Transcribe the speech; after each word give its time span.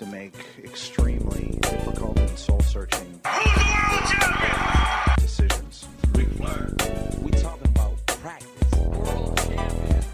to 0.00 0.06
make 0.06 0.32
extremely 0.64 1.58
difficult 1.60 2.18
and 2.18 2.38
soul 2.38 2.58
searching 2.62 3.20
decisions. 5.18 5.86
Ric 6.14 6.26
Flair. 6.30 6.70
We 7.20 7.30
talking 7.32 7.68
about 7.68 8.06
practice. 8.06 8.78
World 8.78 9.36
champion. 9.36 10.04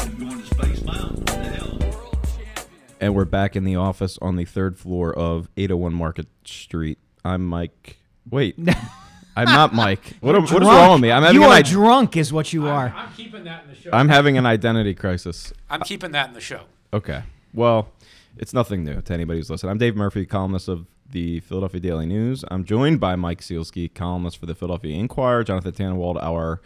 I'm 0.00 0.18
going 0.18 0.38
to 0.38 0.46
Space 0.46 0.84
Mountain. 0.84 1.16
What 1.16 1.26
the 1.26 1.34
hell? 1.44 1.78
World 1.80 2.18
champion. 2.36 2.66
And 3.00 3.14
we're 3.14 3.24
back 3.24 3.56
in 3.56 3.64
the 3.64 3.76
office 3.76 4.18
on 4.20 4.36
the 4.36 4.44
third 4.44 4.76
floor 4.78 5.14
of 5.14 5.48
801 5.56 5.94
Market 5.94 6.26
Street. 6.44 6.98
I'm 7.24 7.46
Mike. 7.46 7.96
Wait. 8.30 8.58
I'm 9.34 9.46
not 9.46 9.72
Mike. 9.72 10.12
What, 10.20 10.34
am- 10.36 10.42
what 10.42 10.50
is 10.52 10.58
Drunk. 10.58 10.64
wrong 10.66 10.92
with 10.92 11.00
me? 11.00 11.10
I'm 11.10 11.22
having 11.22 11.40
you 11.40 11.44
an 11.46 11.52
are 11.52 11.54
I- 11.54 11.62
drunk, 11.62 12.18
is 12.18 12.34
what 12.34 12.52
you 12.52 12.66
are. 12.68 12.92
I'm 12.94 13.10
keeping 13.14 13.44
that 13.44 13.64
in 13.64 13.70
the 13.70 13.76
show. 13.76 13.88
I'm 13.94 14.10
having 14.10 14.36
an 14.36 14.44
identity 14.44 14.92
crisis. 14.92 15.54
I'm 15.70 15.80
keeping 15.80 16.10
that 16.12 16.28
in 16.28 16.34
the 16.34 16.40
show. 16.42 16.64
Okay. 16.92 17.22
Well, 17.54 17.88
it's 18.36 18.52
nothing 18.54 18.84
new 18.84 19.00
to 19.00 19.14
anybody 19.14 19.38
who's 19.38 19.50
listening. 19.50 19.70
I'm 19.70 19.78
Dave 19.78 19.96
Murphy, 19.96 20.24
columnist 20.26 20.68
of 20.68 20.86
the 21.10 21.40
Philadelphia 21.40 21.80
Daily 21.80 22.06
News. 22.06 22.44
I'm 22.50 22.64
joined 22.64 23.00
by 23.00 23.16
Mike 23.16 23.40
Sielski, 23.40 23.92
columnist 23.92 24.38
for 24.38 24.46
the 24.46 24.54
Philadelphia 24.54 24.96
Inquirer, 24.96 25.44
Jonathan 25.44 25.72
Tannenwald, 25.72 26.16
our 26.22 26.60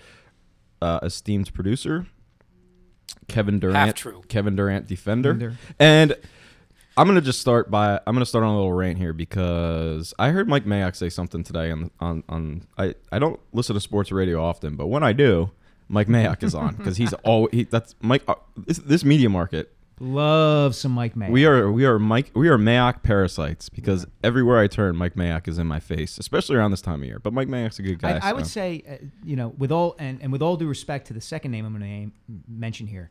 uh, 0.80 1.01
esteemed 1.02 1.52
producer, 1.52 2.07
Kevin 3.29 3.59
Durant, 3.59 3.77
Half 3.77 3.95
true. 3.97 4.23
Kevin 4.29 4.55
Durant, 4.57 4.87
defender, 4.87 5.33
Defender. 5.33 5.59
and 5.79 6.15
I'm 6.97 7.07
gonna 7.07 7.21
just 7.21 7.41
start 7.41 7.71
by 7.71 8.01
I'm 8.07 8.15
gonna 8.15 8.24
start 8.24 8.45
on 8.45 8.51
a 8.51 8.57
little 8.57 8.73
rant 8.73 8.98
here 8.98 9.12
because 9.12 10.15
I 10.19 10.30
heard 10.30 10.48
Mike 10.48 10.65
Mayock 10.65 10.95
say 10.96 11.09
something 11.09 11.43
today 11.43 11.71
on 11.71 11.91
on 12.01 12.23
on 12.29 12.66
I 12.79 12.95
I 13.12 13.19
don't 13.19 13.41
listen 13.52 13.74
to 13.74 13.80
sports 13.80 14.12
radio 14.12 14.43
often, 14.43 14.77
but 14.77 14.87
when 14.87 15.02
I 15.02 15.12
do, 15.12 15.51
Mike 15.88 16.07
Mayock 16.07 16.43
is 16.43 16.55
on 16.55 16.74
because 16.77 16.96
he's 16.96 17.12
always 17.24 17.52
he 17.52 17.65
that's 17.65 17.96
Mike 18.01 18.23
uh, 18.29 18.37
this, 18.57 18.79
this 18.79 19.05
media 19.05 19.29
market 19.29 19.76
Love 19.99 20.75
some 20.75 20.93
Mike 20.93 21.17
May. 21.17 21.31
we 21.31 21.47
are 21.47 21.73
we 21.73 21.87
are 21.87 21.99
Mike 21.99 22.30
we 22.35 22.49
are 22.49 22.59
Mayock 22.59 23.02
parasites 23.02 23.71
because 23.71 24.07
everywhere 24.23 24.59
I 24.59 24.66
turn, 24.66 24.95
Mike 24.97 25.15
Mayock 25.15 25.49
is 25.49 25.59
in 25.59 25.66
my 25.66 25.80
face, 25.80 26.19
especially 26.19 26.57
around 26.57 26.71
this 26.71 26.83
time 26.83 27.01
of 27.01 27.07
year. 27.07 27.19
But 27.19 27.33
Mike 27.33 27.49
Mayock's 27.49 27.79
a 27.79 27.83
good 27.83 27.99
guy. 27.99 28.19
I, 28.19 28.30
I 28.30 28.33
would 28.35 28.47
say, 28.47 28.83
uh, 28.88 29.07
you 29.25 29.37
know, 29.37 29.55
with 29.57 29.73
all 29.73 29.97
and, 29.99 30.21
and 30.21 30.30
with 30.30 30.43
all 30.43 30.57
due 30.57 30.69
respect 30.69 31.07
to 31.07 31.15
the 31.15 31.21
second 31.21 31.51
name 31.51 31.65
I'm 31.65 31.79
going 31.79 32.13
to 32.29 32.43
mention 32.47 32.87
here, 32.87 33.11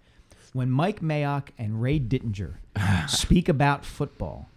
when 0.53 0.69
Mike 0.69 1.01
Mayock 1.01 1.49
and 1.57 1.81
Ray 1.81 1.99
Didinger 1.99 2.55
speak 3.09 3.49
about 3.49 3.83
football, 3.83 4.47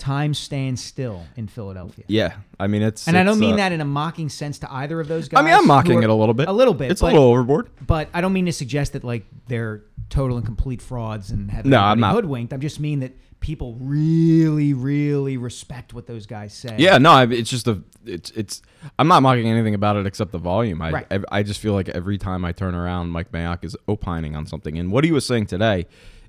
time 0.00 0.34
stands 0.34 0.82
still 0.82 1.22
in 1.36 1.46
Philadelphia. 1.46 2.04
yeah. 2.08 2.32
I 2.58 2.66
mean, 2.66 2.82
it's 2.82 3.06
And 3.06 3.16
I 3.16 3.22
don't 3.22 3.34
it's, 3.34 3.40
mean 3.40 3.52
uh, 3.54 3.58
that 3.58 3.70
in 3.72 3.80
a 3.80 3.84
mocking 3.84 4.28
sense 4.28 4.58
to 4.60 4.72
either 4.72 4.98
of 5.00 5.06
those 5.06 5.28
guys. 5.28 5.38
I 5.40 5.44
mean, 5.44 5.54
I'm 5.54 5.66
mocking 5.66 5.98
are- 5.98 6.02
it 6.02 6.10
a 6.10 6.14
little 6.14 6.34
bit. 6.34 6.48
A 6.48 6.52
little 6.52 6.74
bit. 6.74 6.90
It's 6.90 7.00
but, 7.00 7.12
a 7.12 7.12
little 7.12 7.28
overboard. 7.28 7.70
But 7.86 8.08
I 8.12 8.20
don't 8.20 8.32
mean 8.32 8.46
to 8.46 8.52
suggest 8.52 8.94
that 8.94 9.04
like 9.04 9.24
they're 9.46 9.82
total 10.08 10.36
and 10.38 10.44
complete 10.44 10.82
frauds 10.82 11.30
and 11.30 11.50
have 11.52 11.64
No, 11.64 11.78
I'm 11.80 12.00
not. 12.00 12.14
hoodwinked. 12.14 12.52
I 12.52 12.56
just 12.56 12.80
mean 12.80 13.00
that 13.00 13.12
people 13.38 13.76
really, 13.80 14.74
really 14.74 15.36
respect 15.36 15.94
what 15.94 16.06
those 16.06 16.26
guys 16.26 16.52
say. 16.52 16.74
Yeah, 16.78 16.98
no, 16.98 17.10
I, 17.12 17.26
it's 17.26 17.48
just 17.50 17.68
a 17.68 17.80
it's 18.04 18.30
it's. 18.32 18.62
I'm 18.98 19.08
not 19.08 19.22
mocking 19.22 19.46
anything 19.46 19.74
about 19.74 19.96
it 19.96 20.06
except 20.06 20.32
the 20.32 20.38
volume. 20.38 20.82
I, 20.82 20.90
Right. 20.90 21.06
I 21.10 21.20
I 21.38 21.42
just 21.42 21.60
feel 21.60 21.72
like 21.74 21.88
every 21.90 22.18
time 22.18 22.44
I 22.44 22.52
turn 22.52 22.74
around, 22.74 23.08
Mike 23.10 23.30
Mayock 23.32 23.64
is 23.64 23.76
opining 23.86 24.34
on 24.36 24.46
something, 24.46 24.78
and 24.78 24.90
what 24.90 25.04
he 25.04 25.12
was 25.12 25.24
saying 25.24 25.46
today 25.46 25.86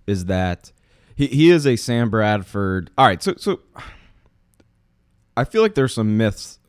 is 0.08 0.26
that 0.26 0.72
he 1.16 1.28
he 1.28 1.50
is 1.50 1.66
a 1.68 1.76
Sam 1.76 2.10
Bradford. 2.10 2.90
All 2.98 3.06
right, 3.06 3.22
so 3.22 3.34
so 3.38 3.60
I 5.38 5.44
feel 5.44 5.62
like 5.62 5.76
there's 5.76 5.94
some 5.94 6.18
myths 6.18 6.60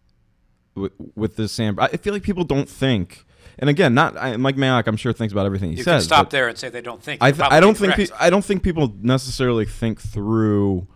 with 0.74 0.92
with 1.14 1.36
this 1.36 1.52
Sam. 1.52 1.78
I 1.78 1.88
feel 1.88 2.12
like 2.12 2.22
people 2.22 2.44
don't 2.44 2.68
think. 2.68 3.24
And 3.58 3.68
again, 3.68 3.94
not 3.94 4.16
I, 4.16 4.36
Mike 4.36 4.56
Mayock. 4.56 4.86
I'm 4.86 4.96
sure 4.96 5.12
thinks 5.12 5.32
about 5.32 5.46
everything 5.46 5.70
he 5.70 5.76
You 5.78 5.82
says. 5.82 6.02
can 6.02 6.06
stop 6.06 6.30
there 6.30 6.48
and 6.48 6.56
say 6.56 6.68
they 6.70 6.80
don't 6.80 7.02
think. 7.02 7.22
I, 7.22 7.32
th- 7.32 7.48
I 7.50 7.60
don't 7.60 7.76
think 7.76 7.94
pe- 7.94 8.06
I 8.18 8.30
don't 8.30 8.44
think 8.44 8.62
people 8.62 8.94
necessarily 9.00 9.66
think 9.66 10.00
through 10.00 10.86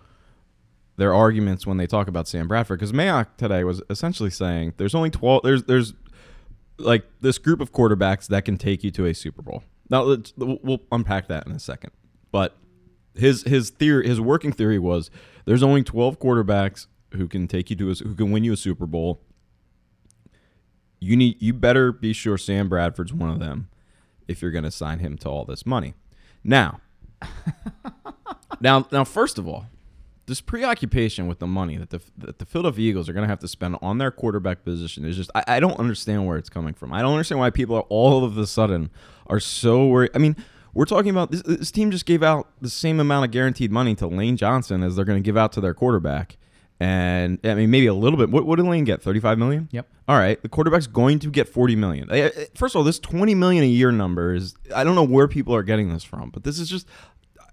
their 0.96 1.12
arguments 1.12 1.66
when 1.66 1.76
they 1.76 1.86
talk 1.86 2.08
about 2.08 2.26
Sam 2.26 2.48
Bradford 2.48 2.78
because 2.78 2.92
Mayock 2.92 3.26
today 3.36 3.62
was 3.64 3.82
essentially 3.90 4.30
saying 4.30 4.72
there's 4.78 4.94
only 4.94 5.10
12 5.10 5.42
there's 5.42 5.62
there's 5.64 5.92
like 6.78 7.04
this 7.20 7.36
group 7.36 7.60
of 7.60 7.72
quarterbacks 7.72 8.26
that 8.28 8.46
can 8.46 8.56
take 8.56 8.82
you 8.82 8.90
to 8.92 9.04
a 9.06 9.14
Super 9.14 9.42
Bowl. 9.42 9.62
Now 9.90 10.02
let's, 10.02 10.32
we'll 10.36 10.80
unpack 10.90 11.28
that 11.28 11.46
in 11.46 11.52
a 11.52 11.58
second. 11.58 11.90
But 12.32 12.56
his 13.18 13.42
his 13.42 13.70
theory 13.70 14.06
his 14.06 14.20
working 14.20 14.52
theory 14.52 14.78
was 14.78 15.10
there's 15.44 15.62
only 15.62 15.82
12 15.82 16.18
quarterbacks 16.18 16.86
who 17.12 17.28
can 17.28 17.48
take 17.48 17.70
you 17.70 17.76
to 17.76 17.90
a, 17.90 17.94
who 17.94 18.14
can 18.14 18.30
win 18.30 18.44
you 18.44 18.52
a 18.52 18.56
Super 18.56 18.86
Bowl. 18.86 19.20
You 21.00 21.16
need 21.16 21.40
you 21.40 21.52
better 21.52 21.92
be 21.92 22.12
sure 22.12 22.38
Sam 22.38 22.68
Bradford's 22.68 23.12
one 23.12 23.30
of 23.30 23.38
them 23.38 23.68
if 24.28 24.42
you're 24.42 24.50
going 24.50 24.64
to 24.64 24.70
sign 24.70 24.98
him 24.98 25.16
to 25.18 25.28
all 25.28 25.44
this 25.44 25.64
money. 25.64 25.94
Now, 26.42 26.80
now, 28.60 28.86
now, 28.90 29.04
first 29.04 29.38
of 29.38 29.46
all, 29.46 29.66
this 30.26 30.40
preoccupation 30.40 31.28
with 31.28 31.38
the 31.38 31.46
money 31.46 31.76
that 31.76 31.90
the 31.90 32.00
that 32.18 32.38
the 32.38 32.44
Philadelphia 32.46 32.90
Eagles 32.90 33.08
are 33.08 33.12
going 33.12 33.24
to 33.24 33.28
have 33.28 33.38
to 33.40 33.48
spend 33.48 33.76
on 33.80 33.98
their 33.98 34.10
quarterback 34.10 34.64
position 34.64 35.04
is 35.04 35.16
just 35.16 35.30
I, 35.34 35.44
I 35.46 35.60
don't 35.60 35.78
understand 35.78 36.26
where 36.26 36.36
it's 36.36 36.48
coming 36.48 36.74
from. 36.74 36.92
I 36.92 37.02
don't 37.02 37.12
understand 37.12 37.38
why 37.38 37.50
people 37.50 37.76
are 37.76 37.86
all 37.88 38.24
of 38.24 38.36
a 38.36 38.46
sudden 38.46 38.90
are 39.28 39.40
so 39.40 39.86
worried. 39.86 40.10
I 40.14 40.18
mean, 40.18 40.36
we're 40.76 40.84
talking 40.84 41.10
about 41.10 41.30
this, 41.30 41.40
this 41.42 41.70
team 41.70 41.90
just 41.90 42.04
gave 42.04 42.22
out 42.22 42.48
the 42.60 42.68
same 42.68 43.00
amount 43.00 43.24
of 43.24 43.30
guaranteed 43.30 43.72
money 43.72 43.94
to 43.94 44.06
Lane 44.06 44.36
Johnson 44.36 44.82
as 44.82 44.94
they're 44.94 45.06
going 45.06 45.20
to 45.20 45.24
give 45.24 45.36
out 45.36 45.50
to 45.52 45.60
their 45.62 45.72
quarterback. 45.72 46.36
And 46.78 47.38
I 47.44 47.54
mean, 47.54 47.70
maybe 47.70 47.86
a 47.86 47.94
little 47.94 48.18
bit. 48.18 48.28
What, 48.28 48.44
what 48.44 48.56
did 48.56 48.66
Lane 48.66 48.84
get? 48.84 49.00
Thirty-five 49.00 49.38
million. 49.38 49.70
Yep. 49.72 49.88
All 50.06 50.18
right, 50.18 50.40
the 50.42 50.50
quarterback's 50.50 50.86
going 50.86 51.18
to 51.20 51.30
get 51.30 51.48
forty 51.48 51.74
million. 51.74 52.10
First 52.54 52.74
of 52.74 52.80
all, 52.80 52.84
this 52.84 52.98
twenty 52.98 53.34
million 53.34 53.64
a 53.64 53.66
year 53.66 53.90
number 53.90 54.34
is 54.34 54.54
I 54.74 54.84
don't 54.84 54.94
know 54.94 55.02
where 55.02 55.26
people 55.26 55.54
are 55.54 55.62
getting 55.62 55.90
this 55.90 56.04
from, 56.04 56.28
but 56.28 56.44
this 56.44 56.58
is 56.58 56.68
just 56.68 56.86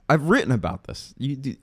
I've 0.09 0.27
written 0.27 0.51
about 0.51 0.83
this. 0.83 1.13
You, 1.17 1.55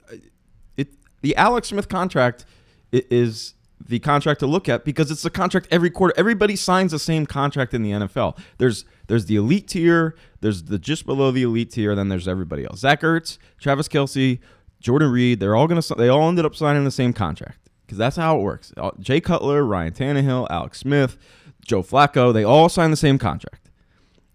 it 0.78 0.88
the 1.20 1.36
Alex 1.36 1.68
Smith 1.68 1.90
contract 1.90 2.46
is 2.90 3.52
the 3.86 3.98
contract 3.98 4.40
to 4.40 4.46
look 4.46 4.66
at 4.68 4.86
because 4.86 5.10
it's 5.10 5.22
the 5.22 5.30
contract 5.30 5.68
every 5.70 5.90
quarter. 5.90 6.14
Everybody 6.16 6.56
signs 6.56 6.92
the 6.92 6.98
same 6.98 7.26
contract 7.26 7.74
in 7.74 7.82
the 7.82 7.90
NFL. 7.90 8.38
There's 8.56 8.86
there's 9.10 9.26
the 9.26 9.34
elite 9.34 9.66
tier, 9.66 10.14
there's 10.40 10.62
the 10.62 10.78
just 10.78 11.04
below 11.04 11.32
the 11.32 11.42
elite 11.42 11.72
tier, 11.72 11.96
then 11.96 12.08
there's 12.08 12.28
everybody 12.28 12.64
else. 12.64 12.78
Zach 12.78 13.00
Ertz, 13.00 13.38
Travis 13.58 13.88
Kelce, 13.88 14.38
Jordan 14.80 15.10
Reed, 15.10 15.40
they're 15.40 15.56
all 15.56 15.66
gonna 15.66 15.82
they 15.96 16.08
all 16.08 16.28
ended 16.28 16.44
up 16.44 16.54
signing 16.54 16.84
the 16.84 16.92
same 16.92 17.12
contract 17.12 17.68
because 17.84 17.98
that's 17.98 18.14
how 18.14 18.38
it 18.38 18.42
works. 18.42 18.72
Uh, 18.76 18.92
Jay 19.00 19.20
Cutler, 19.20 19.64
Ryan 19.64 19.92
Tannehill, 19.92 20.46
Alex 20.48 20.78
Smith, 20.78 21.18
Joe 21.66 21.82
Flacco, 21.82 22.32
they 22.32 22.44
all 22.44 22.68
sign 22.68 22.92
the 22.92 22.96
same 22.96 23.18
contract. 23.18 23.68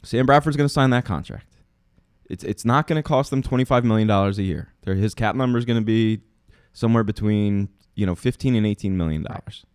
Sam 0.04 0.26
Bradford's 0.26 0.58
to 0.68 0.74
sign 0.74 0.90
that 0.90 1.06
contract. 1.06 1.48
It's 2.30 2.44
it's 2.44 2.66
not 2.66 2.86
to 3.02 3.04
cost 3.04 3.30
them 3.30 3.42
twenty 3.42 3.64
five 3.64 3.86
million 3.86 4.10
dollars 4.10 4.38
a 4.38 4.44
year. 4.44 4.74
His 4.86 5.16
cap 5.16 5.36
number 5.36 5.58
is 5.58 5.64
to 5.80 5.86
be 5.86 6.20
somewhere 6.74 7.06
between 7.06 7.70
you 7.96 8.06
know 8.06 8.14
fifteen 8.14 8.56
and 8.56 8.68
eighteen 8.68 8.98
million 8.98 9.24
dollars. 9.24 9.66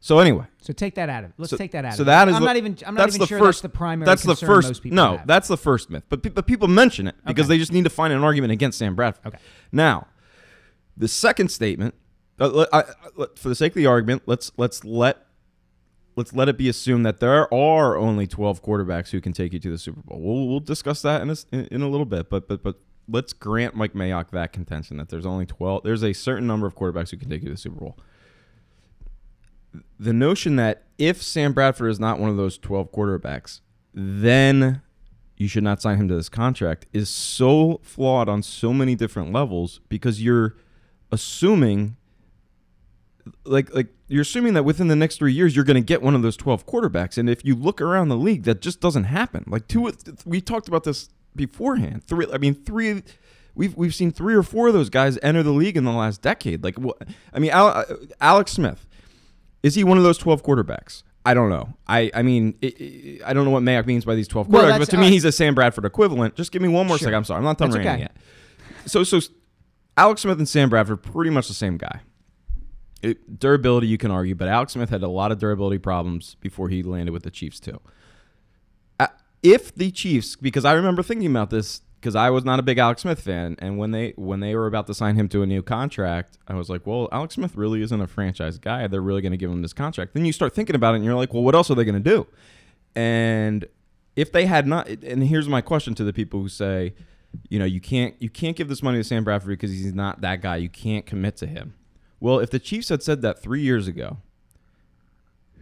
So 0.00 0.18
anyway, 0.20 0.44
So 0.60 0.72
take 0.72 0.94
that 0.96 1.08
out 1.08 1.24
of 1.24 1.30
it. 1.30 1.34
Let's 1.38 1.50
so, 1.50 1.56
take 1.56 1.72
that 1.72 1.84
out 1.84 1.94
so 1.94 2.02
of 2.02 2.08
it. 2.08 2.10
that 2.10 2.28
is 2.28 2.34
I'm 2.36 2.42
the- 2.42 2.46
not 2.46 2.56
even. 2.56 2.76
I'm 2.86 2.94
not 2.94 3.08
even 3.14 3.26
sure 3.26 3.38
first, 3.38 3.62
that's 3.62 3.72
the 3.72 3.76
primary. 3.76 4.06
That's 4.06 4.22
the 4.22 4.36
first. 4.36 4.68
Most 4.68 4.82
people 4.82 4.94
no, 4.96 5.16
have. 5.16 5.26
that's 5.26 5.48
the 5.48 5.56
first 5.56 5.90
myth. 5.90 6.04
But 6.08 6.22
pe- 6.22 6.28
but 6.30 6.46
people 6.46 6.68
mention 6.68 7.08
it 7.08 7.14
because 7.26 7.46
Okay. 7.46 7.54
they 7.54 7.58
just 7.58 7.72
need 7.72 7.84
to 7.84 7.90
find 7.90 8.12
an 8.12 8.22
argument 8.22 8.52
against 8.52 8.78
Sam 8.78 8.94
Bradford. 8.94 9.26
Okay. 9.26 9.38
Now, 9.72 10.06
the 10.96 11.08
second 11.08 11.50
statement, 11.50 11.94
uh, 12.38 12.66
I- 12.72 12.78
I- 12.80 13.26
for 13.36 13.48
the 13.48 13.54
sake 13.54 13.72
of 13.72 13.76
the 13.76 13.86
argument, 13.86 14.22
let's 14.26 14.52
let's 14.56 14.84
let 14.84 15.26
let's 16.14 16.32
let 16.32 16.48
it 16.48 16.56
be 16.58 16.68
assumed 16.68 17.04
that 17.04 17.20
there 17.20 17.52
are 17.52 17.96
only 17.96 18.26
12 18.26 18.62
quarterbacks 18.62 19.10
who 19.10 19.20
can 19.20 19.32
take 19.32 19.52
you 19.52 19.58
to 19.58 19.70
the 19.70 19.78
Super 19.78 20.00
Bowl. 20.02 20.20
We'll, 20.20 20.46
we'll 20.48 20.60
discuss 20.60 21.02
that 21.02 21.20
in 21.22 21.30
a, 21.30 21.74
in 21.74 21.82
a 21.82 21.88
little 21.88 22.06
bit, 22.06 22.30
but 22.30 22.46
but 22.48 22.62
but 22.62 22.76
let's 23.08 23.32
grant 23.32 23.74
Mike 23.74 23.94
Mayock 23.94 24.30
that 24.30 24.52
contention 24.52 24.96
that 24.98 25.08
there's 25.08 25.26
only 25.26 25.46
12 25.46 25.82
there's 25.84 26.04
a 26.04 26.12
certain 26.12 26.46
number 26.46 26.66
of 26.66 26.74
quarterbacks 26.76 27.10
who 27.10 27.16
can 27.16 27.30
take 27.30 27.42
you 27.42 27.48
to 27.48 27.54
the 27.54 27.58
Super 27.58 27.80
Bowl. 27.80 27.98
The 29.98 30.12
notion 30.12 30.56
that 30.56 30.84
if 30.98 31.22
Sam 31.22 31.52
Bradford 31.52 31.90
is 31.90 32.00
not 32.00 32.18
one 32.18 32.30
of 32.30 32.36
those 32.36 32.58
12 32.58 32.92
quarterbacks, 32.92 33.60
then 33.92 34.82
you 35.36 35.48
should 35.48 35.64
not 35.64 35.82
sign 35.82 35.98
him 35.98 36.08
to 36.08 36.14
this 36.14 36.28
contract 36.28 36.86
is 36.92 37.08
so 37.08 37.80
flawed 37.82 38.28
on 38.28 38.42
so 38.42 38.72
many 38.72 38.94
different 38.94 39.32
levels 39.32 39.80
because 39.88 40.22
you're 40.22 40.56
assuming 41.12 41.96
like 43.44 43.74
like 43.74 43.88
you're 44.08 44.22
assuming 44.22 44.54
that 44.54 44.62
within 44.62 44.88
the 44.88 44.96
next 44.96 45.16
three 45.16 45.32
years 45.32 45.54
you're 45.54 45.64
going 45.64 45.74
to 45.76 45.80
get 45.80 46.00
one 46.00 46.14
of 46.14 46.22
those 46.22 46.36
12 46.36 46.66
quarterbacks. 46.66 47.18
And 47.18 47.28
if 47.28 47.44
you 47.44 47.54
look 47.54 47.80
around 47.80 48.08
the 48.08 48.16
league 48.16 48.44
that 48.44 48.60
just 48.60 48.80
doesn't 48.80 49.04
happen. 49.04 49.44
Like 49.46 49.68
two 49.68 49.92
we 50.24 50.40
talked 50.40 50.68
about 50.68 50.84
this 50.84 51.10
beforehand. 51.34 52.04
Three 52.04 52.26
i 52.32 52.38
mean 52.38 52.54
three 52.54 53.02
we've 53.54 53.76
we've 53.76 53.94
seen 53.94 54.12
three 54.12 54.34
or 54.34 54.42
four 54.42 54.68
of 54.68 54.74
those 54.74 54.90
guys 54.90 55.18
enter 55.22 55.42
the 55.42 55.50
league 55.50 55.76
in 55.76 55.84
the 55.84 55.92
last 55.92 56.22
decade. 56.22 56.64
Like 56.64 56.76
i 57.32 57.38
mean 57.38 57.50
uh, 57.52 57.84
alex 58.20 58.52
smith 58.52 58.85
is 59.66 59.74
he 59.74 59.84
one 59.84 59.98
of 59.98 60.04
those 60.04 60.18
12 60.18 60.42
quarterbacks 60.42 61.02
I 61.26 61.34
don't 61.34 61.50
know. 61.50 61.74
I, 61.88 62.08
I 62.14 62.22
mean, 62.22 62.54
it, 62.62 62.80
it- 62.80 63.22
I 63.26 63.32
don't 63.32 63.44
know 63.44 63.50
what 63.50 63.64
Mayock 63.64 63.84
means 63.84 64.04
by 64.04 64.14
these 64.14 64.28
12 64.28 64.46
quarterbacks, 64.46 64.52
that's- 64.62 64.78
but 64.78 64.90
to 64.90 64.96
me, 64.98 65.08
uh, 65.08 65.10
he's 65.10 65.24
a 65.24 65.32
Sam 65.32 65.56
Bradford 65.56 65.84
equivalent. 65.84 66.36
Just 66.36 66.52
give 66.52 66.62
me 66.62 66.68
one 66.68 66.86
more 66.86 66.98
Sure. 66.98 67.06
second. 67.06 67.16
I'm 67.16 67.24
sorry. 67.24 67.38
I'm 67.38 67.44
not 67.44 67.58
done 67.58 67.72
ranting 67.72 67.92
okay. 67.92 68.00
yet. 68.02 68.16
So, 68.86 69.02
so 69.02 69.18
Alex 69.96 70.22
Smith 70.22 70.38
and 70.38 70.48
Sam 70.48 70.68
Bradford, 70.70 71.02
pretty 71.02 71.30
much 71.30 71.48
the 71.48 71.54
same 71.54 71.78
guy. 71.78 72.02
It, 73.02 73.40
durability, 73.40 73.88
you 73.88 73.98
can 73.98 74.12
argue, 74.12 74.36
but 74.36 74.46
Alex 74.46 74.74
Smith 74.74 74.88
had 74.90 75.02
a 75.02 75.08
lot 75.08 75.32
of 75.32 75.40
durability 75.40 75.78
problems 75.78 76.36
before 76.36 76.68
he 76.68 76.84
landed 76.84 77.10
with 77.10 77.24
the 77.24 77.30
Chiefs, 77.32 77.58
too. 77.58 77.80
Uh, 79.00 79.08
If 79.42 79.74
the 79.74 79.90
Chiefs, 79.90 80.36
because 80.36 80.64
I 80.64 80.74
remember 80.74 81.02
thinking 81.02 81.28
about 81.28 81.50
this 81.50 81.80
because 82.06 82.14
I 82.14 82.30
was 82.30 82.44
not 82.44 82.60
a 82.60 82.62
big 82.62 82.78
Alex 82.78 83.02
Smith 83.02 83.20
fan, 83.20 83.56
and 83.58 83.78
when 83.78 83.90
they 83.90 84.12
when 84.14 84.38
they 84.38 84.54
were 84.54 84.68
about 84.68 84.86
to 84.86 84.94
sign 84.94 85.16
him 85.16 85.28
to 85.30 85.42
a 85.42 85.46
new 85.46 85.60
contract, 85.60 86.38
I 86.46 86.54
was 86.54 86.70
like, 86.70 86.86
well, 86.86 87.08
Alex 87.10 87.34
Smith 87.34 87.56
really 87.56 87.82
isn't 87.82 88.00
a 88.00 88.06
franchise 88.06 88.58
guy. 88.58 88.86
They're 88.86 89.00
really 89.00 89.22
going 89.22 89.32
to 89.32 89.36
give 89.36 89.50
him 89.50 89.60
this 89.60 89.72
contract. 89.72 90.14
Then 90.14 90.24
you 90.24 90.32
start 90.32 90.54
thinking 90.54 90.76
about 90.76 90.94
it, 90.94 90.98
and 90.98 91.04
you're 91.04 91.16
like, 91.16 91.34
well, 91.34 91.42
what 91.42 91.56
else 91.56 91.68
are 91.68 91.74
they 91.74 91.84
going 91.84 92.00
to 92.00 92.10
do? 92.10 92.28
And 92.94 93.66
if 94.14 94.30
they 94.30 94.46
had 94.46 94.68
not, 94.68 94.88
and 94.88 95.24
here's 95.24 95.48
my 95.48 95.60
question 95.60 95.96
to 95.96 96.04
the 96.04 96.12
people 96.12 96.40
who 96.40 96.48
say, 96.48 96.94
you 97.48 97.58
know, 97.58 97.64
you 97.64 97.80
can't 97.80 98.14
you 98.20 98.30
can't 98.30 98.56
give 98.56 98.68
this 98.68 98.84
money 98.84 98.98
to 98.98 99.04
Sam 99.04 99.24
Bradford 99.24 99.48
because 99.48 99.72
he's 99.72 99.92
not 99.92 100.20
that 100.20 100.40
guy. 100.40 100.56
You 100.56 100.68
can't 100.68 101.06
commit 101.06 101.36
to 101.38 101.46
him. 101.48 101.74
Well, 102.20 102.38
if 102.38 102.50
the 102.50 102.60
Chiefs 102.60 102.88
had 102.88 103.02
said 103.02 103.20
that 103.22 103.42
three 103.42 103.62
years 103.62 103.88
ago, 103.88 104.18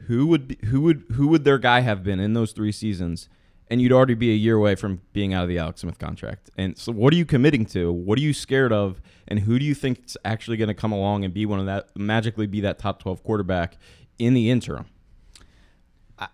who 0.08 0.26
would 0.26 0.48
be, 0.48 0.58
who 0.66 0.82
would 0.82 1.04
who 1.12 1.26
would 1.28 1.44
their 1.44 1.56
guy 1.56 1.80
have 1.80 2.04
been 2.04 2.20
in 2.20 2.34
those 2.34 2.52
three 2.52 2.70
seasons? 2.70 3.30
And 3.70 3.80
you'd 3.80 3.92
already 3.92 4.14
be 4.14 4.30
a 4.30 4.34
year 4.34 4.56
away 4.56 4.74
from 4.74 5.00
being 5.14 5.32
out 5.32 5.42
of 5.44 5.48
the 5.48 5.58
Alex 5.58 5.80
Smith 5.80 5.98
contract. 5.98 6.50
And 6.58 6.76
so, 6.76 6.92
what 6.92 7.12
are 7.14 7.16
you 7.16 7.24
committing 7.24 7.64
to? 7.66 7.90
What 7.92 8.18
are 8.18 8.22
you 8.22 8.34
scared 8.34 8.72
of? 8.72 9.00
And 9.26 9.40
who 9.40 9.58
do 9.58 9.64
you 9.64 9.74
think 9.74 10.04
is 10.04 10.18
actually 10.24 10.58
going 10.58 10.68
to 10.68 10.74
come 10.74 10.92
along 10.92 11.24
and 11.24 11.32
be 11.32 11.46
one 11.46 11.58
of 11.58 11.66
that 11.66 11.88
magically 11.96 12.46
be 12.46 12.60
that 12.60 12.78
top 12.78 13.00
twelve 13.00 13.22
quarterback 13.24 13.76
in 14.18 14.34
the 14.34 14.50
interim? 14.50 14.86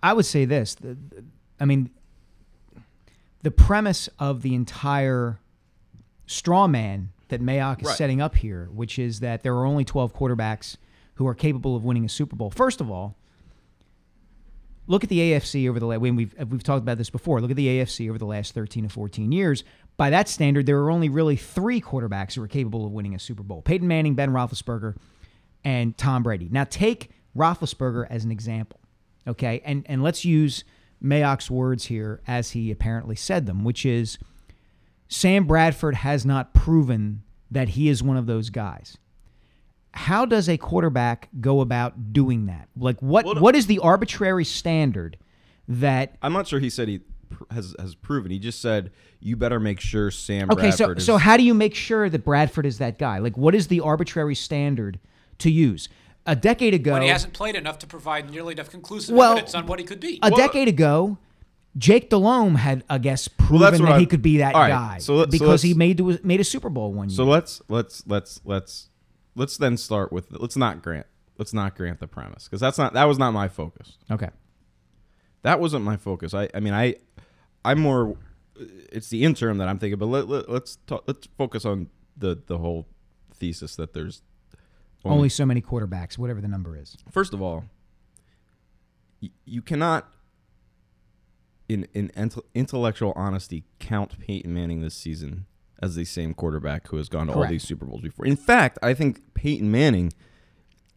I- 0.03 0.13
would 0.13 0.27
say 0.27 0.45
this. 0.45 0.77
I 1.61 1.65
mean, 1.65 1.91
the 3.43 3.51
premise 3.51 4.09
of 4.19 4.43
the 4.43 4.55
entire 4.55 5.39
straw 6.27 6.67
man 6.67 7.11
that 7.29 7.41
Mayock 7.41 7.81
is 7.83 7.87
Right. 7.89 7.97
setting 7.97 8.21
up 8.21 8.37
here, 8.37 8.69
which 8.73 8.99
is 8.99 9.21
that 9.21 9.43
there 9.43 9.55
are 9.55 9.65
only 9.65 9.85
12 9.85 10.13
quarterbacks 10.15 10.77
who 11.15 11.27
are 11.27 11.35
capable 11.35 11.77
of 11.77 11.85
winning 11.85 12.05
a 12.05 12.09
Super 12.09 12.35
Bowl. 12.37 12.51
First 12.51 12.81
of 12.81 12.91
all, 12.91 13.17
look 14.91 15.05
at 15.05 15.09
the 15.09 15.19
AFC 15.19 15.69
over 15.69 15.79
the 15.79 15.87
last, 15.87 16.01
when 16.01 16.17
we've, 16.17 16.35
uh, 16.39 16.45
we've 16.47 16.65
talked 16.65 16.83
about 16.83 16.99
this 16.99 17.11
before, 17.11 17.41
look 17.41 17.53
at 17.53 17.57
the 17.57 17.69
AFC 17.69 18.09
over 18.09 18.19
the 18.19 18.27
last 18.27 18.55
13 18.55 18.83
to 18.83 18.89
14 18.89 19.31
years. 19.31 19.63
By 19.97 20.11
that 20.11 20.29
standard, 20.29 20.67
there 20.67 20.81
are 20.81 20.91
only 20.91 21.09
really 21.09 21.37
three 21.37 21.81
quarterbacks 21.81 22.35
who 22.35 22.43
are 22.43 22.49
capable 22.49 22.85
of 22.85 22.91
winning 22.91 23.15
a 23.15 23.19
Super 23.21 23.45
Bowl 23.45 23.63
Peyton 23.63 23.87
Manning, 23.87 24.17
Ben 24.17 24.33
Roethlisberger, 24.33 24.97
and 25.65 25.97
Tom 25.97 26.25
Brady. 26.25 26.49
Now, 26.51 26.65
take 26.65 27.11
Roethlisberger 27.37 28.09
as 28.11 28.25
an 28.25 28.33
example, 28.33 28.81
okay? 29.29 29.63
And, 29.65 29.87
and 29.89 30.03
let's 30.03 30.25
use 30.25 30.65
Mayock's 31.03 31.51
words 31.51 31.87
here 31.87 32.21
as 32.27 32.51
he 32.51 32.73
apparently 32.73 33.15
said 33.15 33.47
them, 33.47 33.63
which 33.63 33.87
is 33.87 34.19
Sam 35.07 35.45
Bradford 35.47 35.95
has 35.97 36.27
not 36.27 36.53
proven 36.53 37.23
that 37.49 37.71
he 37.71 37.89
is 37.89 38.03
one 38.03 38.17
of 38.17 38.27
those 38.27 38.51
guys. 38.51 38.99
How 39.93 40.25
does 40.25 40.49
a 40.49 40.57
quarterback 40.57 41.29
go 41.41 41.61
about 41.61 42.13
doing 42.13 42.47
that? 42.47 42.69
Like 42.77 43.01
what 43.01 43.25
Well, 43.25 43.35
what 43.37 43.57
is 43.57 43.67
the 43.67 43.79
arbitrary 43.81 44.45
standard 44.45 45.17
that 45.69 46.17
I'm 46.23 46.33
not 46.33 46.47
sure 46.47 46.61
he 46.61 46.71
said 46.71 46.89
he 46.89 47.01
has 47.51 47.75
has 47.79 47.95
proven. 47.95 48.31
He 48.31 48.39
just 48.39 48.61
said 48.61 48.91
you 49.21 49.37
better 49.37 49.61
make 49.61 49.81
sure 49.81 50.11
Sam. 50.11 50.51
Okay, 50.51 50.71
so 50.71 50.79
Bradford 50.87 50.99
is, 50.99 51.05
so 51.07 51.17
how 51.17 51.37
do 51.37 51.43
you 51.43 51.55
make 51.55 51.75
sure 51.75 52.09
that 52.09 52.25
Bradford 52.25 52.67
is 52.67 52.79
that 52.79 52.99
guy? 52.99 53.19
Like 53.19 53.37
what 53.37 53.55
is 53.55 53.69
the 53.69 53.81
arbitrary 53.81 54.35
standard 54.35 54.99
to 55.39 55.51
use? 55.51 55.89
A 56.27 56.37
decade 56.37 56.75
ago 56.75 56.93
When 56.93 57.03
he 57.03 57.09
hasn't 57.09 57.33
played 57.33 57.55
enough 57.57 57.79
to 57.81 57.87
provide 57.87 58.31
nearly 58.31 58.53
enough 58.53 58.71
conclusive 58.71 59.17
Well, 59.17 59.33
evidence 59.33 59.55
on 59.55 59.67
what 59.67 59.79
he 59.79 59.85
could 59.87 60.01
be. 60.01 60.19
a 60.23 60.31
decade 60.31 60.69
ago, 60.69 61.17
Jake 61.79 62.11
Delhomme 62.11 62.57
had, 62.57 62.85
I 62.91 62.99
guess, 62.99 63.27
proven 63.27 63.61
that's 63.61 63.81
what 63.81 63.89
that 63.91 64.01
he 64.01 64.07
could 64.07 64.23
be 64.23 64.37
that 64.39 64.55
all 64.55 64.61
right, 64.61 64.69
guy 64.69 64.99
so 64.99 65.15
let- 65.17 65.27
so 65.27 65.31
because 65.31 65.63
he 65.63 65.71
let's- 65.71 65.79
made 65.79 66.25
made 66.25 66.41
a 66.41 66.45
Super 66.45 66.69
Bowl 66.69 66.93
one 66.93 67.09
year. 67.09 67.17
So 67.17 67.25
let's 67.25 67.63
let's 67.69 68.07
let's 68.07 68.41
let's 68.45 68.90
let's 69.35 69.57
then 69.57 69.77
start 69.77 70.13
with 70.13 70.27
let's 70.33 70.57
not 70.57 70.83
grant 70.83 71.07
let's 71.39 71.53
not 71.55 71.77
grant 71.77 72.01
the 72.01 72.07
premise 72.07 72.45
because 72.45 72.61
that's 72.61 72.79
not 72.79 72.93
that 72.95 73.05
was 73.05 73.19
not 73.19 73.33
my 73.33 73.49
focus. 73.49 73.97
okay. 74.11 74.31
That 75.43 75.59
wasn't 75.59 75.85
my 75.85 75.97
focus. 75.97 76.35
I 76.35 76.49
I 76.55 76.61
mean 76.61 76.75
I 76.75 76.97
I'm 77.65 77.81
more 77.81 78.17
it's 78.57 79.09
the 79.09 79.25
interim 79.25 79.59
that 79.59 79.69
I'm 79.69 79.79
thinking. 79.79 79.99
But 79.99 80.07
let, 80.07 80.29
let 80.29 80.49
let's 80.51 80.77
talk, 80.87 81.05
let's 81.07 81.27
focus 81.39 81.65
on 81.65 81.89
the 82.17 82.43
the 82.47 82.59
whole 82.59 82.87
thesis 83.35 83.77
that 83.77 83.95
there's 83.95 84.21
Only 85.03 85.31
so 85.31 85.47
many 85.47 85.63
quarterbacks, 85.63 86.19
whatever 86.19 86.43
the 86.43 86.49
number 86.49 86.77
is. 86.77 86.97
First 87.11 87.33
of 87.33 87.41
all, 87.41 87.65
y- 89.23 89.31
you 89.47 89.63
cannot, 89.63 90.13
in 91.71 91.89
in 91.95 92.11
intellectual 92.55 93.15
honesty, 93.17 93.65
count 93.79 94.19
Peyton 94.19 94.53
Manning 94.53 94.83
this 94.83 94.95
season 94.95 95.47
as 95.83 95.95
the 95.95 96.05
same 96.05 96.35
quarterback 96.35 96.89
who 96.89 96.97
has 96.97 97.09
gone 97.09 97.27
to 97.29 97.33
all 97.33 97.47
these 97.47 97.63
Super 97.63 97.87
Bowls 97.87 98.03
before. 98.03 98.27
In 98.27 98.37
fact, 98.37 98.79
I 98.83 98.95
think 98.95 99.21
Peyton 99.35 99.71
Manning 99.71 100.13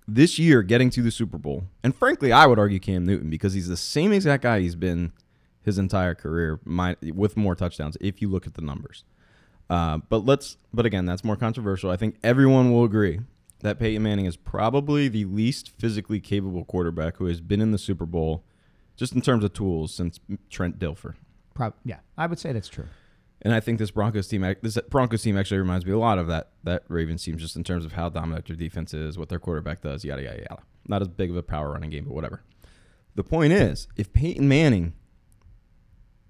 this 0.07 0.37
year 0.37 0.61
getting 0.63 0.89
to 0.91 1.01
the 1.01 1.11
Super 1.11 1.37
Bowl, 1.37 1.63
and 1.83 1.95
frankly, 1.95 2.31
I 2.31 2.45
would 2.45 2.59
argue 2.59 2.79
Cam 2.79 3.05
Newton 3.05 3.29
because 3.29 3.53
he's 3.53 3.67
the 3.69 3.77
same 3.77 4.11
exact 4.11 4.43
guy 4.43 4.59
he's 4.59 4.75
been 4.75 5.13
his 5.61 5.77
entire 5.77 6.13
career, 6.13 6.59
mi- 6.65 6.95
with 7.13 7.37
more 7.37 7.55
touchdowns 7.55 7.95
if 8.01 8.21
you 8.21 8.27
look 8.29 8.45
at 8.45 8.55
the 8.55 8.61
numbers. 8.61 9.05
Uh, 9.69 9.99
but 10.09 10.25
let's, 10.25 10.57
but 10.73 10.85
again, 10.85 11.05
that's 11.05 11.23
more 11.23 11.37
controversial. 11.37 11.89
I 11.89 11.95
think 11.95 12.17
everyone 12.21 12.71
will 12.73 12.83
agree 12.83 13.21
that 13.61 13.79
Peyton 13.79 14.03
Manning 14.03 14.25
is 14.25 14.35
probably 14.35 15.07
the 15.07 15.23
least 15.23 15.69
physically 15.79 16.19
capable 16.19 16.65
quarterback 16.65 17.15
who 17.15 17.27
has 17.27 17.39
been 17.39 17.61
in 17.61 17.71
the 17.71 17.77
Super 17.77 18.05
Bowl, 18.05 18.43
just 18.97 19.13
in 19.13 19.21
terms 19.21 19.45
of 19.45 19.53
tools, 19.53 19.93
since 19.93 20.19
Trent 20.49 20.77
Dilfer. 20.79 21.15
Prob- 21.53 21.75
yeah, 21.85 21.99
I 22.17 22.27
would 22.27 22.39
say 22.39 22.51
that's 22.51 22.67
true. 22.67 22.87
And 23.45 23.53
I 23.53 23.59
think 23.59 23.77
this 23.77 23.91
Broncos 23.91 24.27
team, 24.27 24.41
this 24.61 24.77
Broncos 24.89 25.21
team 25.21 25.37
actually 25.37 25.57
reminds 25.57 25.85
me 25.85 25.91
a 25.91 25.97
lot 25.97 26.17
of 26.17 26.27
that 26.27 26.51
that 26.63 26.83
Ravens 26.87 27.23
team, 27.23 27.37
just 27.37 27.55
in 27.57 27.63
terms 27.63 27.83
of 27.85 27.91
how 27.93 28.07
dominant 28.09 28.45
their 28.47 28.55
defense 28.55 28.93
is, 28.93 29.17
what 29.17 29.27
their 29.29 29.39
quarterback 29.39 29.81
does, 29.81 30.05
yada 30.05 30.23
yada 30.23 30.37
yada. 30.49 30.61
Not 30.87 31.01
as 31.01 31.09
big 31.09 31.29
of 31.29 31.35
a 31.35 31.43
power 31.43 31.71
running 31.73 31.89
game, 31.89 32.05
but 32.05 32.13
whatever. 32.13 32.41
The 33.15 33.23
point 33.23 33.51
is, 33.53 33.87
if 33.97 34.11
Peyton 34.13 34.47
Manning, 34.47 34.93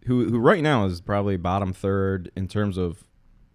who 0.05 0.29
who 0.29 0.39
right 0.39 0.61
now 0.63 0.85
is 0.85 1.01
probably 1.01 1.37
bottom 1.37 1.71
third 1.71 2.31
in 2.35 2.47
terms 2.47 2.77
of, 2.77 3.03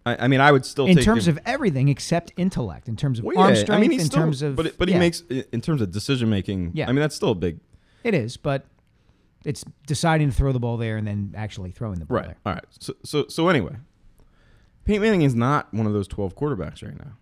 I, 0.05 0.25
I 0.25 0.27
mean, 0.29 0.39
I 0.41 0.51
would 0.51 0.65
still 0.65 0.85
In 0.87 0.97
terms 0.97 1.27
him- 1.27 1.37
of 1.37 1.43
everything 1.45 1.89
except 1.89 2.31
intellect, 2.37 2.87
in 2.87 2.95
terms 2.95 3.19
of 3.19 3.25
Well, 3.25 3.37
arm 3.39 3.55
strength, 3.55 3.71
I 3.71 3.79
mean, 3.81 3.91
in 3.99 4.05
still- 4.05 4.21
terms 4.21 4.41
of 4.41 4.55
but 4.55 4.67
it- 4.67 4.77
but 4.77 4.87
he 4.87 4.93
yeah, 4.93 4.99
makes 4.99 5.21
in 5.51 5.61
terms 5.61 5.81
of 5.81 5.91
decision 5.91 6.29
making. 6.29 6.71
Yeah. 6.73 6.85
I 6.89 6.93
mean, 6.93 7.01
that's 7.01 7.15
still 7.15 7.31
a 7.31 7.35
big 7.35 7.59
it 8.05 8.13
is, 8.13 8.37
but 8.37 8.65
it's 9.45 9.63
deciding 9.87 10.29
to 10.29 10.35
throw 10.35 10.51
the 10.51 10.59
ball 10.59 10.77
there 10.77 10.97
and 10.97 11.07
then 11.07 11.33
actually 11.35 11.71
throwing 11.71 11.99
the 11.99 12.05
ball 12.05 12.17
right. 12.17 12.27
there. 12.27 12.37
All 12.45 12.53
right. 12.53 12.65
So 12.79 12.93
so 13.03 13.25
so 13.27 13.47
anyway, 13.47 13.75
Peyton 14.85 15.01
Manning 15.01 15.21
is 15.21 15.35
not 15.35 15.73
one 15.73 15.85
of 15.85 15.93
those 15.93 16.07
twelve 16.07 16.35
quarterbacks 16.35 16.83
right 16.83 16.97
now, 16.97 17.13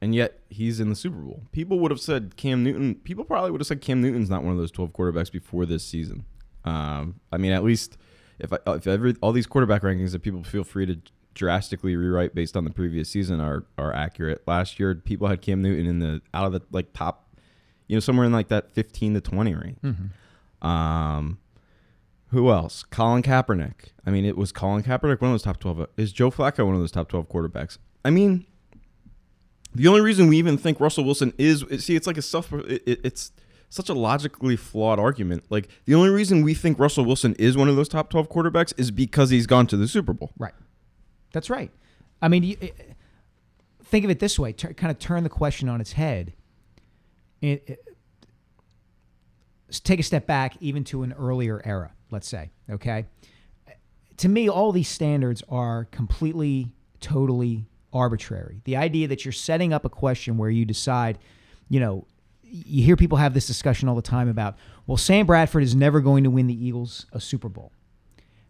and 0.00 0.14
yet 0.14 0.40
he's 0.48 0.80
in 0.80 0.88
the 0.88 0.96
Super 0.96 1.18
Bowl. 1.18 1.42
People 1.52 1.78
would 1.80 1.90
have 1.90 2.00
said 2.00 2.36
Cam 2.36 2.64
Newton. 2.64 2.96
People 2.96 3.24
probably 3.24 3.50
would 3.50 3.60
have 3.60 3.68
said 3.68 3.80
Cam 3.80 4.00
Newton's 4.00 4.30
not 4.30 4.42
one 4.42 4.52
of 4.52 4.58
those 4.58 4.70
twelve 4.70 4.92
quarterbacks 4.92 5.30
before 5.30 5.66
this 5.66 5.84
season. 5.84 6.24
Um, 6.64 7.20
I 7.32 7.38
mean, 7.38 7.52
at 7.52 7.62
least 7.62 7.96
if 8.38 8.52
I, 8.52 8.58
if 8.68 8.86
every 8.86 9.14
all 9.20 9.32
these 9.32 9.46
quarterback 9.46 9.82
rankings 9.82 10.12
that 10.12 10.22
people 10.22 10.42
feel 10.42 10.64
free 10.64 10.86
to 10.86 10.98
drastically 11.34 11.94
rewrite 11.94 12.34
based 12.34 12.56
on 12.56 12.64
the 12.64 12.70
previous 12.70 13.08
season 13.08 13.40
are 13.40 13.64
are 13.78 13.94
accurate. 13.94 14.42
Last 14.46 14.80
year, 14.80 14.94
people 14.94 15.28
had 15.28 15.40
Cam 15.40 15.62
Newton 15.62 15.86
in 15.86 15.98
the 16.00 16.20
out 16.34 16.46
of 16.46 16.52
the 16.52 16.62
like 16.72 16.92
top, 16.92 17.34
you 17.86 17.96
know, 17.96 18.00
somewhere 18.00 18.26
in 18.26 18.32
like 18.32 18.48
that 18.48 18.72
fifteen 18.72 19.14
to 19.14 19.20
twenty 19.20 19.54
range. 19.54 19.78
Um, 20.62 21.38
who 22.30 22.50
else? 22.50 22.82
Colin 22.84 23.22
Kaepernick. 23.22 23.90
I 24.06 24.10
mean, 24.10 24.24
it 24.24 24.36
was 24.36 24.52
Colin 24.52 24.82
Kaepernick 24.82 25.20
one 25.20 25.30
of 25.30 25.34
those 25.34 25.42
top 25.42 25.58
twelve. 25.60 25.80
Uh, 25.80 25.86
is 25.96 26.12
Joe 26.12 26.30
Flacco 26.30 26.64
one 26.66 26.74
of 26.74 26.80
those 26.80 26.92
top 26.92 27.08
twelve 27.08 27.28
quarterbacks? 27.28 27.78
I 28.04 28.10
mean, 28.10 28.46
the 29.74 29.86
only 29.88 30.00
reason 30.00 30.28
we 30.28 30.36
even 30.38 30.56
think 30.58 30.80
Russell 30.80 31.04
Wilson 31.04 31.32
is 31.38 31.64
see, 31.78 31.96
it's 31.96 32.06
like 32.06 32.16
a 32.18 32.22
self. 32.22 32.52
It, 32.52 32.82
it- 32.86 33.00
it's 33.04 33.32
such 33.72 33.88
a 33.88 33.94
logically 33.94 34.56
flawed 34.56 34.98
argument. 34.98 35.44
Like 35.48 35.68
the 35.84 35.94
only 35.94 36.10
reason 36.10 36.42
we 36.42 36.54
think 36.54 36.78
Russell 36.80 37.04
Wilson 37.04 37.34
is 37.38 37.56
one 37.56 37.68
of 37.68 37.76
those 37.76 37.88
top 37.88 38.10
twelve 38.10 38.28
quarterbacks 38.28 38.72
is 38.76 38.90
because 38.90 39.30
he's 39.30 39.46
gone 39.46 39.66
to 39.68 39.76
the 39.76 39.86
Super 39.86 40.12
Bowl. 40.12 40.32
Right. 40.38 40.54
That's 41.32 41.48
right. 41.50 41.70
I 42.20 42.26
mean, 42.28 42.42
you, 42.42 42.56
think 43.84 44.04
of 44.04 44.10
it 44.10 44.18
this 44.18 44.38
way: 44.38 44.52
kind 44.52 44.90
of 44.90 44.98
turn 44.98 45.22
the 45.22 45.28
question 45.30 45.68
on 45.68 45.80
its 45.80 45.92
head. 45.92 46.32
It, 47.40 47.64
it- 47.68 47.84
take 49.84 50.00
a 50.00 50.02
step 50.02 50.26
back, 50.26 50.56
even 50.60 50.82
to 50.84 51.02
an 51.04 51.12
earlier 51.12 51.62
era. 51.64 51.92
Let's 52.10 52.28
say, 52.28 52.50
okay. 52.68 53.06
To 54.18 54.28
me, 54.28 54.48
all 54.48 54.72
these 54.72 54.88
standards 54.88 55.42
are 55.48 55.86
completely, 55.86 56.72
totally 57.00 57.66
arbitrary. 57.92 58.60
The 58.64 58.76
idea 58.76 59.08
that 59.08 59.24
you're 59.24 59.32
setting 59.32 59.72
up 59.72 59.84
a 59.84 59.88
question 59.88 60.36
where 60.36 60.50
you 60.50 60.64
decide, 60.64 61.18
you 61.68 61.80
know, 61.80 62.06
you 62.42 62.84
hear 62.84 62.96
people 62.96 63.16
have 63.18 63.32
this 63.32 63.46
discussion 63.46 63.88
all 63.88 63.94
the 63.94 64.02
time 64.02 64.28
about, 64.28 64.56
well, 64.86 64.96
Sam 64.96 65.24
Bradford 65.24 65.62
is 65.62 65.74
never 65.74 66.00
going 66.00 66.24
to 66.24 66.30
win 66.30 66.48
the 66.48 66.66
Eagles 66.66 67.06
a 67.12 67.20
Super 67.20 67.48
Bowl. 67.48 67.72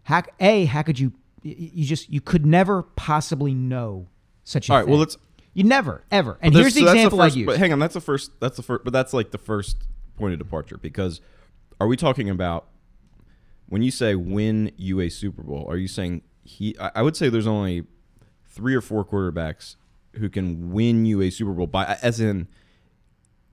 How, 0.04 0.22
a, 0.40 0.64
how 0.64 0.82
could 0.82 0.98
you? 0.98 1.12
You 1.42 1.86
just 1.86 2.10
you 2.10 2.20
could 2.20 2.44
never 2.44 2.82
possibly 2.82 3.54
know 3.54 4.08
such 4.44 4.68
a 4.68 4.72
All 4.72 4.78
right, 4.78 4.84
thing. 4.84 4.90
well, 4.90 5.00
let's- 5.00 5.16
you 5.54 5.64
never 5.64 6.04
ever. 6.10 6.38
And 6.42 6.54
here's 6.54 6.74
the 6.74 6.82
so 6.82 6.92
example 6.92 7.18
first, 7.18 7.34
I 7.34 7.38
use. 7.40 7.46
But 7.46 7.58
hang 7.58 7.72
on, 7.72 7.78
that's 7.78 7.94
the 7.94 8.00
first. 8.00 8.38
That's 8.40 8.56
the 8.56 8.62
first. 8.62 8.84
But 8.84 8.92
that's 8.92 9.12
like 9.12 9.30
the 9.30 9.38
first 9.38 9.76
point 10.16 10.32
of 10.32 10.38
departure 10.38 10.76
because 10.76 11.20
are 11.80 11.86
we 11.88 11.96
talking 11.96 12.28
about 12.30 12.66
when 13.70 13.82
you 13.82 13.90
say 13.90 14.14
win 14.14 14.72
you 14.76 15.00
a 15.00 15.08
Super 15.08 15.42
Bowl? 15.42 15.64
Are 15.68 15.78
you 15.78 15.88
saying 15.88 16.22
he? 16.44 16.76
I 16.78 17.00
would 17.00 17.16
say 17.16 17.30
there's 17.30 17.46
only 17.46 17.84
three 18.44 18.74
or 18.74 18.80
four 18.82 19.04
quarterbacks 19.04 19.76
who 20.16 20.28
can 20.28 20.72
win 20.72 21.06
you 21.06 21.22
a 21.22 21.30
Super 21.30 21.52
Bowl 21.52 21.66
by 21.66 21.96
as 22.02 22.20
in 22.20 22.48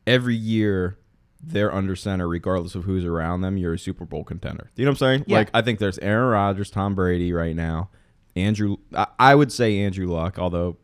every 0.05 0.35
year 0.35 0.97
they're 1.41 1.73
under 1.73 1.95
center 1.95 2.27
regardless 2.27 2.73
of 2.73 2.83
who's 2.83 3.05
around 3.05 3.41
them. 3.41 3.57
You're 3.57 3.75
a 3.75 3.79
Super 3.79 4.05
Bowl 4.05 4.23
contender. 4.23 4.71
Do 4.75 4.81
you 4.81 4.85
know 4.85 4.91
what 4.91 5.01
I'm 5.01 5.07
saying? 5.07 5.25
Yeah. 5.27 5.37
Like 5.37 5.51
I 5.53 5.61
think 5.61 5.79
there's 5.79 5.99
Aaron 5.99 6.29
Rodgers, 6.29 6.71
Tom 6.71 6.95
Brady 6.95 7.31
right 7.31 7.55
now. 7.55 7.89
Andrew. 8.35 8.77
I, 8.95 9.07
I 9.19 9.35
would 9.35 9.51
say 9.51 9.79
Andrew 9.79 10.07
Luck, 10.07 10.39
although 10.39 10.77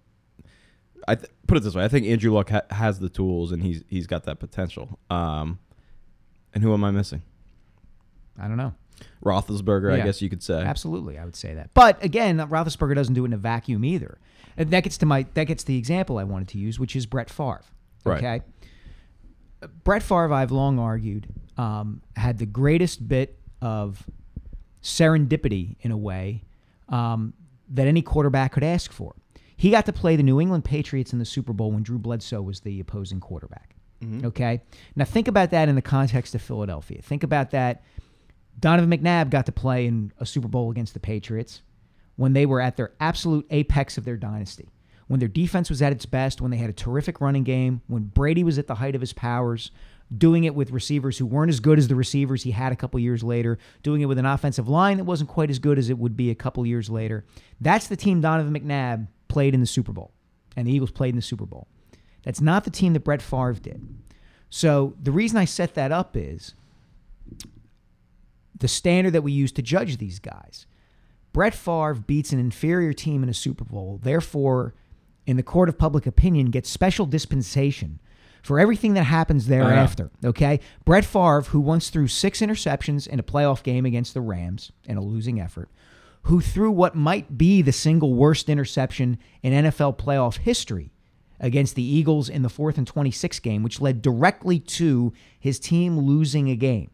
I 1.08 1.16
th- 1.16 1.30
put 1.48 1.58
it 1.58 1.62
this 1.62 1.74
way: 1.74 1.84
I 1.84 1.88
think 1.88 2.06
Andrew 2.06 2.32
Luck 2.32 2.50
ha- 2.50 2.62
has 2.70 3.00
the 3.00 3.10
tools 3.10 3.52
and 3.52 3.64
he's 3.64 3.84
he's 3.88 4.06
got 4.06 4.26
that 4.26 4.40
potential. 4.40 5.00
Um, 5.10 5.58
and 6.54 6.64
who 6.64 6.72
am 6.72 6.84
I 6.84 6.92
missing? 6.92 7.24
I 8.40 8.48
don't 8.48 8.58
know. 8.58 8.76
Roethlisberger, 9.24 9.92
I 9.94 10.06
guess 10.06 10.22
you 10.22 10.30
could 10.30 10.44
say. 10.44 10.62
Absolutely, 10.62 11.18
I 11.18 11.26
would 11.26 11.36
say 11.36 11.54
that. 11.54 11.74
But 11.74 12.04
again, 12.04 12.38
Roethlisberger 12.38 12.96
doesn't 12.96 13.14
do 13.14 13.24
it 13.24 13.28
in 13.28 13.34
a 13.34 13.38
vacuum 13.38 13.86
either. 13.86 14.20
And 14.58 14.70
that 14.72 14.84
gets 14.84 14.98
to 15.00 15.06
my 15.06 15.26
that 15.34 15.46
gets 15.46 15.64
to 15.64 15.68
the 15.68 15.78
example 15.78 16.18
I 16.18 16.24
wanted 16.24 16.48
to 16.50 16.58
use, 16.58 16.80
which 16.80 16.96
is 16.96 17.06
Brett 17.06 17.30
Favre. 17.30 17.64
Right. 18.06 18.18
Okay. 18.24 18.42
Brett 19.84 20.04
Favre, 20.04 20.34
I've 20.34 20.52
long 20.52 20.78
argued, 20.78 21.28
um, 21.58 22.02
had 22.16 22.38
the 22.38 22.46
greatest 22.46 23.08
bit 23.08 23.40
of 23.62 24.06
serendipity 24.82 25.78
in 25.82 25.92
a 25.92 25.98
way 25.98 26.44
um, 26.90 27.34
that 27.70 27.88
any 27.88 28.02
quarterback 28.02 28.52
could 28.52 28.64
ask 28.64 28.92
for. 28.92 29.16
He 29.56 29.72
got 29.72 29.86
to 29.86 29.94
play 29.94 30.18
the 30.18 30.24
New 30.24 30.42
England 30.42 30.66
Patriots 30.66 31.14
in 31.14 31.20
the 31.20 31.26
Super 31.26 31.54
Bowl 31.54 31.72
when 31.72 31.84
Drew 31.84 31.98
Bledsoe 31.98 32.42
was 32.42 32.60
the 32.62 32.80
opposing 32.82 33.22
quarterback. 33.22 33.76
Okay. 34.26 34.62
Now 34.98 35.06
think 35.06 35.30
about 35.30 35.52
that 35.52 35.70
in 35.70 35.76
the 35.76 35.82
context 35.82 36.36
of 36.36 36.42
Philadelphia. 36.42 37.02
Think 37.02 37.24
about 37.24 37.52
that. 37.52 37.84
Donovan 38.60 38.92
McNabb 38.92 39.30
got 39.30 39.46
to 39.48 39.52
play 39.52 39.86
in 39.86 40.12
a 40.20 40.26
Super 40.26 40.48
Bowl 40.48 40.72
against 40.72 40.94
the 40.94 41.00
Patriots 41.00 41.62
when 42.16 42.34
they 42.34 42.46
were 42.46 42.62
at 42.62 42.78
their 42.78 42.92
absolute 43.00 43.46
apex 43.50 43.98
of 43.98 44.06
their 44.06 44.18
dynasty. 44.18 44.70
When 45.08 45.20
their 45.20 45.30
defense 45.30 45.70
was 45.70 45.82
at 45.82 45.92
its 45.92 46.06
best, 46.06 46.42
when 46.42 46.52
they 46.52 46.58
had 46.58 46.70
a 46.70 46.74
terrific 46.74 47.20
running 47.20 47.44
game, 47.44 47.82
when 47.88 48.04
Brady 48.04 48.44
was 48.44 48.58
at 48.58 48.68
the 48.68 48.76
height 48.76 48.96
of 48.96 49.02
his 49.02 49.14
powers, 49.14 49.72
doing 50.16 50.44
it 50.44 50.56
with 50.56 50.72
receivers 50.72 51.18
who 51.18 51.26
weren't 51.26 51.50
as 51.50 51.60
good 51.60 51.78
as 51.78 51.88
the 51.88 51.96
receivers 51.96 52.44
he 52.44 52.52
had 52.52 52.72
a 52.72 52.76
couple 52.76 53.00
years 53.00 53.24
later, 53.24 53.58
doing 53.82 54.02
it 54.02 54.06
with 54.06 54.18
an 54.18 54.26
offensive 54.26 54.70
line 54.70 54.98
that 54.98 55.04
wasn't 55.04 55.30
quite 55.30 55.50
as 55.50 55.60
good 55.60 55.78
as 55.78 55.90
it 55.90 55.98
would 55.98 56.16
be 56.16 56.30
a 56.30 56.36
couple 56.36 56.66
years 56.66 56.90
later. 56.90 57.26
That's 57.60 57.88
the 57.88 57.96
team 57.96 58.22
Donovan 58.22 58.54
McNabb 58.54 59.08
played 59.28 59.54
in 59.54 59.60
the 59.60 59.68
Super 59.68 59.92
Bowl, 59.92 60.12
and 60.56 60.68
the 60.68 60.72
Eagles 60.72 60.92
played 60.92 61.10
in 61.10 61.16
the 61.16 61.22
Super 61.22 61.46
Bowl. 61.46 61.68
That's 62.24 62.42
not 62.42 62.64
the 62.64 62.70
team 62.70 62.94
that 62.94 63.04
Brett 63.04 63.22
Favre 63.22 63.54
did. 63.54 63.86
So 64.50 64.96
the 65.02 65.12
reason 65.12 65.38
I 65.38 65.46
set 65.46 65.74
that 65.74 65.92
up 65.92 66.16
is 66.16 66.54
the 68.58 68.68
standard 68.68 69.12
that 69.14 69.24
we 69.24 69.32
use 69.32 69.52
to 69.54 69.62
judge 69.62 69.98
these 69.98 70.20
guys. 70.20 70.66
Brett 71.32 71.56
Favre 71.56 71.96
beats 71.96 72.32
an 72.32 72.40
inferior 72.40 72.94
team 72.94 73.24
in 73.24 73.30
a 73.30 73.34
Super 73.34 73.64
Bowl, 73.64 74.00
therefore, 74.02 74.76
in 75.26 75.38
the 75.38 75.44
court 75.44 75.68
of 75.68 75.78
public 75.78 76.06
opinion, 76.06 76.52
gets 76.52 76.70
special 76.70 77.06
dispensation 77.06 78.00
for 78.44 78.60
everything 78.60 78.94
that 78.94 79.06
happens 79.06 79.50
uh-huh. 79.50 79.64
thereafter. 79.64 80.12
Okay? 80.24 80.60
Brett 80.86 81.06
Favre, 81.06 81.42
who 81.42 81.60
once 81.60 81.90
threw 81.90 82.08
six 82.08 82.40
interceptions 82.40 83.08
in 83.08 83.20
a 83.20 83.24
playoff 83.24 83.64
game 83.64 83.86
against 83.86 84.14
the 84.14 84.22
Rams 84.22 84.72
in 84.86 84.98
a 84.98 85.02
losing 85.02 85.40
effort, 85.40 85.70
who 86.24 86.40
threw 86.40 86.72
what 86.72 86.96
might 86.96 87.38
be 87.38 87.62
the 87.62 87.72
single 87.72 88.14
worst 88.14 88.48
interception 88.48 89.18
in 89.42 89.66
NFL 89.66 89.98
playoff 89.98 90.38
history 90.38 90.92
against 91.40 91.76
the 91.76 91.84
Eagles 91.84 92.30
in 92.30 92.44
the 92.44 92.50
fourth 92.50 92.78
and 92.78 92.86
26 92.86 93.40
game, 93.40 93.64
which 93.64 93.82
led 93.82 94.02
directly 94.02 94.60
to 94.60 95.12
his 95.40 95.60
team 95.60 95.98
losing 95.98 96.50
a 96.50 96.56
game 96.56 96.92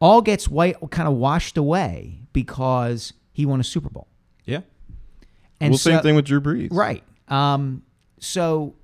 all 0.00 0.22
gets 0.22 0.48
white 0.48 0.76
kind 0.90 1.08
of 1.08 1.14
washed 1.14 1.56
away 1.56 2.20
because 2.32 3.12
he 3.32 3.46
won 3.46 3.60
a 3.60 3.64
Super 3.64 3.88
Bowl. 3.88 4.08
yeah. 4.44 4.60
And 5.60 5.72
well, 5.72 5.78
same 5.78 6.00
thing 6.00 6.14
with 6.14 6.24
Drew 6.24 6.40
Brees. 6.40 6.68
Right. 6.70 7.04
Um, 7.28 7.82
so 8.18 8.74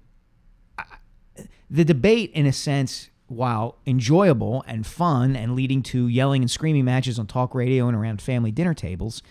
the 1.71 1.85
debate, 1.85 2.31
in 2.33 2.47
a 2.47 2.53
sense, 2.53 3.09
while 3.29 3.79
enjoyable 3.87 4.63
and 4.67 4.87
fun 4.87 5.35
and 5.35 5.57
leading 5.57 5.83
to 5.83 6.07
yelling 6.07 6.43
and 6.43 6.51
screaming 6.51 6.85
matches 6.85 7.19
on 7.19 7.27
talk 7.27 7.55
radio 7.55 7.89
and 7.89 7.97
around 7.97 8.21
family 8.21 8.53
dinner 8.53 8.75
tables, 8.75 9.23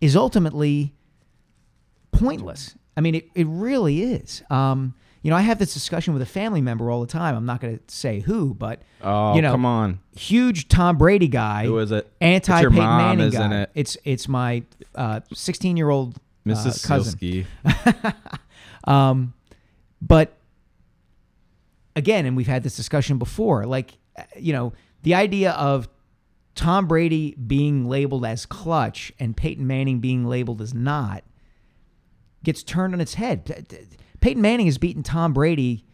is 0.00 0.16
ultimately 0.16 0.94
pointless. 2.12 2.76
I 2.96 3.00
mean, 3.00 3.16
it, 3.16 3.28
it 3.34 3.46
really 3.48 4.02
is. 4.02 4.42
Um, 4.48 4.94
you 5.22 5.30
know, 5.30 5.36
I 5.36 5.42
have 5.42 5.58
this 5.58 5.72
discussion 5.72 6.12
with 6.14 6.22
a 6.22 6.26
family 6.26 6.60
member 6.60 6.90
all 6.90 7.00
the 7.00 7.06
time. 7.06 7.36
I'm 7.36 7.46
not 7.46 7.60
going 7.60 7.78
to 7.78 7.94
say 7.94 8.20
who, 8.20 8.54
but 8.54 8.82
Oh, 9.02 9.34
you 9.34 9.42
know, 9.42 9.52
come 9.52 9.64
on. 9.64 10.00
huge 10.16 10.68
Tom 10.68 10.98
Brady 10.98 11.28
guy. 11.28 11.64
Who 11.64 11.78
is 11.78 11.92
it? 11.92 12.10
Anti 12.20 12.56
Peyton 12.62 12.74
mom, 12.74 13.18
Manning 13.18 13.30
guy. 13.30 13.62
it? 13.62 13.70
It's 13.74 13.96
it's 14.04 14.28
my 14.28 14.62
16 15.32 15.76
year 15.76 15.90
old 15.90 16.18
Mrs. 16.46 16.84
uh, 16.84 16.88
cousin. 16.88 17.46
Um, 18.84 19.32
but 20.00 20.36
again, 21.94 22.26
and 22.26 22.36
we've 22.36 22.48
had 22.48 22.64
this 22.64 22.74
discussion 22.76 23.18
before, 23.18 23.64
like, 23.64 23.96
uh, 24.18 24.22
you 24.36 24.52
know, 24.52 24.72
the 25.02 25.14
idea 25.14 25.52
of 25.52 25.88
Tom 26.56 26.86
Brady 26.88 27.34
being 27.36 27.88
labeled 27.88 28.24
as 28.24 28.44
clutch 28.44 29.12
and 29.20 29.36
Peyton 29.36 29.66
Manning 29.66 30.00
being 30.00 30.26
labeled 30.26 30.60
as 30.60 30.74
not 30.74 31.22
gets 32.42 32.62
turned 32.64 32.92
on 32.92 33.00
its 33.00 33.14
head. 33.14 33.88
Peyton 34.22 34.40
Manning 34.40 34.66
has 34.66 34.78
beaten 34.78 35.02
Tom 35.02 35.32
Brady 35.34 35.84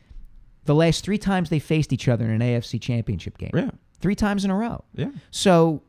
the 0.66 0.74
last 0.74 1.02
three 1.02 1.18
times 1.18 1.48
they 1.50 1.58
faced 1.58 1.92
each 1.92 2.08
other 2.08 2.26
in 2.26 2.30
an 2.30 2.40
AFC 2.40 2.80
championship 2.80 3.38
game. 3.38 3.50
Yeah. 3.54 3.70
Three 4.00 4.14
times 4.14 4.44
in 4.44 4.50
a 4.50 4.56
row. 4.56 4.84
Yeah. 4.94 5.10
So 5.30 5.82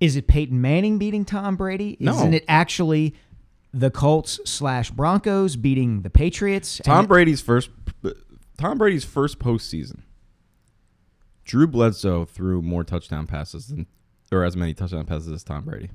is 0.00 0.16
it 0.16 0.26
Peyton 0.26 0.60
Manning 0.60 0.98
beating 0.98 1.24
Tom 1.24 1.56
Brady? 1.56 1.96
No. 2.00 2.12
Isn't 2.12 2.34
it 2.34 2.44
actually 2.48 3.14
the 3.72 3.90
Colts 3.90 4.40
slash 4.44 4.90
Broncos 4.90 5.56
beating 5.56 6.02
the 6.02 6.10
Patriots? 6.10 6.80
Tom 6.84 7.06
Brady's 7.06 7.40
first 7.40 7.70
Tom 8.58 8.76
Brady's 8.76 9.04
first 9.04 9.38
postseason. 9.38 10.00
Drew 11.44 11.66
Bledsoe 11.66 12.24
threw 12.24 12.62
more 12.62 12.84
touchdown 12.84 13.26
passes 13.26 13.68
than 13.68 13.86
or 14.32 14.42
as 14.42 14.56
many 14.56 14.74
touchdown 14.74 15.06
passes 15.06 15.30
as 15.30 15.44
Tom 15.44 15.64
Brady. 15.64 15.90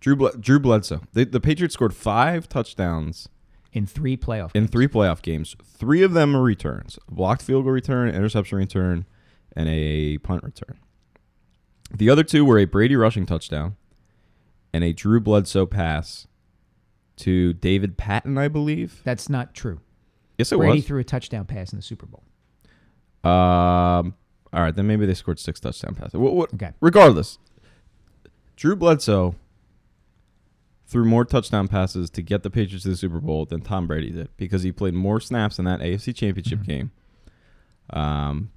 Drew 0.00 0.16
Drew 0.38 0.58
Bledsoe. 0.58 1.02
The, 1.12 1.24
the 1.24 1.40
Patriots 1.40 1.74
scored 1.74 1.94
five 1.94 2.48
touchdowns 2.48 3.28
in 3.72 3.86
three 3.86 4.16
playoff 4.16 4.50
in 4.54 4.62
games. 4.62 4.70
three 4.70 4.88
playoff 4.88 5.22
games. 5.22 5.54
Three 5.64 6.02
of 6.02 6.12
them 6.12 6.34
are 6.34 6.42
returns: 6.42 6.98
a 7.08 7.14
blocked 7.14 7.42
field 7.42 7.64
goal 7.64 7.72
return, 7.72 8.08
interception 8.08 8.58
return, 8.58 9.04
and 9.54 9.68
a 9.68 10.18
punt 10.18 10.42
return. 10.42 10.78
The 11.92 12.08
other 12.10 12.22
two 12.24 12.44
were 12.44 12.58
a 12.58 12.64
Brady 12.64 12.96
rushing 12.96 13.26
touchdown 13.26 13.76
and 14.72 14.84
a 14.84 14.92
Drew 14.92 15.20
Bledsoe 15.20 15.66
pass 15.66 16.26
to 17.16 17.52
David 17.52 17.96
Patten, 17.98 18.38
I 18.38 18.48
believe. 18.48 19.02
That's 19.04 19.28
not 19.28 19.54
true. 19.54 19.80
Yes, 20.38 20.52
it 20.52 20.56
Brady 20.56 20.76
was. 20.78 20.86
threw 20.86 21.00
a 21.00 21.04
touchdown 21.04 21.44
pass 21.44 21.72
in 21.72 21.78
the 21.78 21.82
Super 21.82 22.06
Bowl. 22.06 22.22
Um. 23.30 24.14
All 24.52 24.62
right, 24.62 24.74
then 24.74 24.86
maybe 24.88 25.06
they 25.06 25.14
scored 25.14 25.38
six 25.38 25.60
touchdown 25.60 25.94
passes. 25.94 26.14
What, 26.14 26.34
what, 26.34 26.52
Okay. 26.54 26.72
Regardless, 26.80 27.38
Drew 28.56 28.74
Bledsoe 28.74 29.36
threw 30.90 31.04
more 31.04 31.24
touchdown 31.24 31.68
passes 31.68 32.10
to 32.10 32.20
get 32.20 32.42
the 32.42 32.50
Patriots 32.50 32.82
to 32.82 32.90
the 32.90 32.96
Super 32.96 33.20
Bowl 33.20 33.46
than 33.46 33.60
Tom 33.60 33.86
Brady 33.86 34.10
did 34.10 34.28
because 34.36 34.64
he 34.64 34.72
played 34.72 34.92
more 34.92 35.20
snaps 35.20 35.58
in 35.58 35.64
that 35.64 35.80
AFC 35.80 36.14
Championship 36.14 36.62
game. 36.64 36.90
Um. 37.90 38.50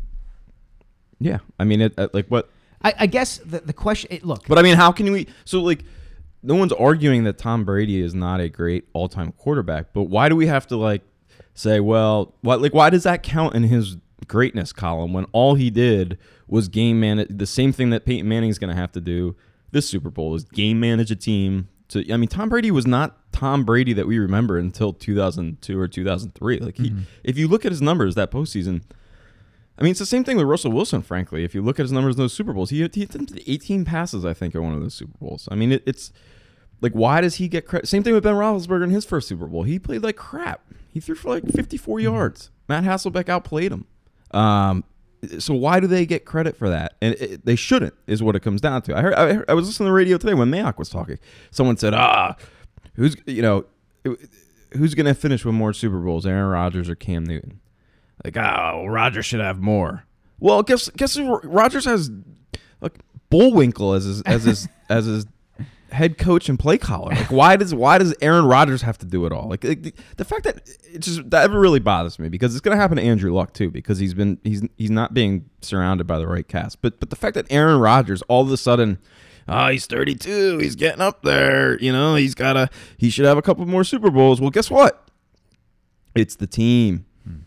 Yeah, 1.19 1.39
I 1.57 1.63
mean, 1.63 1.79
it, 1.79 1.93
uh, 1.97 2.09
like 2.11 2.27
what? 2.27 2.49
I, 2.81 2.93
I 2.99 3.05
guess 3.05 3.37
the, 3.37 3.59
the 3.59 3.71
question. 3.71 4.09
It, 4.11 4.25
look, 4.25 4.45
But 4.47 4.57
I 4.57 4.61
mean, 4.61 4.75
how 4.75 4.91
can 4.91 5.09
we? 5.11 5.27
So 5.45 5.61
like, 5.61 5.85
no 6.41 6.55
one's 6.55 6.73
arguing 6.73 7.23
that 7.23 7.37
Tom 7.37 7.63
Brady 7.63 8.01
is 8.01 8.13
not 8.13 8.41
a 8.41 8.49
great 8.49 8.89
all-time 8.91 9.31
quarterback. 9.31 9.93
But 9.93 10.03
why 10.03 10.27
do 10.27 10.35
we 10.35 10.47
have 10.47 10.67
to 10.67 10.75
like 10.75 11.01
say, 11.53 11.79
well, 11.79 12.33
what 12.41 12.61
like 12.61 12.73
why 12.73 12.89
does 12.89 13.03
that 13.03 13.23
count 13.23 13.55
in 13.55 13.63
his 13.63 13.97
greatness 14.27 14.73
column 14.73 15.13
when 15.13 15.25
all 15.31 15.55
he 15.55 15.69
did 15.69 16.17
was 16.47 16.67
game 16.67 16.99
manage 16.99 17.27
the 17.29 17.45
same 17.45 17.71
thing 17.71 17.89
that 17.91 18.05
Peyton 18.05 18.27
Manning's 18.27 18.57
going 18.57 18.73
to 18.73 18.79
have 18.79 18.91
to 18.93 19.01
do 19.01 19.35
this 19.71 19.87
Super 19.87 20.09
Bowl 20.09 20.35
is 20.35 20.43
game 20.43 20.79
manage 20.79 21.11
a 21.11 21.15
team. 21.15 21.69
To 21.93 22.13
I 22.13 22.17
mean, 22.17 22.29
Tom 22.29 22.50
Brady 22.50 22.71
was 22.71 22.85
not 22.85 23.17
Tom 23.31 23.63
Brady 23.63 23.93
that 23.93 24.07
we 24.07 24.19
remember 24.19 24.57
until 24.57 24.93
2002 24.93 25.79
or 25.79 25.88
2003. 25.88 26.59
Like 26.59 26.77
he, 26.77 26.93
if 27.23 27.38
you 27.38 27.47
look 27.47 27.65
at 27.65 27.71
his 27.71 27.81
numbers 27.81 28.15
that 28.15 28.31
postseason. 28.31 28.83
I 29.75 29.81
mean, 29.81 29.89
it's 29.89 30.00
the 30.00 30.05
same 30.05 30.23
thing 30.23 30.38
with 30.38 30.45
Russell 30.45 30.71
Wilson, 30.71 31.01
frankly. 31.01 31.43
If 31.43 31.55
you 31.55 31.63
look 31.63 31.79
at 31.79 31.83
his 31.83 31.91
numbers 31.91 32.15
in 32.15 32.21
those 32.21 32.33
Super 32.33 32.53
Bowls, 32.53 32.69
he, 32.69 32.88
he 32.93 33.03
attempted 33.03 33.41
18 33.47 33.85
passes, 33.85 34.23
I 34.23 34.31
think, 34.31 34.53
in 34.53 34.62
one 34.62 34.71
of 34.71 34.81
those 34.81 34.93
Super 34.93 35.17
Bowls. 35.19 35.50
I 35.50 35.55
mean, 35.55 35.71
it, 35.71 35.81
it's 35.88 36.13
like, 36.79 36.91
why 36.91 37.21
does 37.21 37.35
he 37.35 37.47
get 37.47 37.65
credit? 37.65 37.88
Same 37.88 38.03
thing 38.03 38.13
with 38.13 38.23
Ben 38.23 38.35
Roethlisberger 38.35 38.83
in 38.83 38.91
his 38.91 39.03
first 39.03 39.27
Super 39.27 39.47
Bowl. 39.47 39.63
He 39.63 39.79
played 39.79 40.03
like 40.03 40.15
crap. 40.15 40.62
He 40.91 41.00
threw 41.00 41.15
for 41.15 41.29
like 41.29 41.47
54 41.51 42.00
yards. 42.01 42.51
Matt 42.69 42.83
Hasselbeck 42.83 43.29
outplayed 43.29 43.71
him. 43.71 43.88
Um, 44.29 44.83
so 45.39 45.53
why 45.53 45.80
do 45.80 45.88
they 45.88 46.06
get 46.06 46.25
credit 46.25 46.56
for 46.58 46.70
that? 46.70 46.96
And 47.01 47.15
it, 47.15 47.46
they 47.46 47.56
shouldn't, 47.56 47.94
is 48.08 48.22
what 48.22 48.36
it 48.36 48.42
comes 48.42 48.62
down 48.62 48.82
to. 48.84 48.98
I 48.98 49.01
heard, 49.01 49.13
I, 49.13 49.34
heard, 49.34 49.46
I 49.48 49.53
was 49.53 49.68
listening 49.68 49.86
to 49.86 49.89
the 49.89 49.96
radio 49.96 50.18
today 50.18 50.34
when 50.34 50.50
Mayock 50.50 50.77
was 50.77 50.89
talking. 50.89 51.20
Someone 51.51 51.77
said, 51.77 51.94
ah, 51.94 52.36
who's, 52.96 53.15
you 53.25 53.42
know, 53.42 53.65
who's 54.74 54.96
going 54.96 55.06
to 55.06 55.13
finish 55.13 55.46
with 55.46 55.56
more 55.56 55.74
Super 55.74 56.00
Bowls, 56.00 56.25
Aaron 56.25 56.50
Rodgers 56.50 56.89
or 56.89 56.96
Cam 56.96 57.24
Newton? 57.24 57.60
Like, 58.24 58.38
oh, 58.38 58.86
Rodgers 58.88 59.25
should 59.25 59.39
have 59.39 59.60
more. 59.60 60.06
Well, 60.39 60.62
guess 60.63 60.89
guess 60.89 61.15
who 61.15 61.39
Rodgers 61.39 61.86
has 61.86 62.12
like 62.82 63.00
Bullwinkle 63.30 63.94
as 63.94 64.03
his 64.03 64.22
as 64.24 64.44
his 64.44 64.68
as 64.89 65.06
his 65.06 65.25
head 65.93 66.17
coach 66.17 66.50
and 66.50 66.59
play 66.59 66.77
caller. 66.77 67.13
Like, 67.13 67.31
why 67.31 67.55
does 67.55 67.73
why 67.73 67.97
does 67.97 68.13
Aaron 68.21 68.45
Rodgers 68.45 68.81
have 68.81 68.97
to 69.00 69.05
do 69.05 69.25
it 69.25 69.31
all? 69.31 69.47
Like, 69.47 69.63
like, 69.63 69.83
the, 69.83 69.93
the 70.17 70.25
fact 70.25 70.43
that 70.43 70.67
it 70.91 71.00
just 71.00 71.29
that 71.29 71.43
ever 71.43 71.59
really 71.59 71.79
bothers 71.79 72.19
me 72.19 72.29
because 72.29 72.53
it's 72.53 72.62
going 72.62 72.75
to 72.75 72.81
happen 72.81 72.97
to 72.97 73.03
Andrew 73.03 73.33
Luck 73.33 73.53
too 73.53 73.69
because 73.71 74.00
he's 74.00 74.13
been 74.13 74.39
he's 74.43 74.62
he's 74.77 74.91
not 74.91 75.13
being 75.13 75.50
surrounded 75.62 76.05
by 76.05 76.17
the 76.17 76.27
right 76.27 76.47
cast. 76.47 76.81
But 76.81 77.00
but 77.00 77.09
the 77.09 77.15
fact 77.15 77.35
that 77.35 77.45
Aaron 77.50 77.79
Rodgers 77.79 78.21
all 78.23 78.41
of 78.41 78.51
a 78.51 78.57
sudden. 78.57 79.00
oh, 79.47 79.67
he's 79.67 79.85
32, 79.85 80.59
he's 80.59 80.75
getting 80.75 81.01
up 81.01 81.21
there. 81.23 81.77
You 81.79 81.91
know, 81.91 82.15
he's 82.15 82.33
got 82.33 82.53
to, 82.53 82.69
he 82.97 83.09
should 83.09 83.25
have 83.25 83.38
a 83.38 83.41
couple 83.41 83.65
more 83.65 83.83
Super 83.83 84.09
Bowls. 84.09 84.39
Well, 84.39 84.50
guess 84.50 84.71
what? 84.71 85.09
It's 86.15 86.35
the 86.35 86.47
team. 86.47 87.05
Hmm. 87.25 87.39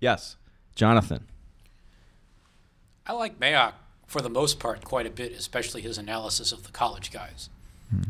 Yes, 0.00 0.36
Jonathan. 0.74 1.26
I 3.06 3.12
like 3.12 3.38
Mayock 3.38 3.74
for 4.06 4.20
the 4.20 4.30
most 4.30 4.58
part 4.58 4.84
quite 4.84 5.06
a 5.06 5.10
bit, 5.10 5.32
especially 5.32 5.82
his 5.82 5.98
analysis 5.98 6.52
of 6.52 6.64
the 6.64 6.72
college 6.72 7.10
guys. 7.10 7.50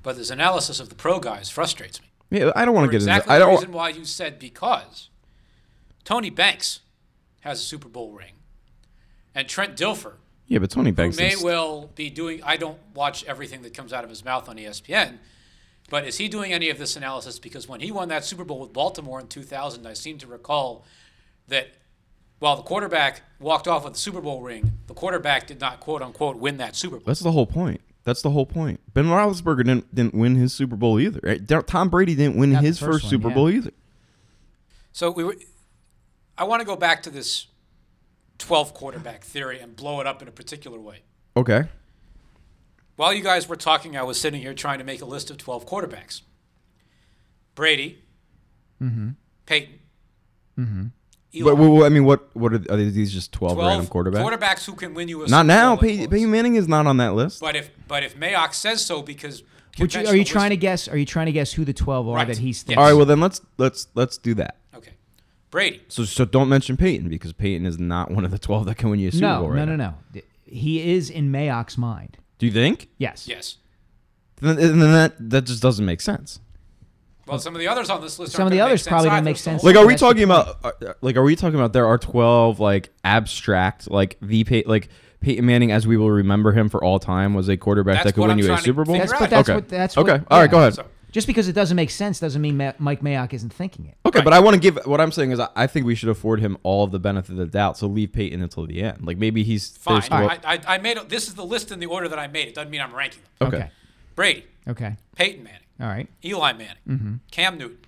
But 0.02 0.16
his 0.16 0.30
analysis 0.30 0.80
of 0.80 0.88
the 0.88 0.94
pro 0.94 1.20
guys 1.20 1.50
frustrates 1.50 2.00
me. 2.00 2.08
Yeah, 2.30 2.52
I 2.56 2.64
don't 2.64 2.74
want 2.74 2.86
to 2.86 2.90
get 2.90 2.96
exactly 3.02 3.22
into. 3.22 3.32
I 3.34 3.38
the 3.38 3.44
don't. 3.44 3.54
reason 3.54 3.72
why 3.72 3.88
you 3.90 4.04
said 4.04 4.38
because 4.38 5.10
Tony 6.04 6.30
Banks 6.30 6.80
has 7.40 7.60
a 7.60 7.62
Super 7.62 7.88
Bowl 7.88 8.12
ring, 8.12 8.32
and 9.34 9.46
Trent 9.48 9.76
Dilfer, 9.76 10.14
yeah, 10.46 10.58
but 10.58 10.70
Tony 10.70 10.90
Banks. 10.90 11.16
may 11.16 11.34
well 11.42 11.90
be 11.94 12.10
doing. 12.10 12.42
I 12.42 12.56
don't 12.56 12.78
watch 12.94 13.24
everything 13.24 13.62
that 13.62 13.74
comes 13.74 13.92
out 13.92 14.04
of 14.04 14.10
his 14.10 14.24
mouth 14.24 14.48
on 14.48 14.56
ESPN, 14.56 15.18
but 15.90 16.06
is 16.06 16.16
he 16.18 16.28
doing 16.28 16.52
any 16.52 16.70
of 16.70 16.78
this 16.78 16.96
analysis? 16.96 17.38
Because 17.38 17.68
when 17.68 17.80
he 17.80 17.92
won 17.92 18.08
that 18.08 18.24
Super 18.24 18.44
Bowl 18.44 18.60
with 18.60 18.72
Baltimore 18.72 19.20
in 19.20 19.26
2000, 19.28 19.86
I 19.86 19.92
seem 19.92 20.18
to 20.18 20.26
recall 20.26 20.84
that 21.48 21.68
while 22.38 22.56
the 22.56 22.62
quarterback 22.62 23.22
walked 23.38 23.68
off 23.68 23.84
with 23.84 23.94
the 23.94 23.98
Super 23.98 24.20
Bowl 24.20 24.40
ring, 24.42 24.72
the 24.86 24.94
quarterback 24.94 25.46
did 25.46 25.60
not 25.60 25.80
quote 25.80 26.02
unquote 26.02 26.36
win 26.36 26.56
that 26.56 26.74
Super 26.74 26.96
Bowl. 26.96 27.04
That's 27.06 27.20
the 27.20 27.32
whole 27.32 27.46
point. 27.46 27.80
That's 28.04 28.20
the 28.20 28.30
whole 28.30 28.46
point. 28.46 28.80
Ben 28.92 29.06
Roethlisberger 29.06 29.64
didn't 29.64 29.94
didn't 29.94 30.14
win 30.14 30.36
his 30.36 30.52
Super 30.52 30.76
Bowl 30.76 31.00
either. 31.00 31.20
Right? 31.22 31.66
Tom 31.66 31.88
Brady 31.88 32.14
didn't 32.14 32.36
win 32.36 32.52
Not 32.52 32.62
his 32.62 32.78
first 32.78 32.92
first 32.92 33.04
one, 33.04 33.10
Super 33.10 33.28
yeah. 33.28 33.34
Bowl 33.34 33.50
either. 33.50 33.70
So 34.92 35.10
we 35.10 35.24
were, 35.24 35.36
I 36.38 36.44
want 36.44 36.60
to 36.60 36.66
go 36.66 36.76
back 36.76 37.02
to 37.04 37.10
this 37.10 37.48
12 38.38 38.74
quarterback 38.74 39.24
theory 39.24 39.58
and 39.58 39.74
blow 39.74 40.00
it 40.00 40.06
up 40.06 40.22
in 40.22 40.28
a 40.28 40.32
particular 40.32 40.78
way. 40.78 41.00
Okay. 41.36 41.64
While 42.96 43.12
you 43.12 43.22
guys 43.22 43.48
were 43.48 43.56
talking, 43.56 43.96
I 43.96 44.04
was 44.04 44.20
sitting 44.20 44.40
here 44.40 44.54
trying 44.54 44.78
to 44.78 44.84
make 44.84 45.02
a 45.02 45.04
list 45.04 45.30
of 45.30 45.38
12 45.38 45.66
quarterbacks. 45.66 46.22
Brady, 47.56 48.02
mm-hmm. 48.80 49.10
Peyton, 49.46 49.80
Eli. 50.56 50.90
But, 51.42 51.56
well, 51.56 51.84
I 51.84 51.88
mean, 51.88 52.04
what 52.04 52.28
what 52.36 52.52
are, 52.52 52.62
are 52.70 52.76
these 52.76 53.12
just 53.12 53.32
twelve, 53.32 53.54
12 53.56 53.68
random 53.68 53.86
quarterbacks? 53.92 54.22
quarterbacks 54.38 54.64
who 54.66 54.74
can 54.74 54.94
win 54.94 55.08
you 55.08 55.24
a 55.24 55.28
Not 55.28 55.42
Super 55.42 55.44
now. 55.44 55.76
Bowl 55.76 55.84
in 55.84 55.90
Pey- 55.90 55.96
quotes. 55.98 56.10
Peyton 56.12 56.30
Manning 56.30 56.54
is 56.56 56.68
not 56.68 56.86
on 56.86 56.96
that 56.98 57.14
list. 57.14 57.40
But 57.40 57.56
if 57.56 57.70
but 57.88 58.02
if 58.04 58.16
Mayock 58.18 58.54
says 58.54 58.84
so 58.84 59.02
because 59.02 59.42
Would 59.80 59.92
you, 59.94 60.06
are 60.06 60.14
you 60.14 60.24
trying 60.24 60.50
to 60.50 60.56
guess? 60.56 60.86
Are 60.86 60.96
you 60.96 61.06
trying 61.06 61.26
to 61.26 61.32
guess 61.32 61.52
who 61.52 61.64
the 61.64 61.72
twelve 61.72 62.08
are 62.08 62.14
Right. 62.16 62.26
that 62.28 62.38
he's 62.38 62.58
Yes. 62.58 62.62
thinking? 62.62 62.78
All 62.78 62.84
right. 62.88 62.92
Well, 62.94 63.06
then 63.06 63.20
let's 63.20 63.40
let's 63.58 63.88
let's 63.94 64.16
do 64.18 64.34
that. 64.34 64.56
Okay. 64.76 64.92
Brady, 65.50 65.82
So 65.88 66.04
so 66.04 66.24
don't 66.24 66.48
mention 66.48 66.76
Peyton 66.76 67.08
because 67.08 67.32
Peyton 67.32 67.66
is 67.66 67.78
not 67.78 68.10
one 68.10 68.24
of 68.24 68.30
the 68.30 68.38
twelve 68.38 68.66
that 68.66 68.76
can 68.76 68.90
win 68.90 69.00
you 69.00 69.08
a 69.08 69.12
Super 69.12 69.22
no, 69.26 69.40
Bowl. 69.40 69.48
no, 69.50 69.54
right 69.56 69.64
no, 69.68 69.76
now. 69.76 69.94
no. 70.14 70.20
He 70.46 70.92
is 70.92 71.10
in 71.10 71.32
Mayock's 71.32 71.76
mind. 71.78 72.18
Do 72.38 72.46
you 72.46 72.52
think? 72.52 72.88
Yes. 72.98 73.26
yes. 73.26 73.56
Then, 74.40 74.56
then 74.56 74.78
that 74.80 75.14
that 75.30 75.42
just 75.46 75.62
doesn't 75.62 75.84
make 75.84 76.00
sense. 76.00 76.38
Well, 77.26 77.38
some 77.38 77.54
of 77.54 77.60
the 77.60 77.68
others 77.68 77.90
on 77.90 78.00
this 78.00 78.18
list. 78.18 78.32
Some 78.32 78.42
aren't 78.42 78.48
of 78.48 78.52
the 78.52 78.58
gonna 78.58 78.66
make 78.66 78.70
others 78.72 78.82
sense 78.82 78.90
probably 78.92 79.10
don't 79.10 79.24
make 79.24 79.36
sense. 79.36 79.62
Like, 79.64 79.76
are 79.76 79.86
we 79.86 79.94
talking 79.96 80.22
about 80.24 80.58
uh, 80.64 80.94
like 81.00 81.16
are 81.16 81.22
we 81.22 81.36
talking 81.36 81.58
about 81.58 81.72
there 81.72 81.86
are 81.86 81.98
twelve 81.98 82.60
like 82.60 82.90
abstract 83.04 83.90
like 83.90 84.16
the 84.20 84.44
Pey- 84.44 84.64
like 84.66 84.88
Peyton 85.20 85.46
Manning 85.46 85.72
as 85.72 85.86
we 85.86 85.96
will 85.96 86.10
remember 86.10 86.52
him 86.52 86.68
for 86.68 86.82
all 86.84 86.98
time 86.98 87.32
was 87.34 87.48
a 87.48 87.56
quarterback 87.56 87.94
That's 87.96 88.06
that 88.08 88.12
could 88.14 88.20
what 88.20 88.26
win 88.28 88.32
I'm 88.32 88.38
you 88.40 88.44
a 88.44 88.48
trying 88.48 88.58
to 88.58 88.64
Super 88.64 88.84
Bowl? 88.84 88.94
figure 88.94 89.06
That's 89.06 89.12
out. 89.14 89.20
but 89.20 89.30
that's 89.30 89.48
okay. 89.48 89.54
what 89.54 89.68
that's 89.68 89.96
okay. 89.98 90.12
what- 90.12 90.26
All 90.30 90.38
right. 90.38 90.44
yeah. 90.44 90.50
Go 90.50 90.58
ahead. 90.58 90.74
So, 90.74 90.84
Just 91.12 91.26
because 91.26 91.48
it 91.48 91.52
doesn't 91.54 91.76
make 91.76 91.90
sense 91.90 92.18
doesn't 92.20 92.42
mean 92.42 92.56
Ma- 92.58 92.72
Mike 92.78 93.00
Mayock 93.00 93.32
isn't 93.32 93.52
thinking 93.52 93.86
it. 93.86 93.94
Okay, 94.04 94.20
but 94.20 94.32
I 94.34 94.40
want 94.40 94.54
to 94.54 94.60
give 94.60 94.78
what 94.84 95.00
I'm 95.00 95.12
saying 95.12 95.30
is 95.30 95.40
I, 95.40 95.48
I 95.56 95.66
think 95.66 95.86
we 95.86 95.94
should 95.94 96.08
afford 96.10 96.40
him 96.40 96.58
all 96.62 96.84
of 96.84 96.90
the 96.90 96.98
benefit 96.98 97.30
of 97.32 97.36
the 97.38 97.46
doubt. 97.46 97.78
So 97.78 97.86
leave 97.86 98.12
Peyton 98.12 98.42
until 98.42 98.66
the 98.66 98.82
end. 98.82 99.06
Like 99.06 99.16
maybe 99.16 99.44
he's 99.44 99.70
fine. 99.76 100.00
there's 100.00 100.10
no- 100.10 100.16
I, 100.16 100.38
I, 100.44 100.60
I 100.74 100.78
made 100.78 100.98
a, 100.98 101.04
this 101.04 101.26
is 101.28 101.34
the 101.34 101.44
list 101.44 101.70
in 101.72 101.78
the 101.80 101.86
order 101.86 102.08
that 102.08 102.18
I 102.18 102.26
made. 102.26 102.48
It 102.48 102.54
doesn't 102.54 102.70
mean 102.70 102.80
I'm 102.82 102.94
ranking 102.94 103.22
them. 103.38 103.48
okay. 103.48 103.56
Okay. 103.56 103.70
Brady, 104.16 104.44
Okay. 104.68 104.96
Peyton 105.16 105.42
Manning, 105.42 105.60
All 105.80 105.86
right. 105.88 106.08
Eli 106.24 106.52
Manning, 106.52 106.76
Mm-hmm. 106.88 107.14
Cam 107.30 107.58
Newton, 107.58 107.78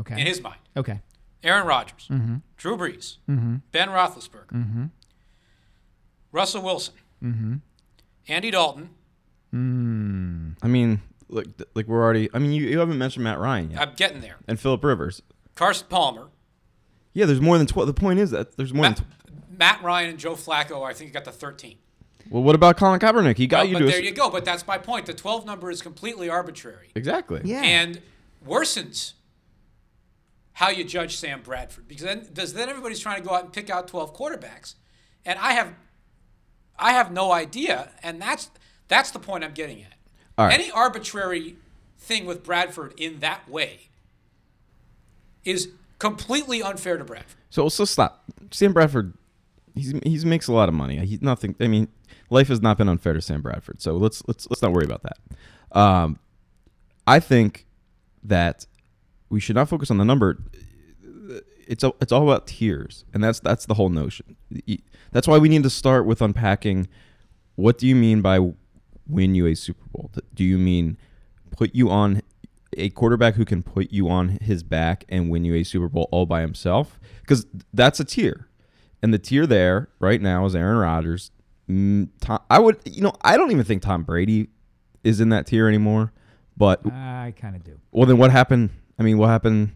Okay. 0.00 0.20
in 0.20 0.26
his 0.26 0.40
mind, 0.40 0.60
okay. 0.76 1.00
Aaron 1.42 1.66
Rodgers, 1.66 2.06
Mm-hmm. 2.10 2.36
Drew 2.56 2.76
Brees, 2.76 3.16
Ben 3.26 3.88
Roethlisberger, 3.88 4.90
Russell 6.32 6.62
Wilson, 6.62 6.94
Mm-hmm. 7.22 7.54
Andy 8.28 8.50
Dalton. 8.50 8.90
I 9.52 10.66
mean, 10.68 11.02
like 11.28 11.46
like 11.74 11.86
we're 11.86 12.02
already. 12.02 12.28
I 12.32 12.38
mean, 12.38 12.52
you, 12.52 12.66
you 12.68 12.78
haven't 12.78 12.98
mentioned 12.98 13.24
Matt 13.24 13.38
Ryan 13.38 13.72
yet 13.72 13.80
I'm 13.80 13.94
getting 13.94 14.20
there. 14.20 14.36
and 14.46 14.58
Philip 14.60 14.82
Rivers. 14.84 15.22
Carson 15.56 15.86
Palmer, 15.90 16.28
Yeah, 17.12 17.26
there's 17.26 17.40
more 17.40 17.58
than 17.58 17.66
twelve. 17.66 17.86
The 17.88 17.94
point 17.94 18.20
is 18.20 18.30
that 18.30 18.56
there's 18.56 18.72
more 18.72 18.82
Matt, 18.82 18.96
than. 18.98 19.06
Matt 19.58 19.82
Ryan, 19.82 20.10
and 20.10 20.18
Joe 20.18 20.34
Flacco. 20.34 20.82
I 20.88 20.94
think 20.94 21.08
you 21.08 21.12
got 21.14 21.24
the 21.24 21.32
13. 21.32 21.76
Well, 22.28 22.42
what 22.42 22.54
about 22.54 22.76
Colin 22.76 23.00
Kaepernick? 23.00 23.36
He 23.38 23.46
got 23.46 23.60
Well, 23.60 23.66
you 23.68 23.72
but 23.74 23.78
to. 23.80 23.84
a 23.84 23.88
there 23.88 23.98
s- 24.00 24.04
you 24.04 24.12
go. 24.12 24.28
But 24.30 24.44
that's 24.44 24.66
my 24.66 24.78
point. 24.78 25.06
The 25.06 25.14
12 25.14 25.46
number 25.46 25.70
is 25.70 25.80
completely 25.82 26.28
arbitrary 26.28 26.90
Exactly. 26.94 27.40
Yeah. 27.44 27.62
and 27.62 28.00
worsens 28.46 29.12
how 30.54 30.68
you 30.70 30.84
judge 30.84 31.16
Sam 31.16 31.40
Bradford 31.42 31.88
because 31.88 32.04
then 32.04 32.28
does 32.32 32.52
then 32.52 32.68
everybody's 32.68 33.00
trying 33.00 33.22
to 33.22 33.26
go 33.28 33.34
out 33.34 33.44
and 33.44 33.52
pick 33.52 33.70
out 33.70 33.88
12 33.88 34.14
quarterbacks, 34.14 34.74
and 35.24 35.38
I 35.38 35.52
have 35.54 35.74
I 36.78 36.92
have 36.92 37.12
no 37.12 37.32
idea, 37.32 37.90
and 38.02 38.20
that's 38.20 38.50
that's 38.88 39.10
the 39.10 39.18
point 39.18 39.44
I'm 39.44 39.52
getting 39.54 39.82
at. 39.82 39.94
All 40.36 40.46
right. 40.46 40.54
Any 40.58 40.70
arbitrary 40.70 41.56
thing 41.98 42.24
with 42.26 42.42
Bradford 42.42 42.94
in 42.98 43.20
that 43.20 43.48
way 43.48 43.88
is 45.44 45.68
completely 45.98 46.62
unfair 46.62 46.96
to 46.98 47.04
Bradford. 47.04 47.36
So 47.50 47.62
let's 47.64 47.76
just 47.76 47.92
stop. 47.92 48.24
Sam 48.50 48.72
Bradford, 48.72 49.14
he's 49.74 49.94
he's 50.04 50.24
makes 50.24 50.48
a 50.48 50.52
lot 50.52 50.68
of 50.68 50.74
money. 50.74 50.96
He's 51.04 51.22
nothing. 51.22 51.54
I 51.60 51.66
mean, 51.68 51.88
life 52.30 52.48
has 52.48 52.62
not 52.62 52.78
been 52.78 52.88
unfair 52.88 53.12
to 53.12 53.20
Sam 53.20 53.42
Bradford. 53.42 53.82
So 53.82 53.96
let's 53.96 54.22
let's 54.26 54.48
let's 54.48 54.62
not 54.62 54.72
worry 54.72 54.84
about 54.84 55.02
that. 55.02 55.78
Um, 55.78 56.18
I 57.06 57.20
think 57.20 57.66
that 58.22 58.66
we 59.28 59.40
should 59.40 59.56
not 59.56 59.68
focus 59.68 59.90
on 59.90 59.98
the 59.98 60.04
number. 60.04 60.38
It's 61.66 61.84
a, 61.84 61.92
it's 62.00 62.12
all 62.12 62.22
about 62.22 62.46
tiers, 62.46 63.04
and 63.12 63.22
that's 63.22 63.40
that's 63.40 63.66
the 63.66 63.74
whole 63.74 63.90
notion. 63.90 64.36
That's 65.12 65.28
why 65.28 65.38
we 65.38 65.48
need 65.48 65.62
to 65.64 65.70
start 65.70 66.06
with 66.06 66.22
unpacking. 66.22 66.88
What 67.56 67.78
do 67.78 67.86
you 67.86 67.94
mean 67.94 68.22
by 68.22 68.52
win 69.06 69.34
you 69.34 69.46
a 69.46 69.54
Super 69.54 69.84
Bowl? 69.92 70.10
Do 70.34 70.44
you 70.44 70.58
mean 70.58 70.96
put 71.50 71.74
you 71.74 71.90
on 71.90 72.22
a 72.76 72.90
quarterback 72.90 73.34
who 73.34 73.44
can 73.44 73.62
put 73.62 73.92
you 73.92 74.08
on 74.08 74.38
his 74.40 74.62
back 74.62 75.04
and 75.08 75.30
win 75.30 75.44
you 75.44 75.54
a 75.54 75.64
Super 75.64 75.88
Bowl 75.88 76.08
all 76.10 76.26
by 76.26 76.40
himself? 76.40 76.98
Because 77.20 77.46
that's 77.72 78.00
a 78.00 78.04
tier, 78.04 78.48
and 79.02 79.14
the 79.14 79.18
tier 79.18 79.46
there 79.46 79.88
right 80.00 80.20
now 80.20 80.44
is 80.46 80.56
Aaron 80.56 80.78
Rodgers. 80.78 81.30
Mm, 81.70 82.08
Tom, 82.20 82.40
I 82.50 82.58
would, 82.58 82.78
you 82.84 83.02
know, 83.02 83.12
I 83.22 83.36
don't 83.36 83.50
even 83.52 83.64
think 83.64 83.82
Tom 83.82 84.02
Brady 84.02 84.48
is 85.04 85.20
in 85.20 85.28
that 85.28 85.46
tier 85.46 85.68
anymore. 85.68 86.12
But 86.56 86.84
I 86.86 87.32
kind 87.40 87.56
of 87.56 87.64
do. 87.64 87.78
well, 87.92 88.06
then 88.06 88.18
what 88.18 88.30
happened? 88.30 88.70
I 88.98 89.02
mean, 89.02 89.16
what 89.16 89.28
happened? 89.28 89.74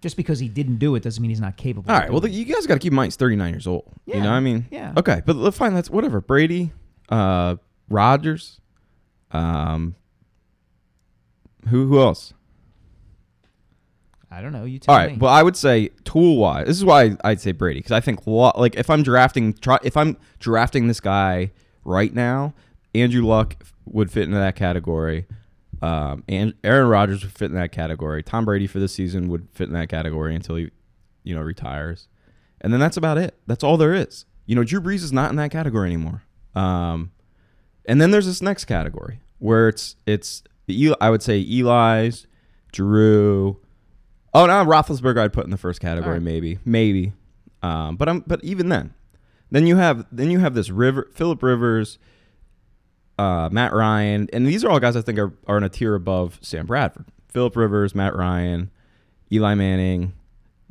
Just 0.00 0.16
because 0.16 0.38
he 0.38 0.48
didn't 0.48 0.78
do 0.78 0.96
it 0.96 1.02
doesn't 1.02 1.22
mean 1.22 1.30
he's 1.30 1.40
not 1.40 1.56
capable. 1.56 1.90
All 1.90 1.98
right. 1.98 2.10
Well, 2.10 2.20
doing 2.20 2.32
you 2.32 2.44
guys 2.44 2.66
got 2.66 2.74
to 2.74 2.80
keep 2.80 2.92
in 2.92 2.96
mind 2.96 3.06
he's 3.08 3.16
39 3.16 3.52
years 3.52 3.66
old. 3.66 3.90
Yeah. 4.06 4.16
You 4.16 4.22
know, 4.22 4.30
what 4.30 4.36
I 4.36 4.40
mean, 4.40 4.66
yeah. 4.70 4.92
Okay, 4.96 5.22
but 5.24 5.52
fine. 5.52 5.72
That's 5.72 5.88
whatever. 5.88 6.20
Brady, 6.20 6.72
uh, 7.10 7.56
Rodgers, 7.88 8.60
um, 9.30 9.94
who 11.68 11.86
who 11.86 12.00
else? 12.00 12.34
I 14.34 14.42
don't 14.42 14.52
know. 14.52 14.64
You 14.64 14.80
tell 14.80 14.94
All 14.94 15.00
right. 15.00 15.12
me. 15.12 15.18
Well, 15.18 15.32
I 15.32 15.42
would 15.42 15.56
say 15.56 15.90
tool 16.04 16.38
wise, 16.38 16.66
this 16.66 16.76
is 16.76 16.84
why 16.84 17.16
I'd 17.22 17.40
say 17.40 17.52
Brady 17.52 17.78
because 17.78 17.92
I 17.92 18.00
think 18.00 18.26
like 18.26 18.74
if 18.74 18.90
I'm 18.90 19.02
drafting, 19.04 19.54
try, 19.54 19.78
if 19.84 19.96
I'm 19.96 20.16
drafting 20.40 20.88
this 20.88 21.00
guy 21.00 21.52
right 21.84 22.12
now, 22.12 22.54
Andrew 22.94 23.24
Luck 23.24 23.56
would 23.84 24.10
fit 24.10 24.24
into 24.24 24.36
that 24.38 24.56
category. 24.56 25.26
Um, 25.82 26.24
and 26.28 26.54
Aaron 26.64 26.88
Rodgers 26.88 27.22
would 27.22 27.32
fit 27.32 27.50
in 27.50 27.54
that 27.56 27.70
category. 27.70 28.22
Tom 28.22 28.44
Brady 28.44 28.66
for 28.66 28.80
this 28.80 28.92
season 28.92 29.28
would 29.28 29.48
fit 29.52 29.68
in 29.68 29.74
that 29.74 29.88
category 29.88 30.34
until 30.34 30.56
he, 30.56 30.70
you 31.22 31.34
know, 31.34 31.42
retires. 31.42 32.08
And 32.60 32.72
then 32.72 32.80
that's 32.80 32.96
about 32.96 33.18
it. 33.18 33.38
That's 33.46 33.62
all 33.62 33.76
there 33.76 33.94
is. 33.94 34.24
You 34.46 34.56
know, 34.56 34.64
Drew 34.64 34.80
Brees 34.80 35.02
is 35.02 35.12
not 35.12 35.30
in 35.30 35.36
that 35.36 35.50
category 35.50 35.88
anymore. 35.88 36.22
Um, 36.54 37.12
and 37.84 38.00
then 38.00 38.10
there's 38.10 38.26
this 38.26 38.40
next 38.42 38.64
category 38.64 39.20
where 39.38 39.68
it's 39.68 39.96
it's 40.06 40.42
the 40.66 40.96
I 41.00 41.10
would 41.10 41.22
say 41.22 41.38
Eli's, 41.40 42.26
Drew. 42.72 43.60
Oh 44.34 44.46
no, 44.46 44.64
Roethlisberger 44.64 45.18
I'd 45.18 45.32
put 45.32 45.44
in 45.44 45.50
the 45.50 45.56
first 45.56 45.80
category, 45.80 46.08
All 46.08 46.12
right. 46.14 46.22
maybe, 46.22 46.58
maybe. 46.64 47.12
Um, 47.62 47.96
but 47.96 48.08
I'm 48.08 48.20
but 48.20 48.42
even 48.42 48.68
then, 48.68 48.92
then 49.50 49.66
you 49.66 49.76
have 49.76 50.06
then 50.10 50.30
you 50.30 50.40
have 50.40 50.54
this 50.54 50.70
River 50.70 51.08
Philip 51.14 51.42
Rivers, 51.42 51.98
uh, 53.18 53.48
Matt 53.52 53.72
Ryan, 53.72 54.28
and 54.32 54.46
these 54.46 54.64
are 54.64 54.70
all 54.70 54.80
guys 54.80 54.96
I 54.96 55.02
think 55.02 55.18
are, 55.18 55.32
are 55.46 55.56
in 55.56 55.62
a 55.62 55.68
tier 55.68 55.94
above 55.94 56.38
Sam 56.42 56.66
Bradford. 56.66 57.06
Philip 57.28 57.56
Rivers, 57.56 57.94
Matt 57.94 58.14
Ryan, 58.16 58.70
Eli 59.32 59.54
Manning, 59.54 60.12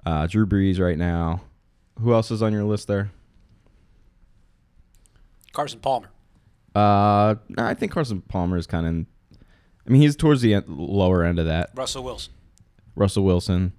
uh, 0.05 0.27
Drew 0.27 0.45
Brees 0.45 0.79
right 0.79 0.97
now. 0.97 1.41
Who 2.01 2.13
else 2.13 2.31
is 2.31 2.41
on 2.41 2.51
your 2.53 2.63
list 2.63 2.87
there? 2.87 3.11
Carson 5.53 5.79
Palmer. 5.79 6.09
Uh, 6.75 7.35
no, 7.49 7.63
I 7.63 7.75
think 7.75 7.91
Carson 7.91 8.21
Palmer 8.21 8.57
is 8.57 8.67
kind 8.67 8.87
of. 8.87 9.39
I 9.85 9.89
mean, 9.91 10.01
he's 10.01 10.15
towards 10.15 10.41
the 10.41 10.53
end, 10.55 10.65
lower 10.67 11.23
end 11.23 11.39
of 11.39 11.45
that. 11.45 11.69
Russell 11.75 12.03
Wilson. 12.03 12.33
Russell 12.95 13.23
Wilson. 13.23 13.73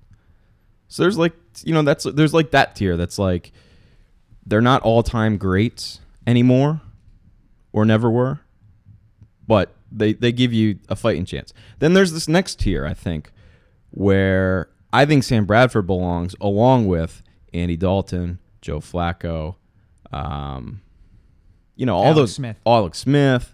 So 0.88 1.02
there's 1.02 1.18
like 1.18 1.32
you 1.62 1.72
know 1.72 1.82
that's 1.82 2.04
there's 2.04 2.34
like 2.34 2.50
that 2.52 2.76
tier 2.76 2.96
that's 2.96 3.18
like 3.18 3.52
they're 4.46 4.60
not 4.60 4.82
all 4.82 5.02
time 5.02 5.38
greats 5.38 6.00
anymore, 6.26 6.80
or 7.72 7.84
never 7.84 8.10
were, 8.10 8.40
but 9.46 9.74
they 9.90 10.12
they 10.12 10.32
give 10.32 10.52
you 10.52 10.78
a 10.88 10.96
fighting 10.96 11.24
chance. 11.24 11.52
Then 11.78 11.94
there's 11.94 12.12
this 12.12 12.28
next 12.28 12.60
tier, 12.60 12.84
I 12.86 12.94
think, 12.94 13.32
where 13.90 14.68
I 14.92 15.06
think 15.06 15.24
Sam 15.24 15.44
Bradford 15.44 15.86
belongs 15.86 16.34
along 16.40 16.86
with 16.86 17.22
Andy 17.52 17.76
Dalton, 17.76 18.38
Joe 18.60 18.80
Flacco, 18.80 19.56
um, 20.12 20.80
you 21.76 21.86
know, 21.86 21.96
all 21.96 22.04
Alex 22.04 22.16
those 22.16 22.34
Smith. 22.34 22.56
Alex 22.66 22.98
Smith, 22.98 23.53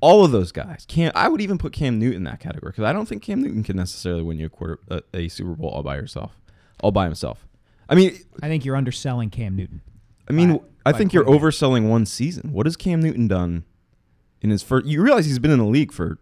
all 0.00 0.24
of 0.24 0.32
those 0.32 0.52
guys. 0.52 0.84
Cam, 0.88 1.12
I 1.14 1.28
would 1.28 1.40
even 1.40 1.58
put 1.58 1.72
Cam 1.72 1.98
Newton 1.98 2.18
in 2.18 2.24
that 2.24 2.40
category 2.40 2.70
because 2.72 2.84
I 2.84 2.92
don't 2.92 3.06
think 3.06 3.22
Cam 3.22 3.42
Newton 3.42 3.62
can 3.62 3.76
necessarily 3.76 4.22
win 4.22 4.38
you 4.38 4.46
a 4.46 4.50
quarter 4.50 4.78
a, 4.88 5.02
a 5.14 5.28
Super 5.28 5.54
Bowl 5.54 5.70
all 5.70 5.82
by 5.82 5.96
yourself, 5.96 6.36
all 6.82 6.90
by 6.92 7.04
himself. 7.04 7.46
I 7.88 7.94
mean, 7.94 8.16
I 8.42 8.48
think 8.48 8.64
you're 8.64 8.76
underselling 8.76 9.30
Cam 9.30 9.56
Newton. 9.56 9.82
I 10.28 10.32
mean, 10.32 10.58
By- 10.58 10.62
I 10.86 10.92
by 10.92 10.98
think 10.98 11.12
you're 11.12 11.24
quite 11.24 11.34
a 11.34 11.38
bit. 11.38 11.42
overselling 11.44 11.88
one 11.88 12.06
season. 12.06 12.52
What 12.52 12.66
has 12.66 12.76
Cam 12.76 13.00
Newton 13.00 13.28
done 13.28 13.64
in 14.40 14.50
his 14.50 14.62
first? 14.62 14.86
You 14.86 15.02
realize 15.02 15.26
he's 15.26 15.38
been 15.40 15.50
in 15.50 15.58
the 15.58 15.64
league 15.64 15.92
for 15.92 16.18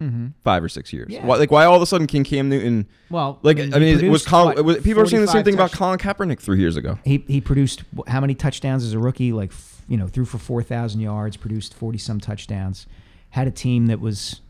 mm-hmm. 0.00 0.28
five 0.44 0.62
or 0.62 0.68
six 0.68 0.92
years. 0.92 1.08
Yeah. 1.10 1.26
Why, 1.26 1.36
like, 1.36 1.50
why 1.50 1.64
all 1.64 1.74
of 1.74 1.82
a 1.82 1.86
sudden 1.86 2.06
can 2.06 2.22
Cam 2.24 2.48
Newton? 2.48 2.86
Well, 3.10 3.40
Like, 3.42 3.58
I 3.58 3.62
mean, 3.62 3.74
I 3.74 3.78
mean, 3.80 4.04
it 4.04 4.08
was 4.08 4.24
Colin, 4.24 4.54
what, 4.56 4.64
was- 4.64 4.78
people 4.78 5.02
are 5.02 5.06
saying 5.06 5.22
the 5.22 5.26
same 5.26 5.42
45 5.42 5.44
thing 5.44 5.54
about 5.54 5.72
Colin 5.72 5.98
Kaepernick 5.98 6.40
three 6.40 6.60
years 6.60 6.76
ago. 6.76 6.98
He 7.04 7.24
he 7.26 7.40
produced 7.40 7.82
how 8.06 8.20
many 8.20 8.34
touchdowns 8.34 8.84
as 8.84 8.92
a 8.92 8.98
rookie? 8.98 9.32
Like 9.32 9.50
f- 9.50 9.82
you 9.88 9.96
know, 9.96 10.06
threw 10.06 10.24
for 10.24 10.38
four 10.38 10.62
thousand 10.62 11.00
yards, 11.00 11.36
produced 11.36 11.74
forty 11.74 11.98
some 11.98 12.20
touchdowns. 12.20 12.86
Had 13.30 13.46
a 13.46 13.50
team 13.50 13.86
that 13.86 14.00
was, 14.00 14.40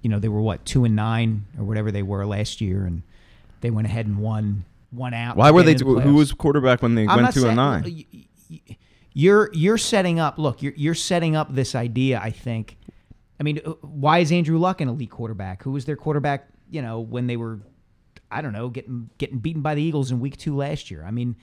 you 0.00 0.08
know, 0.08 0.18
they 0.18 0.28
were 0.28 0.40
what 0.40 0.64
two 0.64 0.84
and 0.84 0.96
nine 0.96 1.44
or 1.58 1.64
whatever 1.64 1.90
they 1.90 2.02
were 2.02 2.24
last 2.26 2.60
year, 2.60 2.84
and 2.84 3.02
they 3.60 3.70
went 3.70 3.86
ahead 3.86 4.06
and 4.06 4.18
won 4.18 4.64
one 4.90 5.14
out. 5.14 5.36
Why 5.36 5.50
were 5.50 5.62
they? 5.62 5.74
the 5.74 5.84
Who 5.84 6.14
was 6.14 6.32
quarterback 6.32 6.82
when 6.82 6.94
they 6.94 7.06
I'm 7.06 7.22
went 7.22 7.34
two 7.34 7.46
and 7.46 7.56
nine? 7.56 8.04
You're 9.14 9.50
you're 9.52 9.78
setting 9.78 10.18
up. 10.18 10.38
Look, 10.38 10.62
you're 10.62 10.72
you're 10.76 10.94
setting 10.94 11.36
up 11.36 11.54
this 11.54 11.74
idea. 11.74 12.20
I 12.22 12.30
think. 12.30 12.78
I 13.38 13.42
mean, 13.42 13.60
uh, 13.64 13.70
why 13.82 14.20
is 14.20 14.30
Andrew 14.32 14.58
Luck 14.58 14.80
an 14.80 14.88
elite 14.88 15.10
quarterback? 15.10 15.62
Who 15.64 15.72
was 15.72 15.84
their 15.84 15.96
quarterback? 15.96 16.48
You 16.70 16.80
know, 16.80 17.00
when 17.00 17.26
they 17.26 17.36
were, 17.36 17.58
I 18.30 18.40
don't 18.40 18.52
know, 18.52 18.68
getting 18.68 19.10
getting 19.18 19.38
beaten 19.38 19.60
by 19.60 19.74
the 19.74 19.82
Eagles 19.82 20.10
in 20.10 20.20
Week 20.20 20.36
Two 20.36 20.56
last 20.56 20.90
year. 20.90 21.04
I 21.04 21.10
mean, 21.10 21.36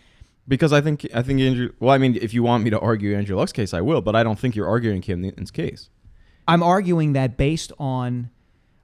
Because 0.48 0.74
I 0.74 0.82
think 0.82 1.06
I 1.14 1.22
think 1.22 1.40
Andrew. 1.42 1.72
Well, 1.80 1.92
I 1.94 2.00
mean, 2.00 2.16
if 2.16 2.34
you 2.34 2.42
want 2.42 2.64
me 2.64 2.72
to 2.72 2.80
argue 2.80 3.16
Andrew 3.16 3.36
Luck's 3.36 3.52
case, 3.54 3.74
I 3.74 3.82
will. 3.82 4.02
But 4.02 4.16
I 4.16 4.24
don't 4.24 4.40
think 4.40 4.56
you're 4.56 4.68
arguing 4.68 5.02
Cam 5.02 5.22
Newton's 5.22 5.52
case. 5.52 5.90
I'm 6.50 6.64
arguing 6.64 7.14
that 7.14 7.38
based 7.38 7.72
on 7.80 8.30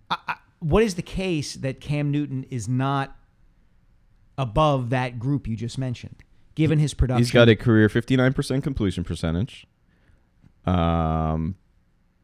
I, 0.10 0.18
I, 0.28 0.36
what 0.60 0.84
is 0.84 0.96
the 0.96 1.02
case 1.02 1.56
that 1.56 1.80
Cam 1.80 2.12
Newton 2.12 2.46
is 2.50 2.68
not 2.68 3.16
above 4.38 4.90
that 4.90 5.20
group 5.20 5.48
you 5.48 5.56
just 5.56 5.78
mentioned, 5.78 6.24
given 6.56 6.80
his 6.80 6.94
production. 6.94 7.24
He's 7.24 7.32
got 7.32 7.50
a 7.50 7.56
career 7.56 7.88
59% 7.88 8.64
completion 8.64 9.04
percentage. 9.04 9.66
Um, 10.66 11.56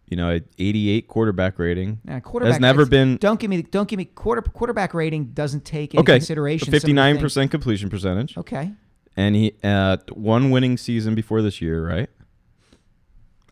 you 0.07 0.17
know, 0.17 0.39
88 0.59 1.07
quarterback 1.07 1.57
rating. 1.57 1.99
Nah, 2.03 2.19
quarterback 2.19 2.55
has 2.55 2.61
never 2.61 2.85
been 2.85 3.15
Don't 3.17 3.39
give 3.39 3.49
me. 3.49 3.61
Don't 3.61 3.87
give 3.87 3.97
me 3.97 4.05
quarter 4.05 4.41
quarterback 4.41 4.93
rating. 4.93 5.27
Doesn't 5.27 5.63
take 5.63 5.93
into 5.93 6.01
okay. 6.01 6.17
consideration 6.17 6.65
some 6.65 6.73
of 6.73 6.81
the 6.81 6.87
things- 6.87 7.37
59% 7.47 7.51
completion 7.51 7.89
percentage, 7.89 8.37
Okay. 8.37 8.73
and 9.15 9.35
he 9.35 9.53
uh 9.63 9.97
one 10.11 10.51
winning 10.51 10.77
season 10.77 11.15
before 11.15 11.41
this 11.41 11.61
year, 11.61 11.87
right? 11.87 12.09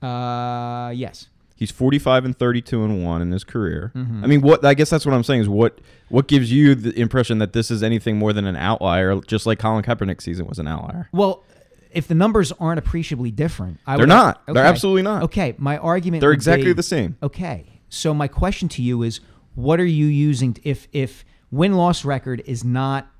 Uh, 0.01 0.91
yes. 0.91 1.27
He's 1.59 1.71
45 1.71 2.23
and 2.23 2.39
32 2.39 2.85
and 2.85 3.03
1 3.03 3.21
in 3.21 3.31
his 3.33 3.43
career. 3.43 3.91
Mm-hmm. 3.93 4.23
I 4.23 4.27
mean, 4.27 4.39
what 4.39 4.63
I 4.63 4.73
guess 4.73 4.89
that's 4.89 5.05
what 5.05 5.13
I'm 5.13 5.25
saying 5.25 5.41
is 5.41 5.49
what 5.49 5.81
what 6.07 6.29
gives 6.29 6.49
you 6.49 6.73
the 6.73 6.97
impression 6.97 7.39
that 7.39 7.51
this 7.51 7.69
is 7.69 7.83
anything 7.83 8.17
more 8.17 8.31
than 8.31 8.45
an 8.45 8.55
outlier 8.55 9.19
just 9.27 9.45
like 9.45 9.59
Colin 9.59 9.83
Kaepernick's 9.83 10.23
season 10.23 10.47
was 10.47 10.57
an 10.57 10.69
outlier. 10.69 11.09
Well, 11.11 11.43
if 11.91 12.07
the 12.07 12.15
numbers 12.15 12.53
aren't 12.53 12.79
appreciably 12.79 13.29
different, 13.29 13.81
I 13.85 13.97
They're 13.97 14.03
would, 14.03 14.07
not. 14.07 14.41
They're 14.47 14.63
absolutely 14.63 15.01
not. 15.01 15.23
Okay, 15.23 15.53
my 15.57 15.77
argument. 15.77 16.21
They're 16.21 16.31
exactly 16.31 16.67
be- 16.67 16.73
the 16.73 16.83
same. 16.83 17.17
Okay, 17.21 17.81
so 17.89 18.13
my 18.13 18.29
question 18.29 18.69
to 18.69 18.81
you 18.81 19.03
is, 19.03 19.19
what 19.55 19.81
are 19.81 19.85
you 19.85 20.05
using 20.05 20.55
if 20.63 20.87
if 20.93 21.25
win 21.51 21.73
loss 21.73 22.05
record 22.05 22.41
is 22.45 22.63
not 22.63 23.11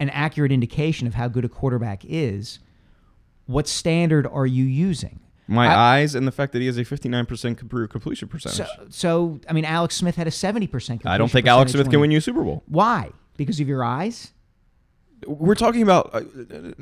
an 0.00 0.08
accurate 0.08 0.50
indication 0.50 1.06
of 1.06 1.12
how 1.12 1.28
good 1.28 1.44
a 1.44 1.50
quarterback 1.50 2.06
is? 2.06 2.58
What 3.44 3.68
standard 3.68 4.26
are 4.26 4.46
you 4.46 4.64
using? 4.64 5.20
My 5.48 5.66
I- 5.68 5.98
eyes 5.98 6.14
and 6.14 6.26
the 6.26 6.32
fact 6.32 6.52
that 6.52 6.60
he 6.60 6.66
has 6.66 6.76
a 6.78 6.84
59% 6.84 7.56
completion 7.90 8.28
percentage. 8.28 8.66
So, 8.66 8.86
so 8.88 9.40
I 9.48 9.52
mean, 9.52 9.64
Alex 9.64 9.94
Smith 9.96 10.16
had 10.16 10.26
a 10.26 10.30
seventy 10.30 10.66
percent. 10.66 11.06
I 11.06 11.18
don't 11.18 11.30
think 11.30 11.46
Alex 11.46 11.72
Smith 11.72 11.88
can 11.90 12.00
win 12.00 12.10
you 12.10 12.18
a 12.18 12.20
Super 12.20 12.42
Bowl. 12.42 12.62
Why? 12.66 13.10
Because 13.36 13.60
of 13.60 13.68
your 13.68 13.84
eyes? 13.84 14.32
We're 15.26 15.54
talking 15.54 15.82
about 15.82 16.10
uh, 16.14 16.22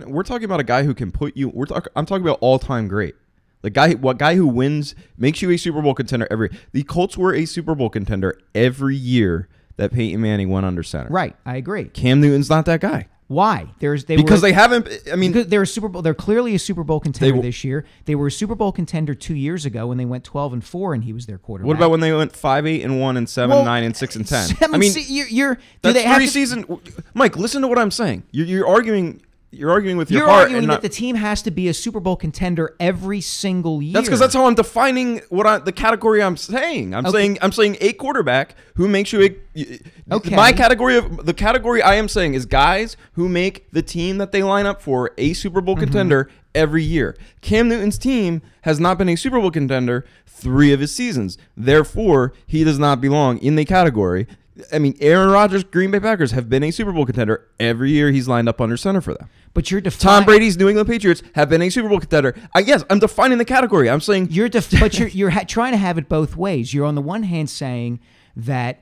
we're 0.06 0.22
talking 0.22 0.44
about 0.44 0.60
a 0.60 0.64
guy 0.64 0.82
who 0.82 0.94
can 0.94 1.12
put 1.12 1.36
you. 1.36 1.48
We're 1.48 1.66
talk, 1.66 1.88
I'm 1.94 2.06
talking 2.06 2.24
about 2.24 2.38
all 2.40 2.58
time 2.58 2.88
great. 2.88 3.14
The 3.62 3.70
guy, 3.70 3.92
what 3.94 4.18
guy 4.18 4.34
who 4.34 4.46
wins 4.46 4.94
makes 5.16 5.40
you 5.40 5.50
a 5.50 5.56
Super 5.56 5.80
Bowl 5.80 5.94
contender 5.94 6.26
every. 6.30 6.50
The 6.72 6.82
Colts 6.82 7.16
were 7.16 7.34
a 7.34 7.46
Super 7.46 7.74
Bowl 7.74 7.88
contender 7.88 8.38
every 8.54 8.96
year 8.96 9.48
that 9.76 9.92
Peyton 9.92 10.20
Manning 10.20 10.50
went 10.50 10.66
under 10.66 10.82
center. 10.82 11.08
Right, 11.10 11.34
I 11.46 11.56
agree. 11.56 11.84
Cam 11.84 12.20
Newton's 12.20 12.50
not 12.50 12.66
that 12.66 12.80
guy 12.80 13.08
Why? 13.34 13.66
There's 13.80 14.04
they 14.04 14.16
because 14.16 14.40
were, 14.40 14.48
they 14.48 14.52
haven't. 14.52 14.88
I 15.12 15.16
mean, 15.16 15.32
they're 15.32 15.62
a 15.62 15.66
Super 15.66 15.88
Bowl. 15.88 16.00
They're 16.02 16.14
clearly 16.14 16.54
a 16.54 16.58
Super 16.58 16.84
Bowl 16.84 17.00
contender 17.00 17.32
w- 17.34 17.42
this 17.48 17.64
year. 17.64 17.84
They 18.04 18.14
were 18.14 18.28
a 18.28 18.30
Super 18.30 18.54
Bowl 18.54 18.70
contender 18.72 19.14
two 19.14 19.34
years 19.34 19.66
ago 19.66 19.86
when 19.88 19.98
they 19.98 20.04
went 20.04 20.24
twelve 20.24 20.52
and 20.52 20.64
four, 20.64 20.94
and 20.94 21.02
he 21.04 21.12
was 21.12 21.26
their 21.26 21.38
quarterback. 21.38 21.66
what 21.66 21.76
about 21.76 21.90
when 21.90 22.00
they 22.00 22.12
went 22.12 22.34
five, 22.34 22.66
eight, 22.66 22.82
and 22.82 23.00
one, 23.00 23.16
and 23.16 23.28
seven, 23.28 23.56
Well, 23.56 23.64
nine, 23.64 23.82
and 23.84 23.96
six, 23.96 24.14
and 24.16 24.26
ten? 24.26 24.46
seven, 24.46 24.74
I 24.74 24.78
mean, 24.78 24.92
see, 24.92 25.02
you're, 25.12 25.26
you're 25.28 25.54
do 25.56 25.60
that's 25.82 25.94
they 25.94 26.02
have 26.04 26.16
three 26.16 26.26
to- 26.26 26.32
season. 26.32 26.64
Mike, 27.12 27.36
listen 27.36 27.60
to 27.62 27.68
what 27.68 27.78
I'm 27.78 27.90
saying. 27.90 28.22
You're, 28.30 28.46
you're 28.46 28.66
arguing. 28.68 29.20
You're 29.56 29.70
arguing 29.70 29.96
with 29.96 30.10
your 30.10 30.20
You're 30.22 30.28
heart. 30.28 30.42
arguing 30.42 30.64
and 30.64 30.72
that 30.72 30.82
the 30.82 30.88
team 30.88 31.16
has 31.16 31.42
to 31.42 31.50
be 31.50 31.68
a 31.68 31.74
Super 31.74 32.00
Bowl 32.00 32.16
contender 32.16 32.74
every 32.80 33.20
single 33.20 33.80
year. 33.82 33.92
That's 33.94 34.06
because 34.06 34.20
that's 34.20 34.34
how 34.34 34.46
I'm 34.46 34.54
defining 34.54 35.20
what 35.28 35.46
I, 35.46 35.58
the 35.58 35.72
category 35.72 36.22
I'm 36.22 36.36
saying. 36.36 36.94
I'm 36.94 37.06
Okay. 37.06 37.12
saying 37.18 37.38
I'm 37.42 37.52
saying 37.52 37.76
a 37.80 37.92
quarterback 37.94 38.54
who 38.74 38.88
makes 38.88 39.12
you 39.12 39.22
a. 39.22 39.78
Okay. 40.12 40.34
My 40.34 40.52
category 40.52 40.96
of 40.96 41.24
the 41.24 41.34
category 41.34 41.80
I 41.82 41.94
am 41.94 42.08
saying 42.08 42.34
is 42.34 42.44
guys 42.46 42.96
who 43.12 43.28
make 43.28 43.70
the 43.70 43.82
team 43.82 44.18
that 44.18 44.32
they 44.32 44.42
line 44.42 44.66
up 44.66 44.82
for 44.82 45.12
a 45.18 45.32
Super 45.32 45.60
Bowl 45.60 45.74
Mm-hmm. 45.76 45.84
contender 45.84 46.30
every 46.54 46.82
year. 46.84 47.16
Cam 47.40 47.68
Newton's 47.68 47.98
team 47.98 48.40
has 48.62 48.78
not 48.78 48.96
been 48.98 49.08
a 49.08 49.16
Super 49.16 49.40
Bowl 49.40 49.50
contender 49.50 50.04
three 50.26 50.72
of 50.72 50.78
his 50.80 50.94
seasons. 50.94 51.36
Therefore, 51.56 52.32
he 52.46 52.62
does 52.64 52.78
not 52.78 53.00
belong 53.00 53.38
in 53.38 53.56
the 53.56 53.64
category. 53.64 54.26
I 54.72 54.78
mean, 54.78 54.96
Aaron 55.00 55.30
Rodgers, 55.30 55.64
Green 55.64 55.90
Bay 55.90 55.98
Packers 55.98 56.30
have 56.30 56.48
been 56.48 56.62
a 56.62 56.70
Super 56.70 56.92
Bowl 56.92 57.04
contender 57.06 57.44
every 57.58 57.90
year 57.90 58.12
he's 58.12 58.28
lined 58.28 58.48
up 58.48 58.60
under 58.60 58.76
center 58.76 59.00
for 59.00 59.14
them. 59.14 59.28
But 59.54 59.70
you're 59.70 59.80
Tom. 59.80 60.24
Brady's 60.24 60.58
New 60.58 60.68
England 60.68 60.88
Patriots 60.88 61.22
have 61.36 61.48
been 61.48 61.62
a 61.62 61.70
Super 61.70 61.88
Bowl 61.88 62.00
contender. 62.00 62.34
I 62.54 62.58
yes, 62.60 62.84
I'm 62.90 62.98
defining 62.98 63.38
the 63.38 63.44
category. 63.44 63.88
I'm 63.88 64.00
saying 64.00 64.28
You're 64.30 64.48
def- 64.48 64.78
but 64.80 64.98
you're 64.98 65.08
you're 65.20 65.30
ha- 65.30 65.44
trying 65.46 65.72
to 65.72 65.78
have 65.78 65.96
it 65.96 66.08
both 66.08 66.36
ways. 66.36 66.74
You're 66.74 66.86
on 66.86 66.96
the 66.96 67.00
one 67.02 67.22
hand 67.22 67.48
saying 67.48 68.00
that 68.36 68.80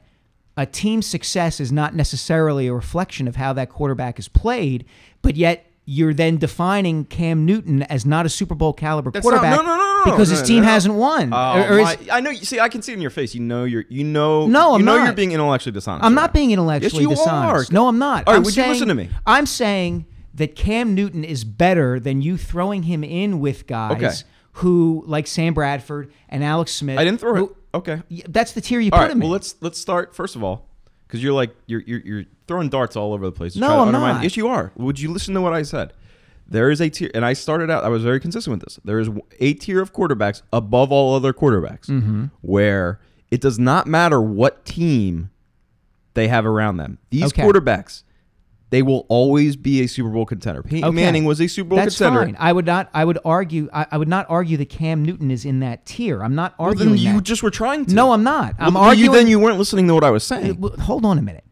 a 0.56 0.64
team's 0.66 1.06
success 1.06 1.60
is 1.60 1.70
not 1.72 1.94
necessarily 1.94 2.66
a 2.66 2.74
reflection 2.74 3.28
of 3.28 3.36
how 3.36 3.52
that 3.52 3.68
quarterback 3.68 4.18
is 4.18 4.28
played, 4.28 4.84
but 5.20 5.36
yet 5.36 5.66
you're 5.84 6.14
then 6.14 6.36
defining 6.38 7.04
Cam 7.04 7.44
Newton 7.44 7.82
as 7.82 8.06
not 8.06 8.24
a 8.24 8.28
Super 8.28 8.54
Bowl 8.54 8.72
caliber 8.72 9.10
That's 9.10 9.24
quarterback 9.24 9.56
no, 9.56 9.62
no, 9.62 9.76
no, 9.76 10.02
no, 10.06 10.12
because 10.12 10.28
his 10.28 10.40
team 10.40 10.62
hasn't 10.62 10.94
won. 10.94 11.30
Oh, 11.34 11.60
Or- 11.60 11.72
or 11.78 11.82
my- 11.82 11.98
I 12.10 12.20
know. 12.20 12.30
You 12.30 12.44
see, 12.44 12.60
I 12.60 12.68
can 12.68 12.80
see 12.82 12.92
it 12.92 12.94
in 12.96 13.02
your 13.02 13.10
face. 13.10 13.34
You 13.34 13.40
know, 13.40 13.64
you're. 13.64 13.84
You 13.90 14.04
know. 14.04 14.46
No, 14.46 14.74
I'm 14.76 14.84
know 14.84 14.96
not. 14.96 15.04
You're 15.04 15.12
being 15.12 15.32
intellectually 15.32 15.72
dishonest. 15.72 16.04
I'm 16.04 16.12
right 16.14 16.22
not 16.22 16.32
being 16.32 16.50
intellectually 16.50 17.04
dishonest. 17.04 17.10
Yes, 17.10 17.26
you 17.26 17.32
dishonest. 17.32 17.70
are. 17.70 17.74
No, 17.74 17.88
I'm 17.88 17.98
not. 17.98 18.26
All 18.26 18.32
right, 18.32 18.38
I'm 18.38 18.44
would 18.44 18.54
saying, 18.54 18.68
you 18.68 18.72
listen 18.72 18.88
to 18.88 18.94
me? 18.94 19.10
I'm 19.26 19.44
saying 19.46 20.06
that 20.34 20.54
Cam 20.56 20.94
Newton 20.94 21.24
is 21.24 21.44
better 21.44 22.00
than 22.00 22.22
you 22.22 22.36
throwing 22.36 22.84
him 22.84 23.04
in 23.04 23.38
with 23.40 23.66
guys 23.66 23.92
Okay. 23.92 24.12
who, 24.60 25.04
like 25.06 25.26
Sam 25.26 25.54
Bradford 25.54 26.12
and 26.28 26.42
Alex 26.42 26.72
Smith. 26.72 26.98
I 26.98 27.04
didn't 27.04 27.20
throw 27.20 27.34
who- 27.34 27.44
it. 27.44 27.56
Okay. 27.74 28.02
That's 28.28 28.52
the 28.52 28.60
tier 28.60 28.80
you 28.80 28.90
All 28.92 28.98
put 28.98 29.04
right. 29.04 29.10
him 29.12 29.18
Well, 29.20 29.28
in. 29.28 29.32
let's 29.32 29.54
let's 29.60 29.78
start 29.80 30.14
first 30.14 30.36
of 30.36 30.42
all, 30.44 30.66
because 31.06 31.22
you're 31.22 31.32
like 31.32 31.54
you're, 31.66 31.80
you're 31.86 32.00
you're 32.00 32.24
throwing 32.46 32.68
darts 32.68 32.96
all 32.96 33.14
over 33.14 33.24
the 33.24 33.32
place. 33.32 33.56
No, 33.56 33.68
to 33.68 33.72
I'm 33.74 33.80
undermine- 33.88 34.14
not. 34.16 34.22
Yes, 34.24 34.36
you 34.36 34.48
are. 34.48 34.72
Would 34.76 35.00
you 35.00 35.10
listen 35.10 35.32
to 35.34 35.40
what 35.40 35.52
I 35.54 35.62
said? 35.62 35.92
There 36.46 36.70
is 36.70 36.82
a 36.82 36.90
tier, 36.90 37.10
and 37.14 37.24
I 37.24 37.32
started 37.32 37.70
out. 37.70 37.82
I 37.84 37.88
was 37.88 38.02
very 38.02 38.20
consistent 38.20 38.52
with 38.58 38.64
this. 38.64 38.78
There 38.84 38.98
is 38.98 39.08
a 39.40 39.54
tier 39.54 39.80
of 39.80 39.94
quarterbacks 39.94 40.42
above 40.52 40.92
all 40.92 41.14
other 41.14 41.32
quarterbacks, 41.32 41.86
Mm-hmm. 41.86 42.24
where 42.42 43.00
it 43.30 43.40
does 43.40 43.58
not 43.58 43.86
matter 43.86 44.20
what 44.20 44.66
team 44.66 45.30
they 46.12 46.28
have 46.28 46.44
around 46.44 46.76
them. 46.76 46.98
These 47.08 47.26
Okay. 47.32 47.42
quarterbacks, 47.42 48.02
they 48.72 48.82
will 48.82 49.06
always 49.08 49.54
be 49.54 49.82
a 49.82 49.86
Super 49.86 50.08
Bowl 50.08 50.26
contender. 50.26 50.62
Peyton 50.62 50.88
Okay. 50.88 50.94
Manning 50.96 51.24
was 51.24 51.40
a 51.40 51.46
Super 51.46 51.68
Bowl 51.68 51.76
That's 51.78 51.96
contender. 51.96 52.24
fine. 52.24 52.36
I 52.40 52.52
would 52.52 52.66
not. 52.66 52.90
I 52.92 53.04
would 53.04 53.18
argue. 53.24 53.68
I, 53.72 53.86
I 53.92 53.98
would 53.98 54.08
not 54.08 54.26
argue 54.28 54.56
that 54.56 54.70
Cam 54.70 55.04
Newton 55.04 55.30
is 55.30 55.44
in 55.44 55.60
that 55.60 55.86
tier. 55.86 56.24
I'm 56.24 56.34
not 56.34 56.58
Well, 56.58 56.68
arguing 56.70 56.90
then 56.96 56.98
you 56.98 57.12
that. 57.14 57.22
just 57.22 57.42
were 57.44 57.50
trying 57.50 57.84
to. 57.86 57.94
No, 57.94 58.12
I'm 58.12 58.24
not. 58.24 58.56
I'm 58.58 58.74
Well, 58.74 58.82
arguing. 58.82 59.12
You, 59.12 59.16
then 59.16 59.26
you 59.28 59.38
weren't 59.38 59.58
listening 59.58 59.86
to 59.86 59.94
what 59.94 60.02
I 60.02 60.10
was 60.10 60.24
uh, 60.32 60.40
saying. 60.40 60.60
Hold 60.80 61.04
on 61.04 61.18
a 61.18 61.22
minute. 61.22 61.44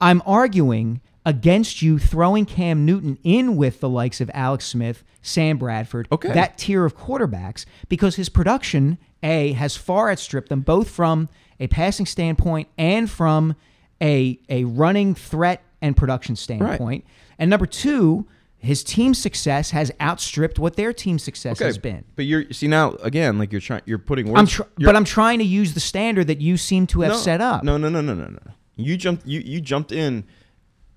I'm 0.00 0.22
arguing 0.26 1.00
against 1.24 1.82
you 1.82 1.98
throwing 1.98 2.44
Cam 2.44 2.84
Newton 2.84 3.18
in 3.24 3.56
with 3.56 3.80
the 3.80 3.88
likes 3.88 4.20
of 4.20 4.30
Alex 4.34 4.66
Smith, 4.66 5.02
Sam 5.22 5.56
Bradford, 5.58 6.06
Okay. 6.12 6.32
that 6.32 6.58
tier 6.58 6.84
of 6.84 6.96
quarterbacks, 6.96 7.64
because 7.88 8.16
his 8.16 8.28
production, 8.28 8.98
A, 9.22 9.52
has 9.52 9.76
far 9.76 10.10
outstripped 10.10 10.48
them 10.50 10.60
both 10.60 10.90
from 10.90 11.28
a 11.58 11.66
passing 11.68 12.06
standpoint 12.06 12.68
and 12.76 13.10
from 13.10 13.56
a, 14.02 14.38
a 14.48 14.64
running 14.64 15.14
threat 15.14 15.62
and 15.82 15.96
production 15.96 16.36
standpoint. 16.36 17.04
And 17.38 17.50
number 17.50 17.66
two, 17.66 18.26
His 18.58 18.82
team's 18.82 19.18
success 19.18 19.70
has 19.70 19.92
outstripped 20.00 20.58
what 20.58 20.76
their 20.76 20.92
team's 20.92 21.22
success 21.22 21.58
has 21.60 21.78
been. 21.78 22.04
But 22.16 22.24
you're 22.24 22.50
see 22.52 22.66
now 22.66 22.92
again, 23.02 23.38
like 23.38 23.52
you're 23.52 23.60
trying, 23.60 23.82
you're 23.84 23.98
putting 23.98 24.26
words. 24.28 24.40
I'm 24.40 24.46
tr- 24.46 24.62
but 24.78 24.96
I'm 24.96 25.04
trying 25.04 25.38
to 25.38 25.44
use 25.44 25.74
the 25.74 25.80
standard 25.80 26.26
that 26.28 26.40
you 26.40 26.56
seem 26.56 26.86
to 26.88 27.02
have 27.02 27.12
no, 27.12 27.18
set 27.18 27.40
up. 27.40 27.62
No, 27.62 27.76
no, 27.76 27.88
no, 27.88 28.00
no, 28.00 28.14
no, 28.14 28.26
no. 28.26 28.38
You 28.76 28.96
jumped. 28.96 29.26
You 29.26 29.40
you 29.40 29.60
jumped 29.60 29.92
in 29.92 30.24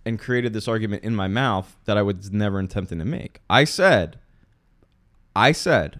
and 0.05 0.17
created 0.17 0.53
this 0.53 0.67
argument 0.67 1.03
in 1.03 1.15
my 1.15 1.27
mouth 1.27 1.77
that 1.85 1.97
I 1.97 2.01
was 2.01 2.31
never 2.31 2.59
attempting 2.59 2.99
to 2.99 3.05
make. 3.05 3.41
I 3.49 3.65
said, 3.65 4.17
I 5.35 5.51
said, 5.51 5.99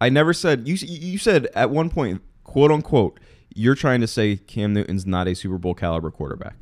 I 0.00 0.08
never 0.08 0.32
said. 0.32 0.66
You 0.66 0.74
you 0.74 1.18
said 1.18 1.46
at 1.54 1.70
one 1.70 1.90
point, 1.90 2.22
quote 2.44 2.72
unquote, 2.72 3.20
you're 3.54 3.74
trying 3.76 4.00
to 4.00 4.06
say 4.06 4.36
Cam 4.36 4.72
Newton's 4.72 5.06
not 5.06 5.28
a 5.28 5.34
Super 5.34 5.58
Bowl 5.58 5.74
caliber 5.74 6.10
quarterback. 6.10 6.56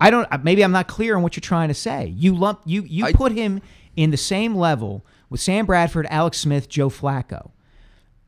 I 0.00 0.10
don't. 0.10 0.26
uh, 0.32 0.38
Maybe 0.42 0.62
I'm 0.64 0.72
not 0.72 0.88
clear 0.88 1.16
on 1.16 1.22
what 1.22 1.36
you're 1.36 1.40
trying 1.42 1.68
to 1.68 1.74
say. 1.74 2.06
You 2.16 2.34
lump 2.34 2.62
you 2.64 2.82
you 2.82 3.04
I- 3.06 3.12
put 3.12 3.32
him 3.32 3.60
in 3.96 4.10
the 4.10 4.16
same 4.16 4.54
level 4.54 5.04
with 5.28 5.40
Sam 5.40 5.66
Bradford, 5.66 6.06
Alex 6.10 6.38
Smith, 6.38 6.68
Joe 6.68 6.88
Flacco, 6.88 7.50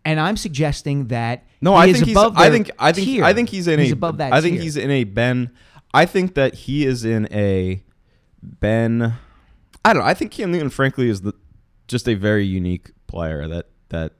and 0.04 0.20
I'm 0.20 0.36
suggesting 0.36 1.06
that 1.08 1.44
No, 1.60 1.72
he 1.72 1.78
I 1.78 1.86
is 1.86 1.96
think 1.96 2.06
he's. 2.08 2.16
above 2.16 2.34
I 2.36 2.50
think. 2.50 2.70
I 2.78 2.92
think. 2.92 3.06
tier. 3.06 3.24
I 3.24 3.32
think 3.32 3.48
he's 3.48 3.66
in 3.68 3.80
he's 3.80 3.90
a. 3.90 3.94
above 3.94 4.18
that. 4.18 4.32
I 4.32 4.40
think 4.40 4.54
tier. 4.56 4.62
he's 4.62 4.76
in 4.76 4.90
a 4.90 5.04
Ben. 5.04 5.50
I 5.94 6.06
think 6.06 6.34
that 6.34 6.54
he 6.54 6.84
is 6.86 7.04
in 7.04 7.26
a 7.32 7.82
Ben. 8.42 9.14
I 9.84 9.92
don't 9.92 10.02
know. 10.02 10.08
I 10.08 10.14
think 10.14 10.30
Cam 10.30 10.52
Newton, 10.52 10.70
frankly, 10.70 11.08
is 11.08 11.22
the 11.22 11.32
just 11.88 12.08
a 12.08 12.14
very 12.14 12.44
unique 12.46 12.90
player. 13.06 13.48
That 13.48 13.66
that. 13.88 14.12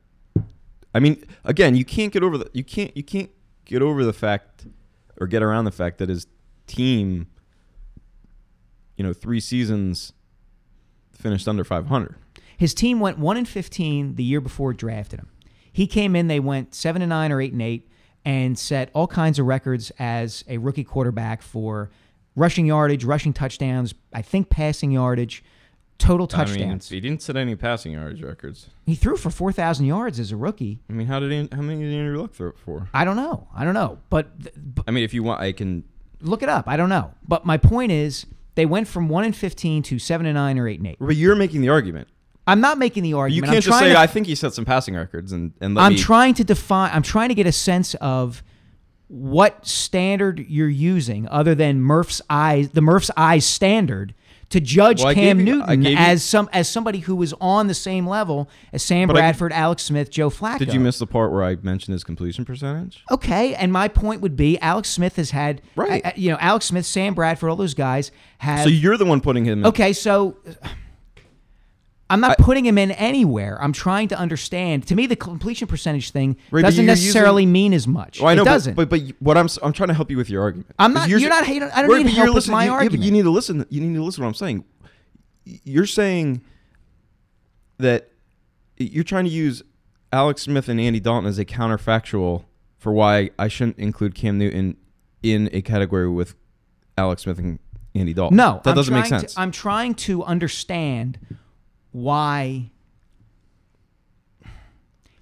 I 0.95 1.01
mean, 1.01 1.25
again, 1.45 1.75
you 1.75 1.85
can't 1.85 2.13
get 2.13 2.23
over 2.23 2.37
the. 2.39 2.51
You 2.53 2.65
can't. 2.65 2.95
You 2.97 3.03
can't 3.03 3.31
get 3.65 3.81
over 3.83 4.05
the 4.05 4.13
fact, 4.13 4.67
or 5.21 5.27
get 5.27 5.43
around 5.43 5.65
the 5.67 5.71
fact 5.73 5.99
that 5.99 6.09
his 6.09 6.27
team. 6.67 7.27
You 9.03 9.09
know, 9.09 9.13
three 9.13 9.41
seasons 9.41 10.13
finished 11.11 11.49
under 11.49 11.65
500. 11.65 12.15
His 12.57 12.73
team 12.73 13.01
went 13.01 13.19
one 13.19 13.37
and 13.37 13.49
fifteen 13.49 14.15
the 14.15 14.23
year 14.23 14.41
before 14.41 14.73
drafted 14.73 15.19
him. 15.19 15.29
He 15.73 15.89
came 15.89 16.15
in, 16.15 16.29
they 16.29 16.39
went 16.39 16.73
seven 16.73 17.03
and 17.03 17.09
nine 17.09 17.33
or 17.33 17.41
eight 17.41 17.53
and 17.53 17.61
eight, 17.61 17.89
and 18.25 18.57
set 18.57 18.91
all 18.95 19.09
kinds 19.09 19.41
of 19.41 19.47
records 19.47 19.91
as 19.99 20.45
a 20.47 20.59
rookie 20.59 20.85
quarterback 20.85 21.43
for 21.43 21.91
rushing 22.37 22.65
yardage, 22.67 23.03
rushing 23.05 23.33
touchdowns, 23.33 23.93
I 24.13 24.23
think 24.23 24.51
passing 24.51 24.93
yardage, 24.93 25.43
total 25.99 26.29
I 26.33 26.45
mean, 26.45 26.47
touchdowns. 26.47 26.89
he 26.89 27.01
didn't 27.01 27.23
set 27.23 27.37
any 27.37 27.57
passing 27.57 27.95
yardage 27.95 28.23
records. 28.23 28.69
he 28.87 28.95
threw 28.95 29.17
for 29.17 29.31
four 29.31 29.51
thousand 29.51 29.87
yards 29.87 30.21
as 30.21 30.31
a 30.31 30.37
rookie. 30.37 30.79
I 30.89 30.93
mean, 30.93 31.09
how 31.09 31.19
did 31.19 31.33
he, 31.33 31.49
how 31.57 31.61
many 31.63 31.83
did 31.83 31.93
Andrew 31.93 32.21
Luck 32.21 32.35
throw 32.35 32.51
it 32.51 32.59
for? 32.59 32.89
I 32.95 33.05
don't 33.05 33.17
know. 33.17 33.49
I 33.53 33.65
don't 33.65 33.75
know. 33.75 33.99
But, 34.11 34.29
but 34.77 34.85
I 34.87 34.93
mean, 34.93 35.03
if 35.03 35.13
you 35.13 35.25
want, 35.25 35.41
I 35.41 35.51
can. 35.51 35.83
look 36.21 36.45
it 36.45 36.49
up. 36.49 36.69
I 36.69 36.77
don't 36.77 36.89
know. 36.89 37.13
But 37.27 37.45
my 37.45 37.57
point 37.57 37.91
is 37.91 38.27
they 38.55 38.67
went 38.67 38.89
from 38.89 39.09
1 39.09 39.25
and 39.25 39.37
15 39.37 39.83
to 39.85 39.99
7 39.99 40.27
and 40.27 40.35
9 40.35 40.59
or 40.59 40.69
8 40.69 40.79
and 40.79 40.89
8. 40.89 40.97
But 41.01 41.17
you're 41.17 41.37
making 41.37 41.61
the 41.63 41.69
argument. 41.69 42.09
I'm 42.47 42.61
not 42.61 42.79
making 42.79 43.03
the 43.05 43.15
argument. 43.15 43.37
You 43.37 43.43
can't 43.43 43.57
I'm 43.57 43.63
just 43.63 43.79
say 43.79 43.93
to, 43.93 43.99
I 43.99 44.07
think 44.07 44.27
he 44.27 44.35
set 44.35 44.53
some 44.53 44.65
passing 44.65 44.95
records 44.95 45.33
and 45.33 45.53
and 45.61 45.79
I'm 45.79 45.93
me. 45.93 45.99
trying 45.99 46.35
to 46.35 46.45
define 46.45 46.91
I'm 46.93 47.03
trying 47.03 47.29
to 47.29 47.35
get 47.35 47.47
a 47.47 47.53
sense 47.53 47.95
of 47.95 48.43
what 49.07 49.65
standard 49.67 50.41
you're 50.49 50.69
using 50.69 51.29
other 51.29 51.55
than 51.55 51.81
Murph's 51.81 52.21
eyes 52.29 52.71
the 52.71 52.81
Murph's 52.81 53.11
eyes 53.17 53.47
standard 53.47 54.15
to 54.53 54.61
judge 54.61 55.03
Well, 55.03 55.13
Cam 55.15 55.39
you- 55.41 55.45
Newton 55.45 55.83
you- 55.83 55.97
as 55.97 56.23
some 56.23 56.49
as 56.53 56.69
somebody 56.69 57.01
who 57.01 57.15
was 57.17 57.35
on 57.41 57.67
the 57.67 57.75
same 57.75 58.07
level 58.07 58.49
as 58.73 58.83
Sam 58.83 59.09
But 59.09 59.17
I- 59.17 59.21
Bradford, 59.21 59.53
Alex 59.53 59.83
Smith, 59.83 60.11
Joe 60.11 60.31
Flacco. 60.31 60.59
Did 60.61 60.73
you 60.73 60.81
miss 60.81 60.99
the 60.99 61.07
part 61.07 61.33
where 61.33 61.43
I 61.43 61.57
mentioned 61.63 61.93
his 61.93 62.05
completion 62.05 62.45
percentage? 62.45 63.03
Okay, 63.11 63.55
and 63.55 63.73
my 63.73 63.89
point 63.89 64.21
would 64.23 64.37
be 64.37 64.59
Alex 64.61 64.89
Smith 64.89 65.17
has 65.17 65.31
had 65.33 65.61
Right. 65.77 66.05
uh, 66.07 66.13
you 66.17 66.31
know 66.31 66.39
Alex 66.41 66.67
Smith, 66.67 66.87
Sam 66.87 67.15
Bradford, 67.15 67.51
all 67.51 67.57
those 67.57 67.75
guys 67.75 68.11
have 68.39 68.63
So 68.63 68.69
you're 68.69 68.97
the 68.97 69.05
one 69.05 69.21
putting 69.21 69.45
him. 69.45 69.61
In. 69.61 69.67
Okay, 69.67 69.93
so 69.93 70.37
I'm 72.13 72.21
not 72.21 72.39
putting 72.39 72.65
him 72.67 72.79
in 72.79 72.91
anywhere. 72.93 73.59
I'm 73.61 73.73
trying 73.73 74.09
to 74.09 74.19
understand. 74.19 74.87
To 74.89 74.95
me, 74.95 75.07
the 75.07 75.17
completion 75.17 75.67
percentage 75.67 76.11
thing 76.11 76.37
Right, 76.51 76.63
doesn't 76.63 76.85
necessarily 76.87 77.43
using- 77.45 77.53
mean 77.53 77.73
as 77.73 77.89
much. 77.89 78.21
Oh, 78.21 78.27
I 78.27 78.35
know, 78.35 78.43
it 78.43 78.45
but- 78.45 78.51
doesn't. 78.53 78.75
But, 78.75 78.89
but 78.91 79.01
what 79.21 79.37
I'm 79.39 79.49
I'm 79.63 79.73
trying 79.73 79.89
to 79.89 79.95
help 79.95 80.11
you 80.11 80.17
with 80.17 80.31
your 80.31 80.43
argument. 80.43 80.71
I'm 80.79 80.93
not- 80.93 81.09
you're 81.09 81.29
not 81.29 81.45
hating- 81.47 81.71
I 81.75 81.83
don't 81.83 81.97
need 81.97 82.05
but 82.05 82.13
you're 82.13 82.25
help 82.27 82.35
with 82.35 82.49
my 82.49 82.67
you- 82.67 82.73
argument. 82.73 83.03
You 83.03 83.11
need 83.11 83.23
to 83.23 83.31
listen. 83.31 83.65
You 83.71 83.81
need 83.81 83.95
to 83.95 84.03
listen 84.05 84.21
to 84.21 84.27
what 84.27 84.29
I'm 84.29 84.35
saying. 84.35 84.65
You're 85.45 85.87
saying 85.87 86.43
that 87.79 88.09
you're 88.77 89.05
trying 89.05 89.25
to 89.25 89.31
use 89.31 89.63
Alex 90.13 90.43
Smith 90.43 90.69
and 90.69 90.81
Andy 90.81 91.01
Dalton 91.01 91.27
as 91.29 91.39
a 91.39 91.45
counterfactual 91.45 92.45
for 92.79 92.93
why 92.93 93.31
I 93.39 93.49
shouldn't 93.49 93.79
include 93.79 94.15
Cam 94.15 94.39
Newton 94.39 94.77
in 95.23 95.49
a 95.53 95.63
category 95.63 96.09
with 96.09 96.35
Alex 96.99 97.23
Smith 97.23 97.39
and 97.39 97.59
Andy 97.95 98.13
Dalton. 98.13 98.37
no, 98.37 98.61
that 98.65 98.71
I'm 98.71 98.77
doesn't 98.77 98.95
make 98.95 99.07
sense. 99.07 99.35
To, 99.35 99.41
I'm 99.41 99.51
trying 99.51 99.95
to 99.95 100.23
understand 100.25 101.19
why. 101.93 102.71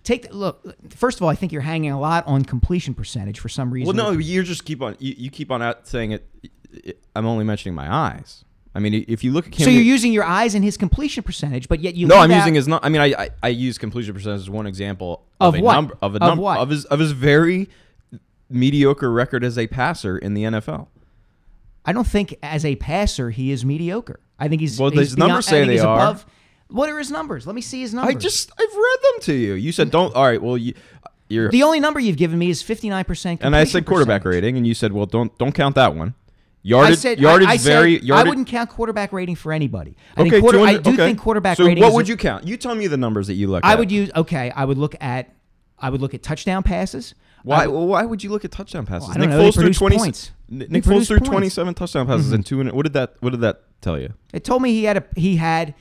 Take 0.03 0.29
the, 0.29 0.35
look. 0.35 0.65
First 0.95 1.19
of 1.19 1.23
all, 1.23 1.29
I 1.29 1.35
think 1.35 1.53
you're 1.53 1.61
hanging 1.63 1.91
a 1.91 2.01
lot 2.01 2.27
on 2.27 2.45
completion 2.45 2.95
percentage 2.95 3.39
for 3.39 3.49
some 3.49 3.71
reason. 3.71 3.95
Well, 3.95 4.13
no, 4.13 4.19
you 4.19 4.43
just 4.43 4.65
keep 4.65 4.81
on 4.83 4.97
you, 4.99 5.15
you 5.17 5.31
keep 5.31 5.51
on 5.51 5.61
out 5.63 5.87
saying 5.87 6.13
it, 6.13 6.27
it- 6.73 7.05
I'm 7.15 7.27
only 7.27 7.45
mentioning 7.45 7.75
my 7.75 7.93
eyes. 7.93 8.45
I 8.75 8.79
mean, 8.79 9.05
if 9.09 9.25
you 9.25 9.33
look 9.33 9.47
at 9.47 9.53
Cam, 9.53 9.65
So 9.65 9.71
you're 9.71 9.83
using 9.83 10.13
your 10.13 10.23
eyes 10.25 10.55
and 10.55 10.65
his 10.65 10.77
completion 10.77 11.23
percentage, 11.25 11.69
but 11.69 11.81
yet 11.81 11.97
you 11.97 12.07
no, 12.07 12.17
I'm 12.17 12.31
out- 12.31 12.37
using 12.39 12.55
his 12.55 12.67
not. 12.69 12.85
I 12.85 12.89
mean, 12.89 13.01
I, 13.03 13.07
I 13.25 13.29
I 13.43 13.49
use 13.49 13.77
completion 13.79 14.15
percentage 14.15 14.41
as 14.43 14.51
one 14.51 14.67
example 14.67 15.27
Of 15.41 15.57
a 15.57 15.61
what? 15.61 15.75
number 15.75 15.99
of 16.01 16.15
a 16.15 16.17
Of 16.17 16.21
number 16.29 16.43
what? 16.43 16.59
of 16.59 16.71
his 16.71 16.85
of 16.87 16.99
his 16.99 17.13
very 17.13 17.69
mediocre 18.49 19.11
record 19.13 19.45
as 19.45 19.59
a 19.59 19.67
passer 19.67 20.17
in 20.17 20.35
the 20.35 20.45
NFL. 20.45 20.87
I 21.85 21.93
don't 21.93 22.07
think 22.07 22.37
as 22.43 22.65
a 22.65 22.77
passer 22.77 23.31
he 23.31 23.51
is 23.51 23.65
mediocre. 23.65 24.21
I 24.39 24.49
think 24.49 24.61
he's 24.61 24.79
Well, 24.81 24.91
he's 24.91 25.01
his 25.01 25.19
numbers 25.19 25.47
beyond- 25.49 25.67
say 25.69 25.77
they 25.77 25.79
are. 25.81 25.97
Above, 25.97 26.27
what 26.71 26.89
are 26.89 26.99
his 26.99 27.11
numbers? 27.11 27.47
Let 27.47 27.55
me 27.55 27.61
see 27.61 27.81
his 27.81 27.93
numbers. 27.95 28.15
I 28.17 28.19
just 28.19 28.51
I've 28.59 28.75
read 28.75 28.99
them 29.03 29.21
to 29.23 29.33
you. 29.35 29.55
You 29.55 29.73
said 29.73 29.91
don't. 29.91 30.15
All 30.15 30.25
right, 30.25 30.41
well 30.41 30.57
you 30.57 30.75
you're 31.29 31.51
the 31.51 31.63
only 31.63 31.81
number 31.81 32.01
you've 32.01 32.17
given 32.17 32.39
me 32.39 32.51
is 32.51 32.63
fifty 32.63 32.89
nine 32.89 33.05
percent. 33.05 33.41
and 33.43 33.55
I 33.55 33.65
said 33.65 33.87
quarterback 33.87 34.25
rating, 34.25 34.57
and 34.57 34.67
you 34.67 34.75
said 34.75 34.93
well 34.93 35.07
don't 35.07 35.37
don't 35.39 35.53
count 35.53 35.75
that 35.77 35.95
one. 35.95 36.15
I 36.63 36.63
Yardage 36.63 36.99
said 36.99 37.19
yardage 37.21 37.49
I, 37.49 37.53
I 37.53 37.57
said 37.57 37.73
very 37.73 38.01
yardage. 38.01 38.27
I 38.27 38.29
wouldn't 38.29 38.47
count 38.49 38.69
quarterback 38.69 39.13
rating 39.15 39.35
for 39.35 39.51
anybody. 39.53 39.97
I 40.17 40.23
okay, 40.23 40.41
quarter, 40.41 40.61
I 40.61 40.77
do 40.77 40.91
okay. 40.91 40.97
think 41.07 41.19
quarterback 41.19 41.57
so 41.57 41.65
rating. 41.65 41.83
what 41.83 41.95
would 41.95 42.05
a- 42.07 42.09
you 42.11 42.17
count? 42.19 42.47
You 42.47 42.57
tell 42.59 42.75
me 42.75 42.87
the 42.87 42.99
numbers 42.99 43.29
that 43.29 43.35
you 43.35 43.47
look 43.49 43.65
I 43.65 43.73
at. 43.73 43.79
would 43.79 43.91
use 43.91 44.11
okay. 44.15 44.51
I 44.51 44.65
would 44.67 44.77
look 44.77 44.95
at 45.01 45.35
I 45.79 45.89
would 45.89 46.03
look 46.03 46.13
at 46.13 46.23
touchdown 46.23 46.63
passes. 46.63 47.15
Why? 47.45 47.67
Would- 47.67 47.87
why 47.87 48.05
would 48.05 48.23
you 48.23 48.29
look 48.29 48.45
at 48.45 48.51
touchdown 48.51 48.85
passes? 48.85 49.09
I 49.09 49.15
don't 49.15 49.21
Nick 49.23 49.31
know, 49.31 49.49
Foles 49.49 49.55
threw 49.55 49.73
twenty. 49.73 49.97
points. 49.97 50.33
Nick 50.51 50.83
Foles 50.85 51.07
threw. 51.07 51.17
Mm-hmm. 51.17 51.25
twenty-seven 51.33 51.73
touchdown 51.75 52.07
passes 52.07 52.33
and 52.33 52.45
two. 52.45 52.61
in- 52.61 52.69
What 52.77 52.83
did 52.83 52.93
that? 52.93 53.15
What 53.21 53.31
did 53.31 53.41
that 53.41 53.63
tell 53.81 53.99
you? 53.99 54.13
It 54.35 54.45
told 54.45 54.61
me 54.61 54.73
he 54.73 54.85
had 54.85 54.99
a 54.99 55.05
he 55.17 55.37
had 55.37 55.75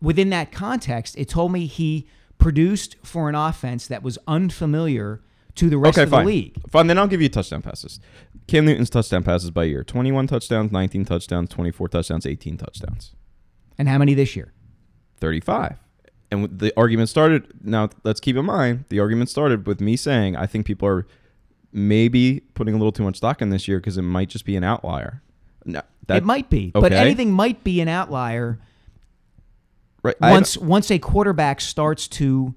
within 0.00 0.30
that 0.30 0.52
context. 0.52 1.16
It 1.16 1.28
told 1.28 1.52
me 1.52 1.66
he 1.66 2.06
produced 2.38 2.96
for 3.02 3.28
an 3.28 3.34
offense 3.34 3.86
that 3.86 4.02
was 4.02 4.18
unfamiliar 4.26 5.20
to 5.56 5.70
the 5.70 5.78
rest 5.78 5.98
okay, 5.98 6.04
of 6.04 6.10
the 6.10 6.22
league. 6.22 6.54
Fine. 6.68 6.86
Then 6.86 6.98
I'll 6.98 7.06
give 7.06 7.22
you 7.22 7.28
touchdown 7.28 7.62
passes. 7.62 7.98
Cam 8.46 8.66
Newton's 8.66 8.90
touchdown 8.90 9.24
passes 9.24 9.50
by 9.50 9.64
year: 9.64 9.82
twenty-one 9.82 10.26
touchdowns, 10.26 10.70
nineteen 10.70 11.04
touchdowns, 11.04 11.48
twenty-four 11.48 11.88
touchdowns, 11.88 12.26
eighteen 12.26 12.56
touchdowns, 12.56 13.14
And 13.78 13.88
how 13.88 13.98
many 13.98 14.14
this 14.14 14.36
year? 14.36 14.52
thirty-five. 15.18 15.78
And 16.30 16.58
the 16.58 16.72
argument 16.76 17.08
started. 17.08 17.52
Now 17.62 17.90
let's 18.04 18.20
keep 18.20 18.36
in 18.36 18.44
mind 18.44 18.84
the 18.88 19.00
argument 19.00 19.30
started 19.30 19.66
with 19.66 19.80
me 19.80 19.96
saying 19.96 20.36
I 20.36 20.46
think 20.46 20.66
people 20.66 20.88
are 20.88 21.06
maybe 21.72 22.40
putting 22.54 22.74
a 22.74 22.76
little 22.76 22.92
too 22.92 23.04
much 23.04 23.16
stock 23.16 23.40
in 23.40 23.50
this 23.50 23.66
year 23.66 23.78
because 23.78 23.96
it 23.96 24.02
might 24.02 24.28
just 24.28 24.44
be 24.44 24.56
an 24.56 24.64
outlier. 24.64 25.22
No, 25.64 25.82
that 26.06 26.18
it 26.18 26.24
might 26.24 26.50
be, 26.50 26.70
but 26.70 26.92
anything 26.92 27.32
might 27.32 27.64
be 27.64 27.80
an 27.80 27.88
outlier 27.88 28.60
right, 30.06 30.20
once 30.20 30.56
once 30.56 30.90
a 30.90 30.98
quarterback 30.98 31.60
starts 31.60 32.08
to 32.08 32.54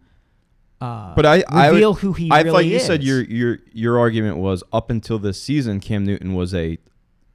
uh, 0.82 1.14
But 1.16 1.26
I 1.26 1.44
I 1.50 1.68
reveal 1.70 1.94
would- 1.94 2.00
who 2.02 2.14
he 2.14 2.26
is. 2.28 2.32
I 2.32 2.42
really 2.42 2.52
thought 2.52 2.66
you 2.66 2.76
is. 2.78 2.86
said 2.86 3.04
your 3.04 3.22
your 3.24 3.58
your 3.74 4.00
argument 4.00 4.38
was 4.38 4.64
up 4.72 4.90
until 4.90 5.20
this 5.20 5.42
season, 5.42 5.80
Cam 5.80 6.06
Newton 6.06 6.34
was 6.34 6.54
a 6.54 6.78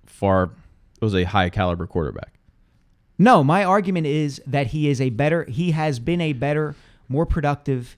far 0.07 0.51
was 1.01 1.15
a 1.15 1.25
high 1.25 1.51
caliber 1.51 1.87
quarterback. 1.87 2.33
No, 3.19 3.45
my 3.45 3.63
argument 3.65 4.07
is 4.07 4.41
that 4.47 4.69
he 4.69 4.89
is 4.89 5.01
a 5.01 5.11
better. 5.11 5.45
He 5.45 5.71
has 5.73 5.99
been 5.99 6.21
a 6.21 6.33
better, 6.33 6.75
more 7.09 7.27
productive, 7.27 7.97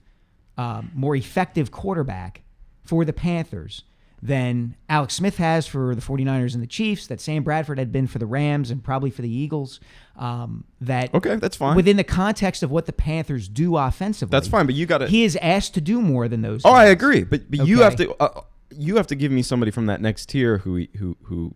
um, 0.57 0.91
more 0.93 1.15
effective 1.15 1.71
quarterback 1.71 2.41
for 2.83 3.03
the 3.05 3.13
Panthers 3.13 3.83
than 4.21 4.75
Alex 4.89 5.13
Smith 5.15 5.37
has 5.37 5.67
for 5.67 5.93
the 5.93 6.01
49ers 6.01 6.53
and 6.53 6.63
the 6.63 6.67
Chiefs. 6.67 7.07
That 7.07 7.21
Sam 7.21 7.43
Bradford 7.43 7.77
had 7.77 7.91
been 7.91 8.07
for 8.07 8.17
the 8.19 8.25
Rams 8.25 8.71
and 8.71 8.83
probably 8.83 9.11
for 9.11 9.21
the 9.21 9.29
Eagles. 9.31 9.79
Um, 10.17 10.63
that 10.81 11.13
Okay, 11.13 11.35
that's 11.35 11.55
fine. 11.55 11.75
within 11.75 11.97
the 11.97 12.03
context 12.03 12.63
of 12.63 12.71
what 12.71 12.87
the 12.87 12.93
Panthers 12.93 13.47
do 13.47 13.77
offensively. 13.77 14.31
That's 14.31 14.47
fine, 14.47 14.65
but 14.65 14.73
you 14.75 14.85
got 14.87 14.99
to. 14.99 15.07
He 15.07 15.23
is 15.23 15.37
asked 15.41 15.73
to 15.75 15.81
do 15.81 16.01
more 16.01 16.27
than 16.27 16.41
those. 16.41 16.61
Oh, 16.65 16.71
I 16.73 16.85
agree, 16.85 17.23
but 17.23 17.49
but 17.51 17.67
you 17.67 17.81
have 17.81 17.95
to 17.97 18.15
uh, 18.19 18.41
you 18.71 18.95
have 18.97 19.07
to 19.07 19.15
give 19.15 19.31
me 19.31 19.41
somebody 19.43 19.71
from 19.71 19.85
that 19.85 20.01
next 20.01 20.29
tier 20.29 20.57
who 20.59 20.87
who 20.97 21.15
who 21.23 21.53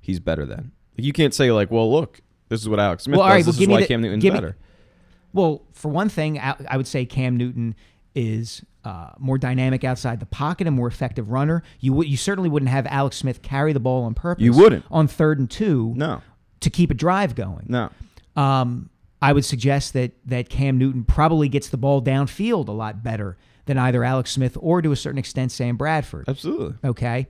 he's 0.00 0.20
better 0.20 0.44
than. 0.44 0.72
Like, 0.98 1.04
you 1.06 1.12
can't 1.14 1.32
say 1.34 1.50
like, 1.50 1.70
well, 1.70 1.90
look, 1.90 2.20
this 2.50 2.60
is 2.60 2.68
what 2.68 2.78
Alex 2.78 3.04
Smith 3.04 3.18
Well, 3.18 3.26
does. 3.26 3.34
right, 3.34 3.44
this 3.46 3.58
is 3.58 3.66
why 3.66 3.80
the- 3.80 3.86
Cam 3.86 4.02
Newton's 4.02 4.22
give 4.22 4.34
me- 4.34 4.40
better. 4.40 4.56
Well, 5.32 5.62
for 5.72 5.88
one 5.88 6.08
thing, 6.10 6.38
I 6.38 6.54
I 6.68 6.76
would 6.76 6.86
say 6.86 7.06
Cam 7.06 7.36
Newton 7.38 7.74
is 8.14 8.64
uh, 8.84 9.10
more 9.18 9.38
dynamic 9.38 9.82
outside 9.84 10.20
the 10.20 10.26
pocket, 10.26 10.66
a 10.66 10.70
more 10.70 10.86
effective 10.86 11.30
runner. 11.30 11.62
You 11.80 11.92
would 11.94 12.08
you 12.08 12.16
certainly 12.16 12.48
wouldn't 12.50 12.70
have 12.70 12.86
Alex 12.86 13.16
Smith 13.16 13.42
carry 13.42 13.72
the 13.72 13.80
ball 13.80 14.04
on 14.04 14.14
purpose. 14.14 14.44
You 14.44 14.52
wouldn't. 14.52 14.84
on 14.90 15.08
third 15.08 15.38
and 15.38 15.50
two. 15.50 15.92
No, 15.96 16.20
to 16.60 16.70
keep 16.70 16.90
a 16.90 16.94
drive 16.94 17.34
going. 17.34 17.66
no. 17.68 17.90
Um, 18.36 18.90
I 19.22 19.32
would 19.32 19.44
suggest 19.44 19.92
that 19.94 20.12
that 20.26 20.48
Cam 20.50 20.76
Newton 20.76 21.04
probably 21.04 21.48
gets 21.48 21.68
the 21.70 21.76
ball 21.78 22.02
downfield 22.02 22.68
a 22.68 22.72
lot 22.72 23.02
better 23.02 23.36
than 23.66 23.78
either 23.78 24.04
Alex 24.04 24.30
Smith 24.32 24.56
or 24.60 24.82
to 24.82 24.92
a 24.92 24.96
certain 24.96 25.18
extent 25.18 25.50
Sam 25.50 25.76
Bradford. 25.76 26.28
Absolutely. 26.28 26.74
Okay. 26.84 27.26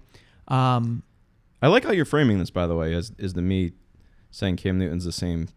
Um, 0.48 1.02
I 1.62 1.68
like 1.68 1.84
how 1.84 1.92
you're 1.92 2.04
framing 2.04 2.38
this, 2.38 2.50
by 2.50 2.66
the 2.66 2.74
way, 2.74 2.92
as 2.94 3.12
is 3.18 3.34
the 3.34 3.42
me 3.42 3.72
saying 4.30 4.56
Cam 4.56 4.78
Newton's 4.78 5.04
the 5.04 5.12
same 5.12 5.48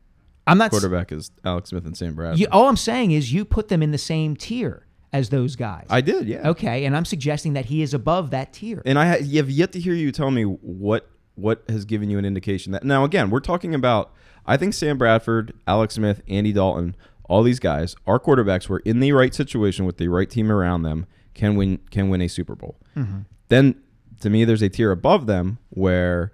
I'm 0.46 0.58
not. 0.60 0.66
s- 0.66 0.70
quarterback 0.72 1.12
as 1.12 1.32
Alex 1.44 1.70
Smith 1.72 1.86
and 1.86 1.98
Sam 1.98 2.14
Bradford. 2.14 2.40
You, 2.40 2.48
all 2.52 2.70
I'm 2.70 2.78
saying 2.78 3.12
is 3.12 3.34
you 3.34 3.44
put 3.44 3.68
them 3.70 3.82
in 3.82 3.92
the 3.92 3.98
same 3.98 4.36
tier 4.36 4.86
as 5.14 5.30
those 5.30 5.56
guys. 5.56 5.86
I 5.90 6.02
did, 6.02 6.28
yeah. 6.28 6.50
okay, 6.50 6.86
and 6.86 6.96
I'm 6.96 7.06
suggesting 7.06 7.54
that 7.54 7.66
he 7.66 7.82
is 7.82 7.94
above 7.94 8.32
that 8.32 8.54
tier. 8.54 8.82
And 8.86 9.00
I 9.00 9.06
have 9.06 9.50
yet 9.50 9.72
to 9.74 9.80
hear 9.80 9.94
you 9.94 10.12
tell 10.12 10.32
me 10.32 10.44
what 10.44 11.10
what 11.36 11.64
has 11.70 11.86
given 11.86 12.10
you 12.10 12.18
an 12.18 12.26
indication 12.26 12.72
that. 12.72 12.84
Now, 12.84 13.04
again, 13.04 13.30
we're 13.30 13.40
talking 13.40 13.76
about. 13.76 14.12
I 14.50 14.56
think 14.56 14.74
Sam 14.74 14.98
Bradford, 14.98 15.54
Alex 15.68 15.96
Smith, 15.96 16.22
Andy 16.30 16.54
Dalton, 16.54 16.96
all 17.26 17.44
these 17.44 17.60
guys, 17.60 17.98
our 18.08 18.18
quarterbacks 18.18 18.70
were 18.70 18.80
in 18.80 19.02
the 19.02 19.12
right 19.12 19.36
situation 19.36 19.86
with 19.86 19.98
the 19.98 20.08
right 20.08 20.30
team 20.30 20.50
around 20.50 20.84
them, 20.84 21.06
can 21.34 21.56
win 21.56 21.80
can 21.92 22.10
win 22.10 22.22
a 22.22 22.28
Super 22.28 22.56
Bowl. 22.56 22.78
Mm-hmm. 22.96 23.20
Then, 23.50 23.82
to 24.22 24.30
me, 24.30 24.46
there's 24.46 24.62
a 24.62 24.70
tier 24.70 24.92
above 24.92 25.26
them 25.26 25.60
where 25.70 26.32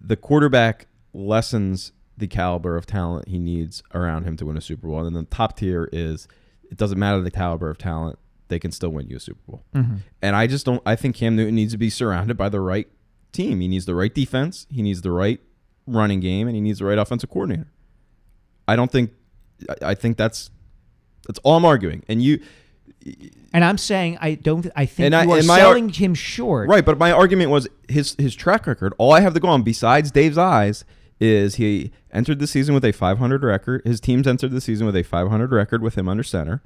the 0.00 0.16
quarterback 0.16 0.86
lessens 1.12 1.92
the 2.16 2.26
caliber 2.26 2.76
of 2.76 2.86
talent 2.86 3.28
he 3.28 3.38
needs 3.38 3.82
around 3.94 4.24
him 4.24 4.36
to 4.36 4.46
win 4.46 4.56
a 4.56 4.60
Super 4.60 4.86
Bowl. 4.86 4.98
And 4.98 5.16
then 5.16 5.24
the 5.24 5.30
top 5.30 5.56
tier 5.56 5.88
is 5.92 6.28
it 6.70 6.76
doesn't 6.76 6.98
matter 6.98 7.20
the 7.20 7.30
caliber 7.30 7.68
of 7.70 7.78
talent, 7.78 8.18
they 8.48 8.58
can 8.58 8.70
still 8.72 8.90
win 8.90 9.08
you 9.08 9.16
a 9.16 9.20
Super 9.20 9.40
Bowl. 9.46 9.62
Mm-hmm. 9.74 9.96
And 10.22 10.36
I 10.36 10.46
just 10.46 10.64
don't 10.66 10.82
I 10.86 10.96
think 10.96 11.16
Cam 11.16 11.36
Newton 11.36 11.54
needs 11.54 11.72
to 11.72 11.78
be 11.78 11.90
surrounded 11.90 12.36
by 12.36 12.48
the 12.48 12.60
right 12.60 12.88
team. 13.32 13.60
He 13.60 13.68
needs 13.68 13.86
the 13.86 13.94
right 13.94 14.14
defense, 14.14 14.66
he 14.70 14.82
needs 14.82 15.02
the 15.02 15.10
right 15.12 15.40
running 15.86 16.20
game, 16.20 16.46
and 16.46 16.54
he 16.56 16.60
needs 16.60 16.78
the 16.78 16.84
right 16.84 16.98
offensive 16.98 17.30
coordinator. 17.30 17.68
I 18.68 18.76
don't 18.76 18.90
think 18.90 19.10
I- 19.68 19.90
I 19.90 19.94
think 19.94 20.16
that's 20.16 20.50
that's 21.26 21.38
all 21.40 21.56
I'm 21.56 21.64
arguing. 21.64 22.02
And 22.08 22.22
you 22.22 22.40
And 23.52 23.64
I'm 23.64 23.78
saying 23.78 24.18
I 24.20 24.34
don't. 24.34 24.66
I 24.76 24.84
think 24.86 25.06
And 25.06 25.14
I- 25.16 25.24
you 25.24 25.32
are 25.32 25.38
and 25.38 25.46
my 25.46 25.54
ar- 25.54 25.60
selling 25.60 25.88
him 25.90 26.14
short. 26.14 26.68
Right, 26.68 26.84
but 26.84 26.98
my 26.98 27.12
argument 27.12 27.50
was 27.50 27.66
his 27.88 28.14
his 28.18 28.34
track 28.34 28.66
record. 28.66 28.94
All 28.98 29.12
I 29.12 29.20
have 29.20 29.34
to 29.34 29.40
go 29.40 29.48
on 29.48 29.62
besides 29.62 30.10
Dave's 30.10 30.38
eyes 30.38 30.84
is 31.20 31.56
he 31.56 31.92
entered 32.12 32.38
the 32.38 32.46
season 32.46 32.74
with 32.74 32.84
a 32.84 32.92
500 32.92 33.42
record. 33.44 33.82
His 33.84 34.00
teams 34.00 34.26
entered 34.26 34.50
the 34.52 34.60
season 34.60 34.86
with 34.86 34.96
a 34.96 35.02
500 35.02 35.52
record 35.52 35.82
with 35.82 35.96
him 35.96 36.08
under 36.08 36.22
center. 36.22 36.62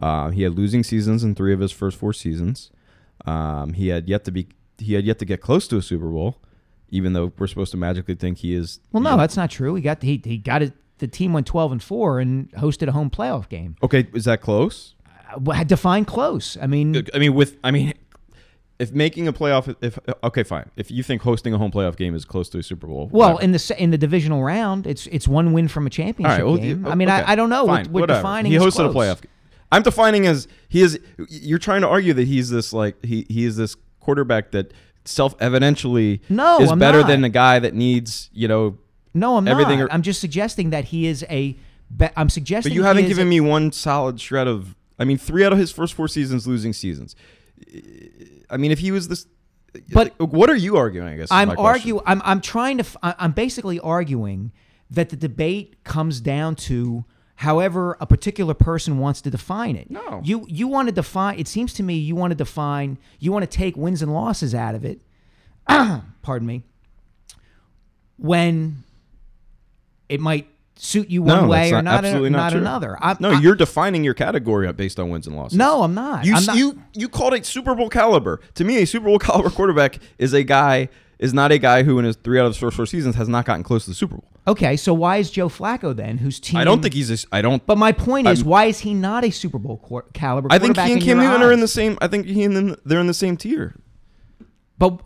Uh, 0.00 0.30
he 0.30 0.42
had 0.42 0.56
losing 0.56 0.82
seasons 0.82 1.22
in 1.22 1.34
three 1.34 1.52
of 1.52 1.60
his 1.60 1.72
first 1.72 1.98
four 1.98 2.12
seasons. 2.12 2.70
Um, 3.26 3.74
he 3.74 3.88
had 3.88 4.08
yet 4.08 4.24
to 4.24 4.30
be 4.30 4.48
he 4.78 4.94
had 4.94 5.04
yet 5.04 5.18
to 5.18 5.26
get 5.26 5.42
close 5.42 5.68
to 5.68 5.76
a 5.76 5.82
Super 5.82 6.08
Bowl, 6.08 6.38
even 6.88 7.12
though 7.12 7.32
we're 7.38 7.46
supposed 7.46 7.70
to 7.72 7.76
magically 7.76 8.14
think 8.14 8.38
he 8.38 8.54
is. 8.54 8.80
Well, 8.92 9.02
no, 9.02 9.16
that's 9.18 9.36
not 9.36 9.50
true. 9.50 9.74
He 9.74 9.82
got 9.82 10.02
he 10.02 10.20
he 10.24 10.38
got 10.38 10.62
it. 10.62 10.72
The 10.98 11.08
team 11.08 11.32
went 11.34 11.46
12 11.46 11.72
and 11.72 11.82
four 11.82 12.18
and 12.20 12.50
hosted 12.52 12.88
a 12.88 12.92
home 12.92 13.10
playoff 13.10 13.48
game. 13.48 13.76
okay. 13.82 14.06
Is 14.14 14.24
that 14.24 14.40
close? 14.40 14.94
Uh, 15.46 15.50
Had 15.52 15.68
defined 15.68 16.06
close. 16.06 16.56
I 16.60 16.66
mean, 16.66 17.06
I 17.14 17.18
mean, 17.18 17.34
with 17.34 17.58
I 17.62 17.70
mean, 17.70 17.92
if 18.80 18.92
making 18.92 19.28
a 19.28 19.32
playoff, 19.32 19.74
if 19.82 19.98
okay, 20.24 20.42
fine. 20.42 20.68
If 20.76 20.90
you 20.90 21.02
think 21.02 21.22
hosting 21.22 21.54
a 21.54 21.58
home 21.58 21.70
playoff 21.70 21.96
game 21.96 22.14
is 22.14 22.24
close 22.24 22.48
to 22.50 22.58
a 22.58 22.62
Super 22.62 22.86
Bowl, 22.86 23.08
well, 23.12 23.34
whatever. 23.34 23.42
in 23.44 23.52
the 23.52 23.74
in 23.78 23.90
the 23.90 23.98
divisional 23.98 24.42
round, 24.42 24.86
it's 24.86 25.06
it's 25.08 25.28
one 25.28 25.52
win 25.52 25.68
from 25.68 25.86
a 25.86 25.90
championship 25.90 26.44
well, 26.44 26.56
game. 26.56 26.84
you- 26.84 26.90
I 26.90 26.94
mean, 26.94 27.08
okay, 27.08 27.22
I, 27.22 27.32
I 27.32 27.34
don't 27.36 27.50
know 27.50 27.66
fine, 27.66 27.86
whatever. 27.92 28.18
defining. 28.18 28.50
He 28.50 28.56
is 28.56 28.62
hosted 28.64 28.90
a 28.90 28.92
playoff. 28.92 29.20
I'm 29.70 29.82
defining 29.82 30.26
as 30.26 30.48
he 30.68 30.80
is. 30.82 30.98
You're 31.28 31.58
trying 31.60 31.82
to 31.82 31.88
argue 31.88 32.12
that 32.14 32.26
he's 32.26 32.50
this 32.50 32.72
like 32.72 33.04
he 33.04 33.26
he 33.28 33.44
is 33.44 33.56
this 33.56 33.76
quarterback 34.00 34.50
that 34.52 34.72
self 35.04 35.36
evidentially 35.38 36.20
No, 36.28 36.58
is 36.60 36.70
I'm 36.70 36.78
better 36.78 37.00
not. 37.02 37.06
than 37.08 37.22
a 37.24 37.28
guy 37.28 37.58
that 37.60 37.74
needs 37.74 38.30
you 38.32 38.48
know. 38.48 38.78
No, 39.14 39.36
I'm 39.36 39.46
Everything 39.46 39.78
not. 39.80 39.88
are- 39.88 39.92
I'm 39.92 40.02
just 40.02 40.20
suggesting 40.20 40.70
that 40.70 40.86
he 40.86 41.06
is 41.06 41.24
a. 41.30 41.56
I'm 42.16 42.28
suggesting. 42.30 42.70
But 42.70 42.74
you 42.74 42.84
haven't 42.84 43.06
given 43.08 43.26
a- 43.26 43.30
me 43.30 43.40
one 43.40 43.72
solid 43.72 44.20
shred 44.20 44.46
of. 44.48 44.74
I 44.98 45.04
mean, 45.04 45.18
three 45.18 45.44
out 45.44 45.52
of 45.52 45.58
his 45.58 45.70
first 45.72 45.94
four 45.94 46.08
seasons 46.08 46.46
losing 46.46 46.72
seasons. 46.72 47.14
I 48.50 48.56
mean, 48.56 48.70
if 48.72 48.78
he 48.80 48.90
was 48.90 49.08
this. 49.08 49.26
But- 49.92 50.18
what 50.18 50.50
are 50.50 50.56
you 50.56 50.76
arguing? 50.76 51.06
I 51.08 51.16
guess 51.16 51.28
I'm 51.30 51.50
arguing. 51.58 52.02
I'm 52.06 52.20
I'm 52.24 52.40
trying 52.40 52.78
to. 52.78 52.84
f- 52.84 52.96
I'm 53.02 53.32
basically 53.32 53.78
arguing 53.78 54.50
that 54.90 55.10
the 55.10 55.16
debate 55.16 55.84
comes 55.84 56.20
down 56.20 56.56
to 56.56 57.04
however 57.36 57.96
a 58.00 58.06
particular 58.06 58.52
person 58.52 58.98
wants 58.98 59.20
to 59.22 59.30
define 59.30 59.76
it. 59.76 59.88
No. 59.90 60.20
You 60.24 60.44
you 60.48 60.66
want 60.66 60.88
to 60.88 60.92
define. 60.92 61.38
It 61.38 61.46
seems 61.46 61.72
to 61.74 61.82
me 61.84 61.94
you 61.94 62.16
want 62.16 62.32
to 62.32 62.34
define. 62.34 62.98
You 63.20 63.30
want 63.30 63.48
to 63.48 63.56
take 63.58 63.76
wins 63.76 64.02
and 64.02 64.12
losses 64.12 64.54
out 64.54 64.74
of 64.74 64.84
it. 64.84 65.00
pardon 66.22 66.46
me. 66.46 66.64
When 68.16 68.82
it 70.08 70.20
might 70.20 70.48
suit 70.80 71.10
you 71.10 71.22
one 71.22 71.42
No, 71.42 71.48
way 71.48 71.72
or 71.72 71.82
not, 71.82 72.04
absolutely 72.04 72.30
not, 72.30 72.52
not, 72.52 72.54
another. 72.54 72.96
I'm, 73.00 73.16
no, 73.20 73.30
I- 73.32 73.40
you're 73.40 73.54
defining 73.54 74.02
your 74.04 74.14
category 74.14 74.72
based 74.72 74.98
on 74.98 75.10
wins 75.10 75.26
and 75.26 75.36
losses. 75.36 75.58
No, 75.58 75.82
I'm 75.82 75.94
not. 75.94 76.24
You 76.24 76.34
I'm 76.34 76.44
not- 76.46 76.56
you 76.56 76.82
you 76.94 77.08
called 77.08 77.34
it 77.34 77.44
Super 77.46 77.74
Bowl 77.74 77.88
caliber. 77.88 78.40
To 78.54 78.64
me, 78.64 78.78
a 78.78 78.86
Super 78.86 79.06
Bowl 79.06 79.18
caliber 79.20 79.50
quarterback 79.50 79.98
is 80.18 80.32
a 80.32 80.42
guy 80.42 80.88
is 81.18 81.34
not 81.34 81.52
a 81.52 81.58
guy 81.58 81.82
who 81.82 81.98
in 81.98 82.06
his 82.06 82.16
three 82.16 82.38
out 82.40 82.46
of 82.46 82.50
his 82.52 82.56
first 82.56 82.76
four 82.76 82.86
seasons 82.86 83.14
has 83.16 83.28
not 83.28 83.44
gotten 83.44 83.62
close 83.62 83.84
to 83.84 83.90
the 83.90 83.94
Super 83.94 84.14
Bowl. 84.16 84.24
Okay, 84.48 84.74
so 84.74 84.94
why 84.94 85.18
is 85.18 85.30
Joe 85.30 85.50
Flacco 85.50 85.94
then, 85.94 86.16
whose 86.16 86.40
team? 86.40 86.58
I 86.58 86.64
don't 86.64 86.80
think 86.80 86.94
he's. 86.94 87.10
A, 87.24 87.26
I 87.30 87.42
don't. 87.42 87.64
But 87.66 87.76
my 87.76 87.92
point 87.92 88.26
is, 88.26 88.40
I'm- 88.40 88.48
why 88.48 88.64
is 88.64 88.78
he 88.80 88.94
not 88.94 89.22
a 89.22 89.30
Super 89.30 89.58
Bowl 89.58 89.76
quar- 89.76 90.06
caliber? 90.14 90.48
I 90.50 90.58
think 90.58 90.78
he 90.78 90.92
and 90.94 91.02
Cam 91.02 91.18
Newton 91.18 91.42
are 91.42 91.52
in 91.52 91.60
the 91.60 91.68
same. 91.68 91.98
I 92.00 92.08
think 92.08 92.24
he 92.26 92.42
and 92.44 92.56
them 92.56 92.76
they're 92.86 93.00
in 93.00 93.06
the 93.06 93.12
same 93.14 93.36
tier. 93.36 93.74
But 94.78 94.98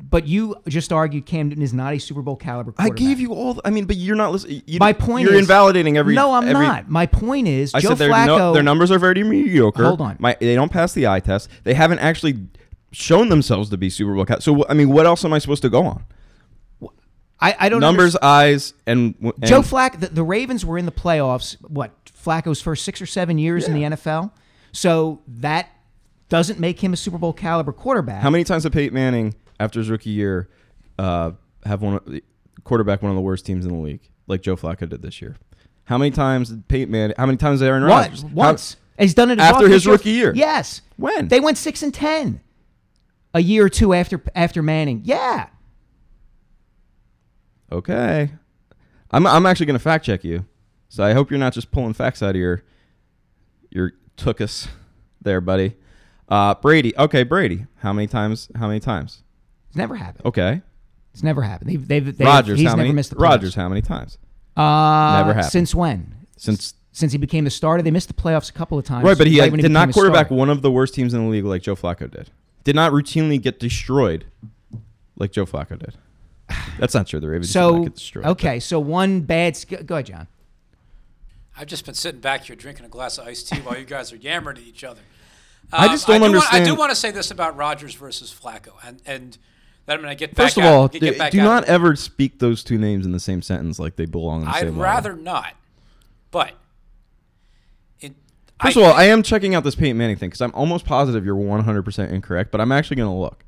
but 0.00 0.26
you 0.26 0.54
just 0.68 0.92
argued 0.92 1.26
Cam 1.26 1.48
Newton 1.48 1.62
is 1.62 1.74
not 1.74 1.92
a 1.92 1.98
Super 1.98 2.22
Bowl 2.22 2.36
caliber. 2.36 2.72
I 2.78 2.88
gave 2.90 3.18
you 3.20 3.32
all. 3.34 3.54
The, 3.54 3.62
I 3.64 3.70
mean, 3.70 3.84
but 3.84 3.96
you're 3.96 4.16
not 4.16 4.30
listening. 4.32 4.62
You, 4.66 4.78
My 4.78 4.92
point 4.92 5.24
You're 5.26 5.34
is 5.34 5.40
invalidating 5.40 5.96
every. 5.96 6.14
No, 6.14 6.32
I'm 6.34 6.46
every- 6.48 6.66
not. 6.66 6.88
My 6.88 7.06
point 7.06 7.48
is, 7.48 7.74
I 7.74 7.80
Joe 7.80 7.94
said 7.94 8.10
Flacco. 8.10 8.26
no, 8.38 8.52
their 8.52 8.62
numbers 8.62 8.90
are 8.90 8.98
very 8.98 9.22
mediocre. 9.24 9.84
Hold 9.84 10.00
on. 10.00 10.16
My, 10.20 10.36
they 10.40 10.54
don't 10.54 10.70
pass 10.72 10.92
the 10.92 11.06
eye 11.08 11.20
test. 11.20 11.48
They 11.64 11.74
haven't 11.74 11.98
actually 11.98 12.46
shown 12.92 13.28
themselves 13.28 13.70
to 13.70 13.76
be 13.76 13.90
Super 13.90 14.14
Bowl. 14.14 14.24
Cal- 14.24 14.40
so 14.40 14.64
I 14.68 14.74
mean, 14.74 14.88
what 14.90 15.04
else 15.04 15.24
am 15.24 15.32
I 15.32 15.38
supposed 15.38 15.62
to 15.62 15.68
go 15.68 15.84
on? 15.84 16.04
I, 17.40 17.54
I 17.58 17.68
don't 17.68 17.80
Numbers, 17.80 18.16
understand- 18.16 18.24
eyes, 18.24 18.74
and, 18.86 19.14
and 19.20 19.32
Joe 19.46 19.62
Flacco. 19.62 20.00
The, 20.00 20.08
the 20.08 20.24
Ravens 20.24 20.64
were 20.66 20.76
in 20.78 20.86
the 20.86 20.92
playoffs. 20.92 21.56
What 21.68 21.92
Flacco's 22.06 22.60
first 22.60 22.84
six 22.84 23.00
or 23.00 23.06
seven 23.06 23.38
years 23.38 23.68
in 23.68 23.74
the 23.74 23.82
NFL. 23.96 24.32
So 24.72 25.22
that 25.28 25.68
doesn't 26.28 26.58
make 26.60 26.82
him 26.82 26.92
a 26.92 26.96
Super 26.96 27.16
Bowl 27.18 27.32
caliber 27.32 27.72
quarterback. 27.72 28.22
How 28.22 28.30
many 28.30 28.44
times 28.44 28.64
did 28.64 28.72
Peyton 28.72 28.94
Manning, 28.94 29.34
after 29.60 29.80
his 29.80 29.90
rookie 29.90 30.10
year, 30.10 30.48
uh, 30.98 31.32
have 31.64 31.82
one 31.82 31.94
of- 31.94 32.20
quarterback 32.64 33.02
one 33.02 33.10
of 33.10 33.16
the 33.16 33.22
worst 33.22 33.46
teams 33.46 33.64
in 33.64 33.72
the 33.72 33.78
league, 33.78 34.08
like 34.26 34.42
Joe 34.42 34.56
Flacco 34.56 34.88
did 34.88 35.02
this 35.02 35.20
year? 35.22 35.36
How 35.84 35.96
many 35.98 36.10
times 36.10 36.50
did 36.50 36.68
Peyton 36.68 36.90
Manning? 36.90 37.14
How 37.16 37.26
many 37.26 37.38
times 37.38 37.60
did 37.60 37.66
Aaron? 37.68 37.82
Rodgers? 37.82 38.22
How- 38.22 38.28
Once. 38.28 38.76
He's 38.98 39.14
done 39.14 39.30
it 39.30 39.38
After 39.38 39.68
his 39.68 39.86
rookie 39.86 40.10
year? 40.10 40.32
Yes. 40.34 40.82
When? 40.96 41.28
They 41.28 41.38
went 41.40 41.56
six 41.56 41.82
and 41.84 41.94
ten. 41.94 42.40
A 43.32 43.40
year 43.40 43.66
or 43.66 43.68
two 43.68 43.94
after 43.94 44.20
after 44.34 44.60
Manning. 44.62 45.02
Yeah. 45.04 45.48
Okay. 47.70 48.30
I'm 49.10 49.26
I'm 49.26 49.46
actually 49.46 49.66
going 49.66 49.78
to 49.78 49.82
fact 49.82 50.04
check 50.04 50.24
you. 50.24 50.46
So 50.88 51.04
I 51.04 51.12
hope 51.12 51.30
you're 51.30 51.38
not 51.38 51.52
just 51.52 51.70
pulling 51.70 51.92
facts 51.92 52.22
out 52.22 52.30
of 52.30 52.36
your 52.36 52.62
your 53.70 53.92
tookus 54.16 54.68
there, 55.22 55.40
buddy. 55.40 55.76
Uh, 56.28 56.54
Brady. 56.54 56.96
Okay, 56.98 57.22
Brady. 57.22 57.66
How 57.76 57.92
many 57.92 58.06
times? 58.06 58.50
How 58.56 58.66
many 58.68 58.80
times? 58.80 59.22
It's 59.78 59.90
never 59.90 59.94
happened. 59.96 60.26
Okay. 60.26 60.62
It's 61.14 61.22
never 61.22 61.42
happened. 61.42 61.70
They've, 61.70 61.86
they've, 61.88 62.18
they've 62.18 62.26
Rodgers. 62.26 62.58
He's 62.58 62.68
how 62.68 62.74
never 62.76 62.84
many? 62.84 62.94
missed 62.94 63.10
the 63.10 63.16
playoffs. 63.16 63.22
Rodgers. 63.22 63.54
How 63.54 63.68
many 63.68 63.82
times? 63.82 64.18
Uh, 64.56 65.18
Never 65.18 65.34
happened. 65.34 65.52
Since 65.52 65.74
when? 65.74 66.14
Since 66.36 66.74
Since 66.92 67.12
he 67.12 67.18
became 67.18 67.44
the 67.44 67.50
starter, 67.50 67.82
they 67.82 67.90
missed 67.92 68.08
the 68.08 68.14
playoffs 68.14 68.50
a 68.50 68.52
couple 68.52 68.76
of 68.78 68.84
times. 68.84 69.04
right, 69.04 69.16
but 69.16 69.26
he 69.28 69.36
had, 69.38 69.52
when 69.52 69.60
did 69.60 69.70
not 69.70 69.92
quarterback 69.92 70.30
one 70.30 70.50
of 70.50 70.62
the 70.62 70.70
worst 70.70 70.94
teams 70.94 71.14
in 71.14 71.22
the 71.24 71.28
league 71.30 71.44
like 71.44 71.62
Joe 71.62 71.76
Flacco 71.76 72.10
did. 72.10 72.30
Did 72.64 72.74
not 72.76 72.90
routinely 72.92 73.40
get 73.40 73.60
destroyed 73.60 74.24
like 75.16 75.30
Joe 75.32 75.46
Flacco 75.46 75.78
did. 75.78 75.94
That's 76.78 76.94
not 76.94 77.06
true. 77.06 77.20
The 77.20 77.28
Ravens 77.28 77.52
did 77.52 77.58
not 77.60 77.68
So 77.70 77.82
get 77.84 77.94
destroyed. 77.94 78.26
okay, 78.26 78.58
so 78.60 78.80
one 78.80 79.20
bad. 79.20 79.56
sk- 79.56 79.86
Go 79.86 79.94
ahead, 79.96 80.06
John. 80.06 80.26
I've 81.56 81.66
just 81.66 81.84
been 81.84 81.94
sitting 81.94 82.20
back 82.20 82.44
here 82.44 82.56
drinking 82.56 82.84
a 82.86 82.88
glass 82.88 83.18
of 83.18 83.26
iced 83.26 83.48
tea 83.48 83.58
while 83.60 83.76
you 83.78 83.84
guys 83.84 84.12
are 84.12 84.16
yammering 84.16 84.58
at 84.58 84.62
each 84.64 84.84
other. 84.84 85.00
I 85.72 85.86
Um, 85.86 85.92
just 85.92 86.06
don't 86.06 86.20
do 86.20 86.32
want- 86.38 86.52
I 86.52 86.64
do 86.64 86.74
want 86.74 86.90
to 86.90 86.96
say 86.96 87.10
this 87.10 87.30
about 87.30 87.56
Rodgers 87.56 87.94
versus 87.94 88.32
Flacco, 88.34 88.72
and 88.84 89.02
and 89.06 89.38
then 89.88 89.96
I'm 89.96 90.02
going 90.02 90.14
to 90.14 90.18
get 90.18 90.34
back. 90.34 90.44
First 90.46 90.58
of 90.58 90.64
out- 90.64 90.72
all, 90.74 90.88
get 90.88 91.00
do, 91.00 91.18
back 91.18 91.32
do 91.32 91.40
out 91.40 91.44
not 91.44 91.66
there. 91.66 91.74
ever 91.74 91.96
speak 91.96 92.38
those 92.38 92.62
two 92.62 92.76
names 92.78 93.06
in 93.06 93.12
the 93.12 93.18
same 93.20 93.40
sentence 93.42 93.78
like 93.78 93.96
they 93.96 94.04
belong 94.04 94.42
in 94.42 94.46
the 94.46 94.52
same 94.52 94.54
way. 94.54 94.58
I'd 94.58 94.70
same 94.70 94.78
level. 94.78 94.82
rather 94.82 95.16
not, 95.16 95.54
but. 96.30 96.52
It, 98.00 98.12
First 98.62 98.76
of 98.76 98.82
all, 98.82 98.92
I 98.92 99.04
am 99.04 99.22
checking 99.22 99.54
out 99.54 99.64
this 99.64 99.74
Peyton 99.74 99.96
Manning 99.96 100.16
thing 100.16 100.28
because 100.28 100.42
I'm 100.42 100.52
almost 100.54 100.84
positive 100.84 101.24
you're 101.24 101.34
100% 101.34 102.10
incorrect, 102.10 102.50
but 102.52 102.60
I'm 102.60 102.70
actually 102.70 102.96
going 102.96 103.10
to 103.10 103.18
look. 103.18 103.44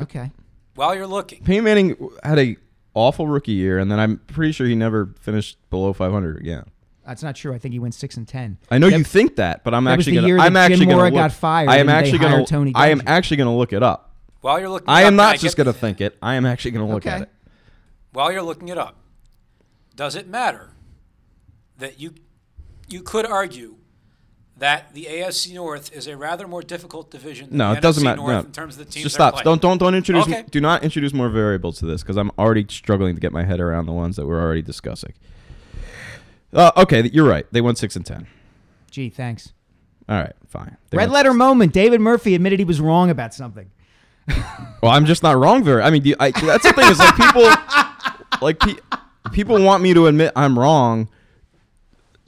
Okay. 0.00 0.30
while 0.74 0.94
you're 0.94 1.06
looking, 1.06 1.42
Peyton 1.44 1.64
Manning 1.64 1.96
had 2.22 2.38
a 2.38 2.56
awful 2.94 3.26
rookie 3.28 3.52
year, 3.52 3.78
and 3.78 3.90
then 3.90 3.98
I'm 4.00 4.18
pretty 4.26 4.52
sure 4.52 4.66
he 4.66 4.74
never 4.74 5.14
finished 5.20 5.58
below 5.70 5.92
500 5.92 6.38
again. 6.38 6.64
That's 7.06 7.22
not 7.22 7.36
true. 7.36 7.54
I 7.54 7.58
think 7.58 7.72
he 7.72 7.78
went 7.78 7.94
six 7.94 8.16
and 8.16 8.26
ten. 8.26 8.58
I 8.68 8.78
know 8.78 8.90
That- 8.90 8.98
you 8.98 9.04
think 9.04 9.36
that, 9.36 9.62
but 9.64 9.74
I'm 9.74 9.84
that 9.84 9.96
was 9.96 10.06
actually 10.08 10.16
the 10.20 10.22
gonna, 10.28 10.34
that 10.38 10.42
I'm 10.42 10.52
Jim 10.54 10.56
actually 10.56 10.86
going 10.86 10.96
Mora 10.96 11.10
to 11.10 11.16
got 11.16 11.32
fired 11.32 11.68
I 11.68 11.76
am 11.78 11.88
actually 11.88 12.18
going 12.18 12.44
Tony 12.46 12.72
to. 12.72 12.78
I 12.78 12.88
am 12.88 13.00
actually 13.06 13.36
going 13.36 13.46
to 13.48 13.52
look 13.56 13.72
it 13.72 13.82
up. 13.82 14.05
While 14.46 14.60
you're 14.60 14.68
looking, 14.70 14.88
I 14.88 15.02
it 15.02 15.06
am 15.06 15.14
up, 15.14 15.16
not 15.26 15.34
can 15.34 15.40
just 15.42 15.56
going 15.56 15.66
to 15.66 15.72
think 15.72 16.00
it. 16.00 16.16
I 16.22 16.34
am 16.34 16.46
actually 16.46 16.70
going 16.70 16.86
to 16.86 16.94
look 16.94 17.04
at 17.04 17.22
it. 17.22 17.28
While 18.12 18.30
you're 18.30 18.42
looking 18.42 18.68
it 18.68 18.78
up, 18.78 18.96
does 19.96 20.14
it 20.14 20.28
matter 20.28 20.70
that 21.78 21.98
you 21.98 22.14
you 22.88 23.02
could 23.02 23.26
argue 23.26 23.74
that 24.58 24.94
the 24.94 25.04
AFC 25.06 25.52
North 25.52 25.92
is 25.92 26.06
a 26.06 26.16
rather 26.16 26.46
more 26.46 26.62
difficult 26.62 27.10
division 27.10 27.48
than 27.48 27.58
No, 27.58 27.72
the 27.72 27.78
it 27.78 27.80
doesn't 27.82 28.02
NFC 28.02 28.04
matter. 28.06 28.16
North 28.18 28.30
No. 28.30 28.40
in 28.40 28.52
terms 28.52 28.74
of 28.78 28.86
the 28.86 28.90
teams 28.90 29.02
Just 29.02 29.14
stop. 29.16 29.34
playing. 29.34 29.44
Don't 29.44 29.60
don't 29.60 29.78
don't 29.78 29.94
introduce. 29.96 30.24
Okay. 30.28 30.44
Do 30.48 30.60
not 30.60 30.84
introduce 30.84 31.12
more 31.12 31.28
variables 31.28 31.78
to 31.80 31.86
this 31.86 32.02
because 32.02 32.16
I'm 32.16 32.30
already 32.38 32.64
struggling 32.70 33.16
to 33.16 33.20
get 33.20 33.32
my 33.32 33.42
head 33.44 33.58
around 33.60 33.86
the 33.86 33.92
ones 33.92 34.14
that 34.16 34.26
we're 34.26 34.40
already 34.40 34.62
discussing. 34.62 35.12
Uh, 36.52 36.70
okay, 36.76 37.10
you're 37.12 37.28
right. 37.28 37.46
They 37.52 37.60
won 37.60 37.74
six 37.74 37.96
and 37.96 38.06
ten. 38.06 38.28
Gee, 38.92 39.10
thanks. 39.10 39.52
All 40.08 40.16
right, 40.16 40.32
fine. 40.46 40.76
They 40.90 40.98
Red 40.98 41.10
letter 41.10 41.30
six- 41.30 41.36
moment. 41.38 41.72
David 41.72 42.00
Murphy 42.00 42.34
admitted 42.36 42.60
he 42.60 42.64
was 42.64 42.80
wrong 42.80 43.10
about 43.10 43.34
something. 43.34 43.70
Well, 44.82 44.92
I'm 44.92 45.06
just 45.06 45.22
not 45.22 45.36
wrong. 45.36 45.64
Very. 45.64 45.82
I 45.82 45.90
mean, 45.90 46.14
I, 46.20 46.30
that's 46.30 46.64
the 46.64 46.72
thing 46.72 46.88
is 46.90 46.98
like 46.98 47.16
people, 47.16 47.42
like 48.42 48.58
pe- 48.60 48.76
people 49.32 49.60
want 49.62 49.82
me 49.82 49.94
to 49.94 50.06
admit 50.06 50.32
I'm 50.36 50.58
wrong. 50.58 51.08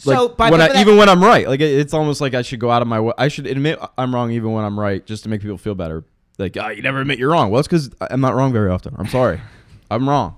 Like, 0.05 0.17
So, 0.17 0.29
when 0.37 0.55
I, 0.61 0.69
that- 0.69 0.77
even 0.81 0.97
when 0.97 1.09
I'm 1.09 1.23
right, 1.23 1.47
like 1.49 1.61
it- 1.61 1.79
it's 1.79 1.93
almost 1.95 2.21
like 2.21 2.35
I 2.35 2.43
should 2.43 2.61
go 2.61 2.71
out 2.71 2.83
of 2.83 2.89
my 2.89 3.01
way. 3.01 3.13
I 3.19 3.29
should 3.29 3.47
admit 3.47 3.79
I'm 3.97 4.15
wrong 4.15 4.31
even 4.31 4.53
when 4.53 4.65
I'm 4.65 4.79
right, 4.79 5.05
just 5.05 5.25
to 5.25 5.29
make 5.29 5.41
people 5.43 5.59
feel 5.59 5.75
better. 5.75 6.05
Like, 6.39 6.57
oh, 6.57 6.69
you 6.69 6.83
never 6.83 7.01
admit 7.01 7.19
you're 7.19 7.31
wrong. 7.31 7.51
Well, 7.51 7.59
it's 7.59 7.67
because 7.69 7.91
I'm 8.01 8.21
not 8.21 8.35
wrong 8.37 8.53
very 8.53 8.71
often. 8.71 8.95
I'm 8.99 9.09
sorry. 9.09 9.41
I'm 9.91 10.09
wrong. 10.09 10.37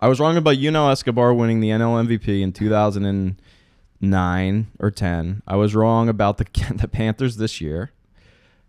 I 0.00 0.06
was 0.06 0.20
wrong 0.20 0.36
about 0.36 0.58
Yunel 0.58 0.88
Escobar 0.90 1.34
winning 1.34 1.58
the 1.58 1.70
NL 1.70 2.06
MVP 2.06 2.40
in 2.40 2.52
2009 2.52 4.66
or 4.78 4.90
10. 4.92 5.42
I 5.46 5.56
was 5.56 5.74
wrong 5.74 6.08
about 6.08 6.38
the 6.38 6.46
the 6.76 6.86
Panthers 6.88 7.36
this 7.38 7.60
year 7.60 7.90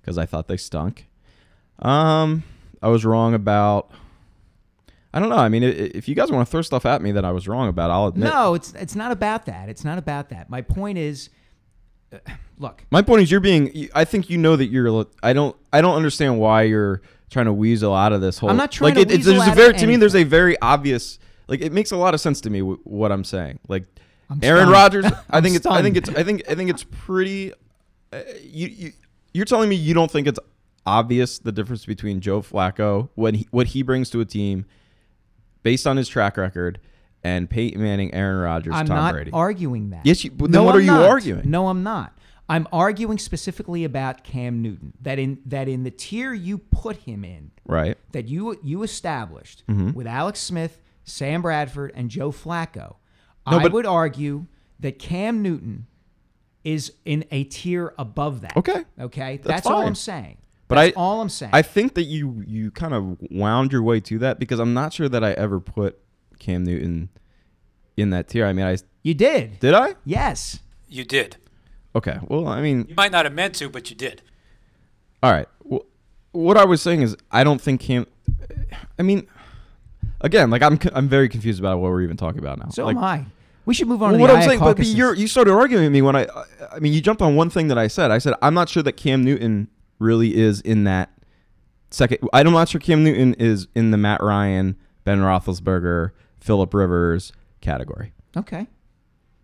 because 0.01 0.17
I 0.17 0.25
thought 0.25 0.47
they 0.47 0.57
stunk. 0.57 1.05
Um, 1.81 2.43
I 2.81 2.89
was 2.89 3.05
wrong 3.05 3.33
about. 3.33 3.91
I 5.13 5.19
don't 5.19 5.29
know. 5.29 5.37
I 5.37 5.49
mean, 5.49 5.63
if 5.63 6.07
you 6.07 6.13
guys 6.13 6.31
want 6.31 6.47
to 6.47 6.51
throw 6.51 6.61
stuff 6.61 6.85
at 6.85 7.01
me 7.01 7.11
that 7.13 7.25
I 7.25 7.31
was 7.31 7.47
wrong 7.47 7.67
about, 7.67 7.89
I'll 7.89 8.07
admit. 8.07 8.31
No, 8.31 8.53
it's 8.53 8.73
it's 8.73 8.95
not 8.95 9.11
about 9.11 9.45
that. 9.47 9.67
It's 9.69 9.83
not 9.83 9.97
about 9.97 10.29
that. 10.29 10.49
My 10.49 10.61
point 10.61 10.97
is, 10.99 11.29
uh, 12.13 12.17
look, 12.59 12.85
My 12.91 13.01
point 13.01 13.23
is, 13.23 13.31
you're 13.31 13.39
being. 13.39 13.89
I 13.95 14.05
think 14.05 14.29
you 14.29 14.37
know 14.37 14.55
that 14.55 14.67
you're. 14.67 15.05
I 15.23 15.33
don't. 15.33 15.55
I 15.73 15.81
don't 15.81 15.95
understand 15.95 16.39
why 16.39 16.63
you're 16.63 17.01
trying 17.31 17.45
to 17.45 17.53
weasel 17.53 17.93
out 17.95 18.13
of 18.13 18.21
this 18.21 18.37
whole. 18.37 18.49
I'm 18.49 18.57
not 18.57 18.71
trying 18.71 18.95
like 18.95 19.07
to 19.07 19.15
weasel 19.15 19.33
there's 19.33 19.47
a 19.47 19.51
out 19.51 19.55
very 19.57 19.73
to 19.73 19.87
me. 19.87 19.95
There's 19.95 20.15
a 20.15 20.23
very 20.23 20.59
obvious. 20.61 21.17
Like 21.47 21.61
it 21.61 21.71
makes 21.71 21.91
a 21.91 21.97
lot 21.97 22.13
of 22.13 22.21
sense 22.21 22.41
to 22.41 22.49
me 22.51 22.59
w- 22.59 22.79
what 22.83 23.11
I'm 23.11 23.23
saying. 23.23 23.59
Like 23.67 23.85
I'm 24.29 24.39
Aaron 24.43 24.67
stunned. 24.67 24.71
Rodgers. 24.71 25.05
I 25.31 25.41
think 25.41 25.55
it's. 25.55 25.65
I 25.65 25.81
think 25.81 25.97
it's. 25.97 26.09
I 26.09 26.23
think. 26.23 26.43
I 26.47 26.53
think 26.53 26.69
it's 26.69 26.83
pretty. 26.83 27.53
Uh, 28.13 28.21
you 28.43 28.67
you 28.67 28.91
you're 29.33 29.45
telling 29.45 29.69
me 29.69 29.75
you 29.75 29.95
don't 29.95 30.11
think 30.11 30.27
it's 30.27 30.39
obvious 30.85 31.39
the 31.39 31.51
difference 31.51 31.85
between 31.85 32.19
Joe 32.21 32.41
Flacco 32.41 33.09
when 33.15 33.35
he, 33.35 33.47
what 33.51 33.67
he 33.67 33.81
brings 33.83 34.09
to 34.11 34.21
a 34.21 34.25
team, 34.25 34.65
based 35.63 35.85
on 35.87 35.97
his 35.97 36.07
track 36.07 36.37
record, 36.37 36.79
and 37.23 37.49
Peyton 37.49 37.81
Manning, 37.81 38.13
Aaron 38.13 38.39
Rodgers, 38.39 38.73
I'm 38.75 38.85
Tom 38.87 38.95
not 38.97 39.13
Brady. 39.13 39.31
arguing 39.31 39.89
that. 39.91 40.05
Yes, 40.05 40.23
you- 40.23 40.31
but 40.31 40.51
then 40.51 40.63
what 40.63 40.71
I'm 40.75 40.77
are 40.77 40.81
you 40.81 40.87
not. 40.91 41.09
arguing? 41.09 41.49
No, 41.49 41.67
I'm 41.67 41.83
not. 41.83 42.17
I'm 42.47 42.67
arguing 42.73 43.19
specifically 43.19 43.83
about 43.83 44.23
Cam 44.23 44.61
Newton. 44.63 44.93
That 45.01 45.19
in 45.19 45.37
that 45.45 45.67
in 45.67 45.83
the 45.83 45.91
tier 45.91 46.33
you 46.33 46.57
put 46.57 46.95
him 46.97 47.23
in, 47.23 47.51
right. 47.65 47.95
that 48.13 48.27
you 48.27 48.57
you 48.63 48.81
established 48.81 49.63
Mm-hmm. 49.67 49.91
with 49.91 50.07
Alex 50.07 50.39
Smith, 50.39 50.81
Sam 51.03 51.43
Bradford, 51.43 51.91
and 51.93 52.09
Joe 52.09 52.31
Flacco, 52.31 52.95
No, 53.49 53.57
I 53.59 53.63
but- 53.63 53.71
would 53.73 53.85
argue 53.85 54.47
that 54.79 54.97
Cam 54.97 55.43
Newton 55.43 55.85
is 56.63 56.93
in 57.05 57.23
a 57.29 57.43
tier 57.43 57.93
above 57.99 58.41
that. 58.41 58.57
Okay. 58.57 58.83
Okay. 58.99 59.39
That's, 59.43 59.67
all 59.67 59.73
fine. 59.79 59.87
I'm 59.87 59.95
saying. 59.95 60.37
But 60.69 60.75
That's 60.75 60.95
I- 60.95 60.99
all 60.99 61.19
I'm 61.19 61.27
saying. 61.29 61.49
I 61.53 61.61
think 61.61 61.95
that 61.95 62.03
you 62.03 62.43
you 62.47 62.71
kind 62.71 62.93
of 62.93 63.17
wound 63.29 63.73
your 63.73 63.83
way 63.83 63.99
to 64.01 64.19
that 64.19 64.39
because 64.39 64.59
I'm 64.59 64.73
not 64.73 64.93
sure 64.93 65.09
that 65.09 65.23
I 65.23 65.31
ever 65.33 65.59
put 65.59 65.99
Cam 66.39 66.63
Newton 66.63 67.09
in 67.97 68.11
that 68.11 68.29
tier. 68.29 68.45
I 68.45 68.53
mean, 68.53 68.65
I 68.65 68.77
you 69.03 69.13
did. 69.13 69.59
did 69.59 69.73
I? 69.73 69.95
Yes. 70.05 70.59
You 70.87 71.03
did. 71.03 71.35
Okay. 71.95 72.17
Well, 72.27 72.47
I 72.47 72.61
mean, 72.61 72.85
You 72.87 72.95
might 72.95 73.11
not 73.11 73.25
have 73.25 73.33
meant 73.33 73.55
to, 73.55 73.67
but 73.69 73.89
you 73.89 73.95
did. 73.95 74.21
all 75.23 75.31
right. 75.31 75.47
Well, 75.63 75.85
what 76.31 76.55
I 76.55 76.65
was 76.65 76.81
saying 76.81 77.01
is 77.01 77.17
I 77.31 77.43
don't 77.43 77.59
think 77.59 77.81
Cam. 77.81 78.05
I 78.99 79.01
mean, 79.01 79.27
again, 80.21 80.49
like 80.51 80.61
I'm 80.61 80.79
c- 80.79 80.89
I'm 80.93 81.09
very 81.09 81.29
confused 81.29 81.59
about 81.59 81.79
what 81.79 81.89
we're 81.91 82.03
even 82.03 82.15
talking 82.17 82.39
about 82.39 82.59
now. 82.59 82.69
So 82.69 82.85
like, 82.85 82.95
am 82.95 83.03
I. 83.03 83.25
We 83.65 83.73
should 83.73 83.87
move 83.87 84.01
on 84.01 84.11
Well, 84.11 84.17
to 84.19 84.21
what 84.21 84.31
I'm 84.31 84.47
saying, 84.47 84.59
but, 84.59 84.77
but 84.77 84.85
you're 84.85 85.13
you 85.15 85.27
started 85.27 85.51
arguing 85.53 85.83
with 85.85 85.91
me 85.93 86.01
when 86.01 86.15
I, 86.15 86.23
I 86.25 86.43
I 86.75 86.79
mean, 86.79 86.93
you 86.93 87.01
jumped 87.01 87.21
on 87.23 87.35
one 87.35 87.49
thing 87.49 87.67
that 87.69 87.77
I 87.79 87.87
said. 87.87 88.11
I 88.11 88.19
said 88.19 88.33
I'm 88.43 88.53
not 88.53 88.69
sure 88.69 88.83
that 88.83 88.93
Cam 88.93 89.23
Newton 89.23 89.67
really 89.99 90.35
is 90.35 90.61
in 90.61 90.85
that 90.85 91.11
second. 91.91 92.19
I'm 92.33 92.51
not 92.51 92.69
sure 92.69 92.79
Cam 92.81 93.03
Newton 93.03 93.33
is 93.35 93.67
in 93.75 93.91
the 93.91 93.97
Matt 93.97 94.21
Ryan, 94.23 94.75
Ben 95.03 95.19
Roethlisberger, 95.19 96.11
Philip 96.39 96.73
Rivers 96.73 97.31
category. 97.61 98.13
okay. 98.35 98.67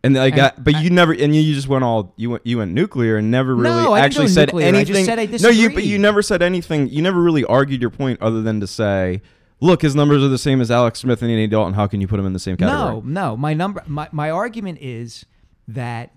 And 0.04 0.14
like, 0.14 0.38
And 0.38 0.52
but 0.64 0.76
I- 0.76 0.82
you 0.82 0.92
never, 0.92 1.14
and 1.14 1.36
you 1.36 1.56
just 1.56 1.68
went 1.68 1.84
all 1.84 2.14
you 2.16 2.30
went 2.30 2.46
you 2.46 2.60
went 2.60 2.72
nuclear 2.74 3.18
and 3.18 3.32
never 3.32 3.56
really 3.56 3.84
No, 3.84 3.96
actually 3.96 4.28
said 4.28 4.50
nuclear. 4.50 4.66
I 4.68 4.70
anything. 4.70 4.94
just 4.94 5.06
said 5.08 5.18
I 5.18 5.26
No, 5.26 5.50
you 5.50 5.72
but 5.74 5.84
you 5.84 5.98
never 5.98 6.22
said 6.22 6.44
anything. 6.44 6.90
You 6.90 7.02
never 7.02 7.20
really 7.20 7.44
argued 7.44 7.82
your 7.82 7.90
point 7.90 8.22
other 8.22 8.44
than 8.44 8.60
to 8.60 8.68
say, 8.68 9.24
look, 9.62 9.82
his 9.82 9.96
numbers 9.96 10.22
are 10.24 10.28
the 10.28 10.38
same 10.38 10.62
as 10.62 10.70
Alex 10.70 11.00
Smith 11.00 11.24
and 11.24 11.32
Andy 11.32 11.48
Dalton. 11.48 11.74
How 11.74 11.88
can 11.88 12.02
you 12.02 12.08
put 12.08 12.20
him 12.20 12.28
in 12.28 12.34
the 12.34 12.40
same 12.40 12.56
category? 12.56 13.02
No, 13.02 13.32
no. 13.32 13.36
My 13.36 13.56
number 13.56 13.82
my, 13.88 14.08
my 14.12 14.30
argument 14.30 14.78
is 14.80 15.26
that 15.68 16.14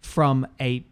from 0.00 0.46
a 0.58 0.82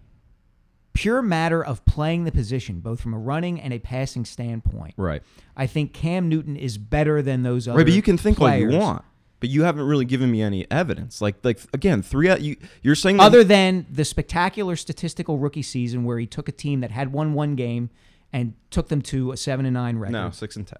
pure 0.92 1.22
matter 1.22 1.64
of 1.64 1.84
playing 1.84 2.24
the 2.24 2.32
position, 2.32 2.80
both 2.80 3.00
from 3.00 3.14
a 3.14 3.18
running 3.18 3.60
and 3.60 3.72
a 3.72 3.78
passing 3.78 4.24
standpoint, 4.24 4.94
Right. 4.96 5.22
I 5.56 5.66
think 5.66 5.92
Cam 5.92 6.28
Newton 6.28 6.56
is 6.56 6.78
better 6.78 7.22
than 7.22 7.42
those 7.42 7.68
other 7.68 7.78
Right, 7.78 7.86
but 7.86 7.94
you 7.94 8.02
can 8.02 8.16
think 8.18 8.38
what 8.40 8.58
you 8.58 8.70
want. 8.70 9.04
But 9.40 9.48
you 9.48 9.62
haven't 9.62 9.86
really 9.86 10.04
given 10.04 10.30
me 10.30 10.42
any 10.42 10.70
evidence. 10.70 11.22
Like, 11.22 11.36
like 11.42 11.58
again, 11.72 12.02
three 12.02 12.28
out. 12.28 12.42
You 12.42 12.56
you're 12.82 12.94
saying 12.94 13.16
that 13.16 13.22
Other 13.22 13.42
than 13.42 13.86
the 13.90 14.04
spectacular 14.04 14.76
statistical 14.76 15.38
rookie 15.38 15.62
season 15.62 16.04
where 16.04 16.18
he 16.18 16.26
took 16.26 16.46
a 16.48 16.52
team 16.52 16.80
that 16.80 16.90
had 16.90 17.10
won 17.12 17.32
one 17.32 17.54
game 17.56 17.88
and 18.34 18.52
took 18.70 18.88
them 18.88 19.00
to 19.02 19.32
a 19.32 19.36
seven 19.38 19.64
and 19.64 19.72
nine 19.74 19.96
record. 19.96 20.12
no 20.12 20.30
six 20.30 20.56
and 20.56 20.66
ten. 20.66 20.78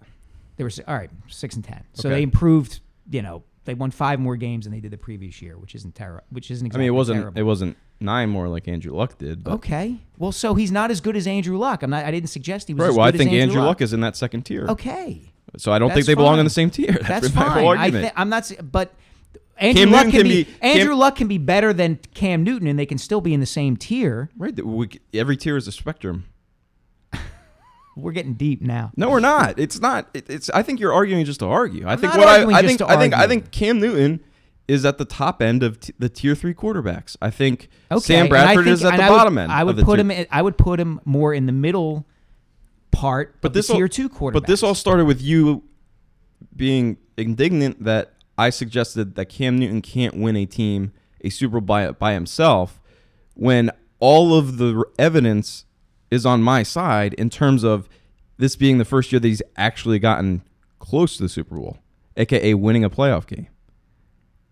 They 0.57 0.65
were 0.65 0.71
all 0.87 0.95
right, 0.95 1.09
six 1.29 1.55
and 1.57 1.65
ten. 1.65 1.85
So 1.95 2.09
Okay. 2.11 2.17
they 2.17 2.23
improved. 2.23 2.81
You 3.11 3.23
know, 3.23 3.45
they 3.65 3.73
won 3.73 3.91
five 3.93 4.21
more 4.21 4.37
games 4.37 4.67
than 4.67 4.73
they 4.75 4.81
did 4.81 4.91
the 4.91 4.99
previous 4.99 5.41
year, 5.41 5.57
which 5.57 5.75
isn't 5.75 5.95
terrible. 5.95 6.25
Which 6.29 6.51
isn't 6.51 6.67
Exactly 6.67 6.81
I 6.85 6.89
mean, 6.89 6.89
it 6.89 6.97
wasn't 6.97 7.21
terrible. 7.21 7.39
it 7.41 7.43
wasn't 7.45 7.77
nine 8.01 8.29
more 8.31 8.49
like 8.49 8.67
Andrew 8.69 8.93
Luck 8.93 9.19
did. 9.19 9.45
But, 9.45 9.53
Okay. 9.55 9.97
Well, 10.19 10.33
so 10.33 10.55
he's 10.55 10.73
not 10.73 10.91
as 10.91 11.01
good 11.01 11.17
as 11.17 11.27
Andrew 11.27 11.57
Luck. 11.59 11.83
I'm 11.83 11.91
not. 11.91 12.05
I 12.05 12.11
didn't 12.11 12.29
suggest 12.31 12.69
he 12.69 12.75
was. 12.75 12.81
Right. 12.81 12.89
as 12.91 12.97
Well, 12.97 13.07
I 13.07 13.13
think 13.13 13.33
as 13.33 13.43
Andrew 13.43 13.61
Luck. 13.61 13.67
Luck 13.69 13.81
is 13.83 13.93
in 13.93 14.01
that 14.01 14.17
second 14.17 14.43
tier. 14.43 14.67
Okay. 14.69 15.23
So 15.57 15.73
I 15.73 15.79
don't 15.79 15.89
think 15.89 15.97
That's 16.01 16.07
they 16.09 16.15
belong 16.15 16.33
fine. 16.35 16.39
in 16.41 16.47
the 16.47 16.51
same 16.51 16.71
tier. 16.71 16.93
That's, 17.03 17.09
That's, 17.09 17.35
my 17.35 17.45
fine. 17.45 17.65
I 17.65 17.67
argument. 17.67 18.05
thi- 18.07 18.13
I'm 18.17 18.29
not. 18.29 18.53
But 18.71 18.95
Andrew 19.57 19.85
Cam 19.85 19.93
Luck 19.93 20.07
Newton 20.07 20.21
can 20.21 20.29
be, 20.29 20.45
be- 20.45 20.51
Andrew 20.63 20.91
Cam- 20.93 20.99
Luck 20.99 21.17
can 21.17 21.29
be 21.29 21.39
better 21.39 21.73
than 21.73 21.99
Cam 22.15 22.45
Newton, 22.45 22.67
and 22.69 22.79
they 22.79 22.87
can 22.87 22.99
still 22.99 23.21
be 23.21 23.35
in 23.35 23.41
the 23.41 23.47
same 23.47 23.77
tier. 23.77 24.31
right. 24.39 24.65
we 24.65 24.89
every 25.15 25.37
tier 25.37 25.57
is 25.57 25.67
a 25.69 25.73
spectrum. 25.73 26.25
We're 27.97 28.13
getting 28.13 28.35
deep 28.35 28.63
now. 28.63 28.93
No, 28.97 29.11
we're 29.11 29.21
not. 29.21 29.59
It's 29.59 29.81
not. 29.81 30.09
It, 30.15 30.31
it's. 30.31 30.49
I 30.51 30.63
think 30.63 30.79
you're 30.81 30.93
arguing 30.93 31.25
just 31.25 31.41
to 31.41 31.47
argue. 31.47 31.87
I 31.89 31.97
think 31.97 32.15
not 32.15 32.19
what 32.21 32.29
I. 32.29 32.59
I 32.59 32.63
think. 32.63 32.81
I 32.81 32.97
think. 32.97 33.15
I 33.15 33.27
think 33.27 33.51
Cam 33.51 33.81
Newton 33.81 34.21
is 34.71 34.85
at 34.85 34.99
the 34.99 35.05
top 35.05 35.43
end 35.43 35.63
of 35.63 35.81
t- 35.81 35.93
the 35.99 36.09
tier 36.09 36.35
three 36.35 36.55
quarterbacks. 36.55 37.17
I 37.21 37.31
think 37.31 37.69
Okay. 37.91 38.01
Sam 38.01 38.29
Bradford 38.29 38.65
think- 38.67 38.75
is 38.75 38.85
at 38.85 38.97
the 38.97 39.03
I 39.03 39.11
would- 39.11 39.17
bottom 39.17 39.39
end. 39.39 39.51
I 39.53 39.65
would 39.65 39.77
put 39.79 39.97
tier. 39.97 40.01
him. 40.05 40.11
in- 40.11 40.27
I 40.31 40.43
would 40.43 40.57
put 40.57 40.79
him 40.79 41.01
more 41.05 41.35
in 41.35 41.47
the 41.47 41.53
middle 41.53 42.07
part. 42.93 43.37
But 43.41 43.49
of 43.49 43.55
this 43.55 43.67
the 43.69 43.75
tier 43.75 43.85
all, 43.85 43.89
two 43.89 44.09
quarterback. 44.09 44.43
But 44.43 44.47
this 44.47 44.63
all 44.63 44.75
started 44.75 45.07
with 45.07 45.21
you 45.21 45.65
being 46.57 46.97
indignant 47.17 47.85
that 47.85 48.13
I 48.39 48.51
suggested 48.51 49.15
that 49.17 49.27
Cam 49.27 49.59
Newton 49.59 49.83
can't 49.83 50.17
win 50.17 50.37
a 50.37 50.47
team 50.47 50.93
a 51.23 51.29
Super 51.31 51.61
Bowl 51.61 51.67
by, 51.67 51.91
by 51.91 52.13
himself 52.15 52.81
when 53.35 53.71
all 53.99 54.35
of 54.35 54.57
the 54.59 54.83
evidence 54.99 55.67
is 56.11 56.25
on 56.25 56.43
my 56.43 56.63
side 56.63 57.13
in 57.15 57.29
terms 57.29 57.63
of 57.65 57.89
this 58.39 58.57
being 58.57 58.79
the 58.79 58.85
first 58.87 59.13
year 59.13 59.21
that 59.21 59.29
he's 59.29 59.43
actually 59.57 59.99
gotten 59.99 60.43
close 60.79 61.17
to 61.19 61.23
the 61.23 61.29
Super 61.29 61.57
Bowl, 61.57 61.79
aka 62.17 62.55
winning 62.55 62.85
a 62.85 62.89
playoff 62.91 63.27
game. 63.27 63.49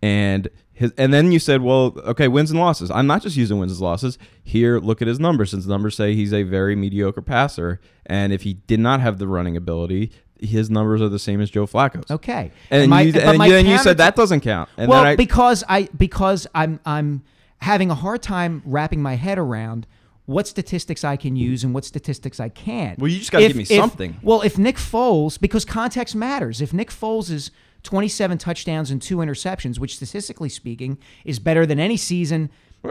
And 0.01 0.47
his 0.73 0.93
and 0.97 1.13
then 1.13 1.31
you 1.31 1.39
said, 1.39 1.61
well, 1.61 1.93
okay, 2.05 2.27
wins 2.27 2.51
and 2.51 2.59
losses. 2.59 2.89
I'm 2.89 3.05
not 3.07 3.21
just 3.21 3.35
using 3.35 3.59
wins 3.59 3.73
and 3.73 3.81
losses. 3.81 4.17
Here, 4.43 4.79
look 4.79 5.01
at 5.01 5.07
his 5.07 5.19
numbers. 5.19 5.51
Since 5.51 5.65
the 5.65 5.71
numbers 5.71 5.95
say 5.95 6.15
he's 6.15 6.33
a 6.33 6.43
very 6.43 6.75
mediocre 6.75 7.21
passer, 7.21 7.81
and 8.05 8.31
if 8.31 8.43
he 8.43 8.53
did 8.53 8.79
not 8.79 9.01
have 9.01 9.17
the 9.19 9.27
running 9.27 9.57
ability, 9.57 10.11
his 10.39 10.69
numbers 10.69 11.01
are 11.01 11.09
the 11.09 11.19
same 11.19 11.41
as 11.41 11.49
Joe 11.49 11.67
Flacco's. 11.67 12.09
okay. 12.09 12.51
And, 12.71 12.89
my- 12.89 13.01
you, 13.01 13.11
and 13.19 13.43
you- 13.43 13.51
then 13.51 13.65
you 13.65 13.77
said 13.77 13.97
that 13.97 14.15
doesn't 14.15 14.39
count. 14.39 14.69
And 14.77 14.89
well, 14.89 15.03
I, 15.03 15.15
because 15.17 15.63
I 15.67 15.89
because 15.97 16.47
I'm 16.55 16.79
I'm 16.85 17.23
having 17.57 17.91
a 17.91 17.95
hard 17.95 18.21
time 18.23 18.61
wrapping 18.65 19.01
my 19.01 19.15
head 19.15 19.37
around 19.37 19.85
what 20.27 20.47
statistics 20.47 21.03
I 21.03 21.17
can 21.17 21.35
use 21.35 21.63
and 21.65 21.73
what 21.73 21.83
statistics 21.83 22.39
I 22.39 22.47
can't. 22.47 22.97
Well, 22.99 23.09
you 23.11 23.19
just 23.19 23.31
gotta 23.33 23.47
give 23.47 23.57
me 23.57 23.63
if- 23.63 23.69
something. 23.69 24.15
Well, 24.21 24.43
if 24.43 24.57
Nick 24.57 24.77
Foles, 24.77 25.37
because 25.37 25.65
context 25.65 26.15
matters. 26.15 26.61
If 26.61 26.71
Nick 26.71 26.89
Foles 26.89 27.29
is 27.29 27.51
27 27.83 28.37
touchdowns 28.37 28.91
and 28.91 29.01
two 29.01 29.17
interceptions, 29.17 29.79
which 29.79 29.95
statistically 29.95 30.49
speaking 30.49 30.97
is 31.25 31.39
better 31.39 31.65
than 31.65 31.79
any 31.79 31.97
season 31.97 32.49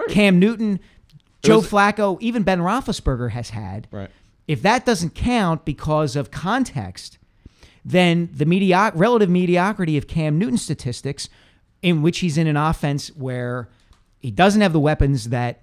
Cam 0.09 0.39
Newton, 0.39 0.81
Joe 1.43 1.59
was- 1.59 1.71
Flacco, 1.71 2.19
even 2.21 2.43
Ben 2.43 2.61
Roethlisberger 2.61 3.31
has 3.31 3.51
had. 3.51 3.89
Right. 3.91 4.11
If 4.47 4.63
that 4.63 4.85
doesn't 4.85 5.15
count 5.15 5.65
because 5.65 6.17
of 6.17 6.31
context, 6.31 7.19
then 7.85 8.29
the 8.35 8.45
medioc- 8.45 8.93
relative 8.95 9.31
mediocrity 9.31 9.97
of 9.97 10.07
Cam 10.09 10.39
Newton 10.39 10.59
statistics 10.59 11.29
in 11.83 12.03
which 12.03 12.19
he's 12.19 12.37
in 12.37 12.47
an 12.47 12.57
offense 12.57 13.09
where 13.17 13.69
he 14.19 14.31
doesn't 14.31 14.61
have 14.61 14.73
the 14.73 14.81
weapons 14.81 15.29
that 15.29 15.61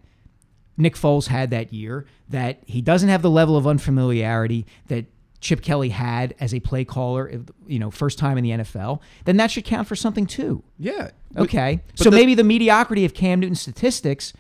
Nick 0.78 0.96
Foles 0.96 1.28
had 1.28 1.50
that 1.52 1.74
year, 1.74 2.06
that 2.30 2.60
he 2.66 2.82
doesn't 2.82 3.10
have 3.10 3.22
the 3.22 3.30
level 3.30 3.58
of 3.58 3.68
unfamiliarity 3.68 4.66
that 4.88 5.06
Chip 5.42 5.62
Kelly 5.62 5.90
had 5.90 6.34
as 6.40 6.54
a 6.54 6.60
play 6.60 6.84
caller, 6.86 7.32
you 7.68 7.78
know, 7.80 7.92
first 7.92 8.18
time 8.18 8.38
in 8.38 8.44
the 8.44 8.52
NFL, 8.52 9.00
then 9.26 9.38
that 9.38 9.52
should 9.52 9.66
count 9.66 9.88
for 9.88 9.96
something 9.96 10.26
too. 10.26 10.64
Yeah. 10.80 11.10
But- 11.32 11.44
Okay. 11.44 11.82
but 11.96 12.04
so 12.04 12.10
the- 12.10 12.16
maybe 12.16 12.34
the 12.36 12.44
mediocrity 12.44 13.06
of 13.06 13.14
Cam 13.14 13.40
Newton's 13.42 13.62
statistics, 13.62 14.34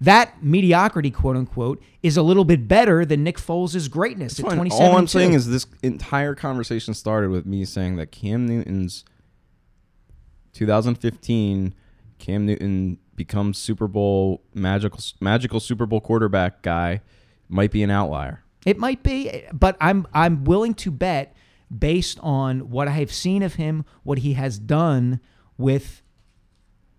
that 0.00 0.42
mediocrity, 0.42 1.10
quote 1.10 1.36
unquote, 1.36 1.82
is 2.02 2.16
a 2.16 2.22
little 2.22 2.44
bit 2.44 2.66
better 2.68 3.04
than 3.04 3.22
Nick 3.24 3.36
Foles' 3.38 3.90
greatness 3.90 4.38
at 4.38 4.46
Fine. 4.46 4.56
27. 4.56 4.86
All 4.86 4.96
I'm 4.96 5.06
saying 5.06 5.34
is 5.34 5.48
this 5.48 5.66
entire 5.82 6.34
conversation 6.34 6.94
started 6.94 7.30
with 7.30 7.46
me 7.46 7.64
saying 7.64 7.96
that 7.96 8.10
Cam 8.12 8.46
Newton's 8.46 9.04
2015 10.52 11.74
Cam 12.18 12.46
Newton 12.46 12.98
becomes 13.14 13.58
Super 13.58 13.86
Bowl 13.86 14.42
magical 14.54 15.00
magical 15.20 15.60
Super 15.60 15.86
Bowl 15.86 16.00
quarterback 16.00 16.62
guy 16.62 17.00
might 17.48 17.70
be 17.70 17.82
an 17.82 17.90
outlier. 17.90 18.42
It 18.64 18.78
might 18.78 19.02
be, 19.02 19.44
but 19.52 19.76
I'm 19.80 20.06
I'm 20.12 20.44
willing 20.44 20.74
to 20.74 20.90
bet 20.90 21.34
based 21.76 22.18
on 22.20 22.70
what 22.70 22.88
I 22.88 22.92
have 22.92 23.12
seen 23.12 23.42
of 23.42 23.54
him, 23.54 23.84
what 24.02 24.18
he 24.18 24.34
has 24.34 24.58
done 24.58 25.20
with 25.56 26.02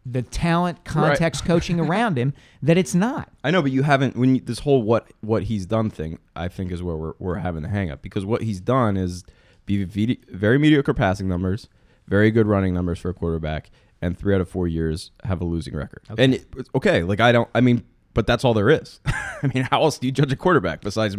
the 0.05 0.21
talent, 0.21 0.83
context, 0.85 1.45
coaching 1.45 1.79
around 1.79 2.17
him, 2.17 2.33
that 2.63 2.77
it's 2.77 2.95
not. 2.95 3.31
I 3.43 3.51
know, 3.51 3.61
but 3.61 3.71
you 3.71 3.83
haven't 3.83 4.15
when 4.15 4.35
you, 4.35 4.41
this 4.41 4.59
whole 4.59 4.81
what 4.81 5.07
what 5.21 5.43
he's 5.43 5.65
done 5.65 5.89
thing. 5.89 6.19
I 6.35 6.47
think 6.47 6.71
is 6.71 6.81
where 6.81 6.95
we're 6.95 7.13
we're 7.19 7.35
having 7.35 7.63
the 7.63 7.69
hang 7.69 7.91
up 7.91 8.01
because 8.01 8.25
what 8.25 8.41
he's 8.41 8.59
done 8.59 8.97
is 8.97 9.23
be 9.65 9.83
very 9.83 10.57
mediocre 10.57 10.93
passing 10.93 11.27
numbers, 11.27 11.67
very 12.07 12.31
good 12.31 12.47
running 12.47 12.73
numbers 12.73 12.99
for 12.99 13.09
a 13.09 13.13
quarterback, 13.13 13.69
and 14.01 14.17
three 14.17 14.33
out 14.33 14.41
of 14.41 14.49
four 14.49 14.67
years 14.67 15.11
have 15.23 15.41
a 15.41 15.45
losing 15.45 15.75
record. 15.75 16.01
And 16.17 16.35
it, 16.35 16.45
okay, 16.73 17.03
like 17.03 17.19
I 17.19 17.31
don't. 17.31 17.49
I 17.53 17.61
mean, 17.61 17.83
but 18.13 18.27
that's 18.27 18.43
all 18.43 18.53
there 18.53 18.69
is. 18.69 18.99
I 19.05 19.49
mean, 19.53 19.67
how 19.69 19.83
else 19.83 19.99
do 19.99 20.07
you 20.07 20.11
judge 20.11 20.31
a 20.31 20.35
quarterback 20.35 20.81
besides, 20.81 21.15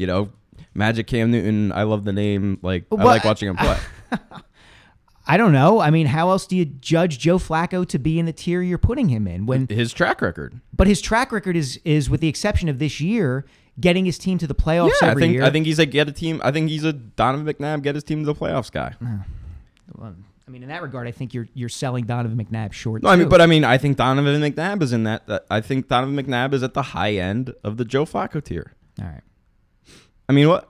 you 0.00 0.06
know, 0.06 0.30
Magic 0.74 1.06
Cam 1.06 1.30
Newton? 1.30 1.72
I 1.72 1.82
love 1.82 2.04
the 2.04 2.12
name. 2.12 2.58
Like 2.62 2.84
I 2.90 3.02
like 3.04 3.24
watching 3.24 3.48
him 3.50 3.56
play. 3.56 3.76
I 5.26 5.36
don't 5.36 5.52
know. 5.52 5.80
I 5.80 5.90
mean, 5.90 6.06
how 6.06 6.30
else 6.30 6.46
do 6.46 6.56
you 6.56 6.64
judge 6.64 7.18
Joe 7.18 7.38
Flacco 7.38 7.86
to 7.88 7.98
be 7.98 8.18
in 8.18 8.26
the 8.26 8.32
tier 8.32 8.62
you're 8.62 8.78
putting 8.78 9.08
him 9.10 9.28
in? 9.28 9.46
When, 9.46 9.68
His 9.68 9.92
track 9.92 10.22
record. 10.22 10.60
but 10.74 10.86
his 10.88 11.00
track 11.00 11.30
record 11.30 11.54
is 11.56 11.78
is, 11.84 12.10
with 12.10 12.20
the 12.20 12.26
exception 12.28 12.68
of 12.68 12.78
this 12.80 13.00
year, 13.00 13.44
getting 13.78 14.06
his 14.06 14.18
team 14.18 14.38
to 14.38 14.46
the 14.46 14.54
playoffs 14.54 14.90
Yeah, 15.00 15.08
I 15.08 15.10
every 15.10 15.22
think 15.22 15.34
year. 15.34 15.44
I 15.44 15.50
think 15.50 15.66
he's 15.66 15.78
a 15.78 15.86
get 15.86 16.08
a 16.08 16.12
team. 16.12 16.40
I 16.42 16.50
think 16.50 16.68
he's 16.70 16.82
a 16.84 16.92
Donovan 16.92 17.46
McNabb 17.52 17.82
get 17.82 17.94
his 17.94 18.02
team 18.02 18.20
to 18.20 18.26
the 18.26 18.34
playoffs 18.34 18.72
guy. 18.72 18.94
Well, 19.94 20.16
I 20.48 20.50
mean, 20.50 20.62
in 20.64 20.68
that 20.70 20.82
regard, 20.82 21.06
I 21.06 21.12
think 21.12 21.32
you're 21.32 21.46
you're 21.54 21.68
selling 21.68 22.06
Donovan 22.06 22.36
McNabb 22.44 22.72
short. 22.72 23.02
No, 23.04 23.10
I 23.10 23.16
mean, 23.16 23.28
but 23.28 23.40
I 23.40 23.46
mean, 23.46 23.62
I 23.64 23.78
think 23.78 23.98
Donovan 23.98 24.40
McNabb 24.40 24.82
is 24.82 24.92
in 24.92 25.04
that- 25.04 25.44
I 25.48 25.60
think 25.60 25.86
Donovan 25.86 26.16
McNabb 26.16 26.54
is 26.54 26.62
at 26.64 26.74
the 26.74 26.82
high 26.82 27.12
end 27.14 27.54
of 27.62 27.76
the 27.76 27.84
Joe 27.84 28.04
Flacco 28.04 28.42
tier. 28.42 28.72
all 29.00 29.06
right, 29.06 29.20
I 30.30 30.32
mean, 30.32 30.48
what? 30.48 30.68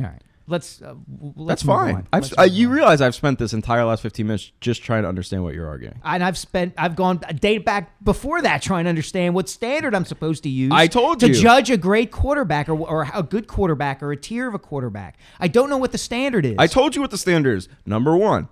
all 0.00 0.06
right. 0.06 0.20
Let's 0.48 0.82
uh, 0.82 0.94
let's 1.36 1.62
That's 1.62 1.62
fine. 1.62 1.94
on. 1.94 2.08
I've, 2.12 2.34
uh, 2.36 2.42
you 2.42 2.68
realize 2.68 3.00
I've 3.00 3.14
spent 3.14 3.38
this 3.38 3.52
entire 3.52 3.84
last 3.84 4.02
fifteen 4.02 4.26
minutes 4.26 4.50
just 4.60 4.82
trying 4.82 5.04
to 5.04 5.08
understand 5.08 5.44
what 5.44 5.54
you're 5.54 5.68
arguing. 5.68 6.00
and 6.04 6.22
I've 6.24 6.36
spent 6.36 6.74
I've 6.76 6.96
gone 6.96 7.20
a 7.28 7.32
day 7.32 7.58
back 7.58 8.02
before 8.02 8.42
that 8.42 8.60
trying 8.60 8.84
to 8.84 8.90
understand 8.90 9.36
what 9.36 9.48
standard 9.48 9.94
I'm 9.94 10.04
supposed 10.04 10.42
to 10.42 10.48
use. 10.48 10.72
I 10.74 10.88
told 10.88 11.20
to 11.20 11.28
you. 11.28 11.34
judge 11.34 11.70
a 11.70 11.76
great 11.76 12.10
quarterback 12.10 12.68
or, 12.68 12.76
or 12.76 13.08
a 13.14 13.22
good 13.22 13.46
quarterback 13.46 14.02
or 14.02 14.10
a 14.10 14.16
tier 14.16 14.48
of 14.48 14.54
a 14.54 14.58
quarterback. 14.58 15.16
I 15.38 15.46
don't 15.46 15.70
know 15.70 15.78
what 15.78 15.92
the 15.92 15.98
standard 15.98 16.44
is. 16.44 16.56
I 16.58 16.66
told 16.66 16.96
you 16.96 17.00
what 17.02 17.12
the 17.12 17.18
standard 17.18 17.56
is. 17.58 17.68
Number 17.86 18.16
one, 18.16 18.48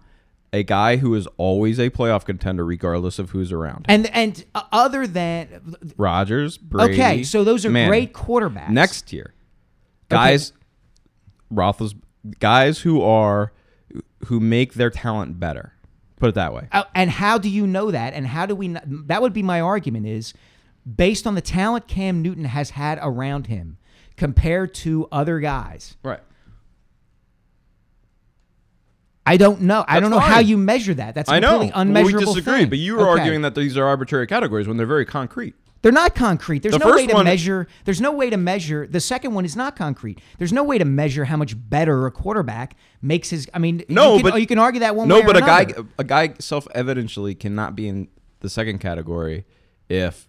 a 0.52 0.62
guy 0.62 0.96
who 0.96 1.12
is 1.16 1.26
always 1.38 1.80
a 1.80 1.90
playoff 1.90 2.24
contender 2.24 2.64
regardless 2.64 3.18
of 3.18 3.30
who's 3.30 3.50
around. 3.50 3.86
and 3.88 4.06
and 4.14 4.44
uh, 4.54 4.62
other 4.70 5.08
than 5.08 5.76
Rodgers, 5.96 6.56
Brady. 6.56 6.94
okay, 6.94 7.22
so 7.24 7.42
those 7.42 7.66
are 7.66 7.70
Manning. 7.70 7.90
great 7.90 8.12
quarterbacks. 8.14 8.70
Next 8.70 9.08
tier, 9.08 9.34
guys, 10.10 10.52
Roethlis, 11.52 11.94
guys 12.38 12.80
who 12.80 13.00
are 13.02 13.52
who 14.26 14.38
make 14.40 14.74
their 14.74 14.90
talent 14.90 15.40
better. 15.40 15.72
Put 16.18 16.28
it 16.28 16.34
that 16.34 16.52
way. 16.52 16.68
Uh, 16.70 16.84
and 16.94 17.08
how 17.10 17.38
do 17.38 17.48
you 17.48 17.66
know 17.66 17.90
that? 17.90 18.12
And 18.12 18.26
how 18.26 18.44
do 18.44 18.54
we? 18.54 18.68
kn- 18.68 19.04
That 19.06 19.22
would 19.22 19.32
be 19.32 19.42
my 19.42 19.60
argument. 19.60 20.06
Is 20.06 20.34
based 20.96 21.26
on 21.26 21.34
the 21.34 21.40
talent 21.40 21.88
Cam 21.88 22.20
Newton 22.20 22.44
has 22.44 22.70
had 22.70 22.98
around 23.00 23.46
him 23.46 23.78
compared 24.16 24.74
to 24.74 25.08
other 25.10 25.40
guys. 25.40 25.96
Right. 26.02 26.20
I 29.26 29.36
don't 29.36 29.62
know. 29.62 29.84
I 29.86 30.00
don't 30.00 30.10
know 30.10 30.18
how 30.18 30.40
you 30.40 30.56
measure 30.56 30.94
that. 30.94 31.14
That's 31.14 31.30
I 31.30 31.38
know. 31.38 31.60
Well, 31.60 31.70
unmeasurable 31.74 32.18
we 32.32 32.40
disagree, 32.40 32.60
thing. 32.62 32.68
but 32.70 32.78
you 32.78 32.96
were 32.96 33.08
Okay. 33.08 33.20
arguing 33.20 33.42
that 33.42 33.54
these 33.54 33.76
are 33.76 33.84
arbitrary 33.84 34.26
categories 34.26 34.66
when 34.66 34.76
they're 34.76 34.86
very 34.86 35.04
concrete. 35.04 35.54
They're 35.82 35.92
not 35.92 36.14
concrete. 36.14 36.62
There's 36.62 36.72
The 36.74 36.78
no 36.84 36.94
way 36.94 37.06
to 37.06 37.14
one- 37.14 37.24
measure. 37.24 37.66
There's 37.86 38.00
no 38.02 38.12
way 38.12 38.28
to 38.28 38.36
measure. 38.36 38.86
The 38.86 39.00
second 39.00 39.32
one 39.32 39.46
is 39.46 39.56
not 39.56 39.76
concrete. 39.76 40.20
There's 40.38 40.52
no 40.52 40.62
way 40.62 40.76
to 40.76 40.84
measure 40.84 41.24
how 41.24 41.38
much 41.38 41.54
better 41.56 42.06
a 42.06 42.10
quarterback 42.10 42.76
makes 43.00 43.30
his. 43.30 43.48
I 43.54 43.58
mean, 43.60 43.82
No, 43.88 44.16
you 44.16 44.22
can, 44.22 44.30
but 44.32 44.40
you 44.40 44.46
can 44.46 44.58
argue 44.58 44.80
that 44.80 44.94
one 44.94 45.08
No, 45.08 45.22
but 45.22 45.36
a 45.38 45.40
guy, 45.40 45.66
a 45.98 46.04
guy, 46.04 46.34
self-evidently 46.38 47.34
cannot 47.34 47.74
be 47.76 47.88
in 47.88 48.08
the 48.40 48.50
second 48.50 48.78
category 48.80 49.46
if 49.88 50.28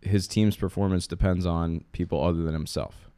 his 0.00 0.26
team's 0.26 0.56
performance 0.56 1.06
depends 1.06 1.46
on 1.46 1.84
people 1.92 2.22
other 2.24 2.42
than 2.42 2.54
himself. 2.54 3.08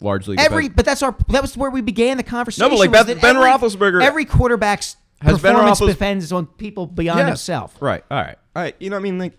Largely, 0.00 0.38
Every, 0.38 0.64
depends- 0.64 0.76
but 0.76 0.84
that's 0.86 1.02
our. 1.02 1.14
That 1.28 1.42
was 1.42 1.56
where 1.56 1.70
we 1.70 1.80
began 1.82 2.16
the 2.16 2.22
conversation. 2.22 2.70
like 2.70 2.90
was 2.90 3.04
Ben- 3.04 3.06
that 3.16 3.20
Ben 3.20 3.36
every, 3.36 3.48
Roethlisberger- 3.50 4.02
Every 4.02 4.24
quarterback's 4.24 4.96
Has 5.20 5.40
performance 5.40 5.80
Roethlis- 5.80 5.88
depends 5.88 6.32
on 6.32 6.46
people 6.46 6.86
beyond 6.86 7.18
Yes. 7.20 7.28
himself. 7.28 7.74
Right. 7.80 8.04
All 8.10 8.18
right. 8.22 8.38
All 8.54 8.62
right. 8.62 8.76
You 8.78 8.88
know, 8.90 8.96
what 8.96 9.00
I 9.00 9.02
mean, 9.02 9.18
like, 9.18 9.32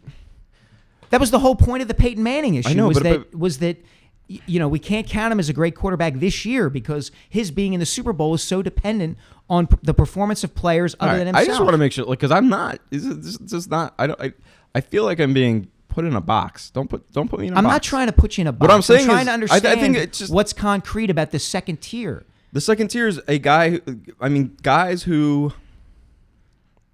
That 1.12 1.20
was 1.20 1.32
the 1.32 1.40
whole 1.40 1.56
point 1.56 1.82
of 1.82 1.88
the 1.88 1.94
Peyton 1.94 2.22
Manning 2.22 2.56
issue. 2.56 2.76
know, 2.76 2.88
was 2.90 2.98
but- 3.00 3.04
that 3.04 3.36
was 3.38 3.58
that 3.60 3.84
y- 4.30 4.40
you 4.46 4.60
know 4.60 4.68
we 4.68 4.78
can't 4.80 5.08
count 5.08 5.32
him 5.32 5.40
as 5.40 5.50
a 5.50 5.54
great 5.54 5.76
quarterback 5.76 6.16
this 6.20 6.46
year 6.46 6.70
because 6.70 7.12
his 7.30 7.50
being 7.50 7.74
in 7.74 7.80
the 7.80 7.86
Super 7.86 8.14
Bowl 8.14 8.34
is 8.36 8.44
so 8.44 8.62
dependent 8.62 9.18
on 9.50 9.66
p- 9.68 9.78
the 9.82 9.94
performance 9.94 10.44
of 10.44 10.54
players 10.54 10.94
all 11.00 11.08
other 11.10 11.18
right. 11.20 11.24
than 11.26 11.36
I 11.36 11.40
himself. 11.40 11.58
just 11.58 11.62
want 11.64 11.74
to 11.74 11.78
make 11.80 11.92
sure, 11.94 12.06
like, 12.06 12.20
because 12.20 12.32
I'm 12.32 12.48
not. 12.50 12.80
This 12.92 13.04
is, 13.06 13.18
this 13.18 13.36
is 13.42 13.52
just 13.52 13.72
not. 13.72 13.96
I 13.98 14.08
don't. 14.08 14.22
I, 14.22 14.34
I 14.76 14.82
feel 14.82 15.04
like 15.06 15.20
I'm 15.20 15.34
being 15.34 15.70
put 15.88 16.06
in 16.06 16.16
a 16.16 16.22
box. 16.22 16.70
Don't 16.70 16.88
put. 16.90 17.12
Don't 17.12 17.28
put 17.30 17.40
me 17.40 17.48
in 17.48 17.54
a 17.54 17.58
I'm 17.58 17.64
box. 17.64 17.74
not 17.74 17.84
trying 17.84 18.06
to 18.08 18.14
put 18.14 18.38
you 18.38 18.42
in 18.42 18.48
a 18.48 18.52
box. 18.52 18.62
What 18.62 18.70
I'm 18.72 18.82
saying 18.84 19.06
trying 19.08 19.22
is- 19.22 19.26
to 19.26 19.30
I- 19.32 19.32
I 19.32 19.34
understand 19.34 19.80
think 19.80 19.98
it's 19.98 20.20
just- 20.20 20.32
what's 20.34 20.54
concrete 20.54 21.10
about 21.10 21.32
the 21.32 21.40
second 21.40 21.82
tier. 21.82 22.26
The 22.54 22.62
second 22.62 22.90
tier 22.90 23.08
is 23.08 23.20
a 23.28 23.40
guy. 23.40 23.72
Who, 23.72 23.82
I 24.22 24.30
mean, 24.30 24.56
guys 24.62 25.04
who. 25.04 25.54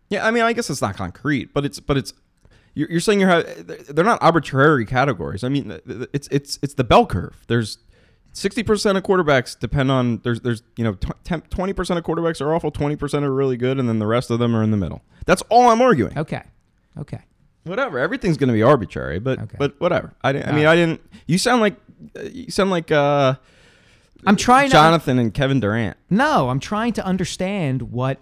Yeah, 0.10 0.26
I 0.26 0.32
mean, 0.32 0.44
I 0.44 0.54
guess 0.54 0.70
it's 0.70 0.82
not 0.82 0.96
concrete, 0.96 1.54
but 1.54 1.66
it's 1.66 1.80
but 1.80 1.98
it's. 1.98 2.14
You're, 2.74 2.90
you're 2.92 3.00
saying 3.00 3.20
you're. 3.22 3.44
They're 3.44 4.06
not 4.06 4.22
arbitrary 4.22 4.86
categories. 4.86 5.44
I 5.44 5.50
mean, 5.50 5.80
it's 6.14 6.28
it's 6.32 6.60
it's 6.62 6.74
the 6.76 6.84
bell 6.84 7.06
curve. 7.06 7.44
There's. 7.48 7.78
Sixty 8.34 8.64
percent 8.64 8.98
of 8.98 9.04
quarterbacks 9.06 9.58
depend 9.58 9.90
on 9.90 10.18
there's 10.26 10.42
there's 10.42 10.62
you 10.76 10.84
know 10.84 10.96
twenty 11.50 11.72
percent 11.72 11.98
of 11.98 12.04
quarterbacks 12.04 12.42
are 12.42 12.54
awful, 12.54 12.70
twenty 12.70 12.98
percent 12.98 13.24
are 13.24 13.34
really 13.34 13.56
good, 13.56 13.80
and 13.80 13.88
then 13.88 14.00
the 14.00 14.06
rest 14.06 14.30
of 14.30 14.40
them 14.40 14.54
are 14.54 14.62
in 14.62 14.72
the 14.72 14.78
middle. 14.78 15.02
That's 15.26 15.42
all 15.44 15.70
I'm 15.70 15.82
arguing. 15.82 16.18
Okay, 16.20 16.44
okay. 17.00 17.22
Whatever, 17.64 17.98
everything's 17.98 18.36
going 18.36 18.50
to 18.50 18.54
be 18.54 18.62
arbitrary, 18.62 19.20
but 19.20 19.40
Okay. 19.40 19.56
but 19.58 19.80
whatever. 19.80 20.14
I, 20.22 20.34
didn't, 20.34 20.50
I 20.50 20.52
mean, 20.52 20.66
I 20.66 20.76
didn't. 20.76 21.00
You 21.28 21.38
sound 21.38 21.62
like 21.62 21.78
you 22.30 22.52
sound 22.52 22.72
like 22.72 22.92
uh, 22.92 23.36
I'm 24.28 24.36
trying 24.36 24.68
to. 24.68 24.74
Jonathan 24.74 25.18
and 25.18 25.34
Kevin 25.34 25.62
Durant. 25.62 25.96
No, 26.10 26.50
I'm 26.50 26.60
trying 26.60 26.92
to 26.92 27.06
understand 27.06 27.84
what 27.84 28.20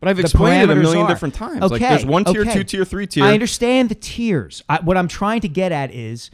But 0.00 0.08
I've 0.08 0.18
explained 0.18 0.70
it 0.70 0.76
a 0.76 0.80
million 0.80 1.04
are. 1.04 1.08
different 1.08 1.34
times. 1.34 1.62
Okay, 1.62 1.72
like 1.74 1.80
there's 1.82 2.06
one 2.06 2.24
tier, 2.24 2.40
okay. 2.42 2.54
two 2.54 2.64
tier, 2.64 2.84
three 2.86 3.06
tier. 3.06 3.22
I 3.24 3.34
understand 3.34 3.90
the 3.90 3.94
tiers. 3.94 4.62
I, 4.68 4.80
what 4.80 4.96
I'm 4.96 5.08
trying 5.08 5.42
to 5.42 5.48
get 5.48 5.72
at 5.72 5.92
is 5.92 6.30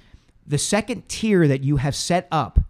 the 0.47 0.59
second 0.59 1.09
tier 1.09 1.49
that 1.49 1.63
you 1.65 1.77
have 1.79 1.95
set 1.97 2.29
up. 2.31 2.61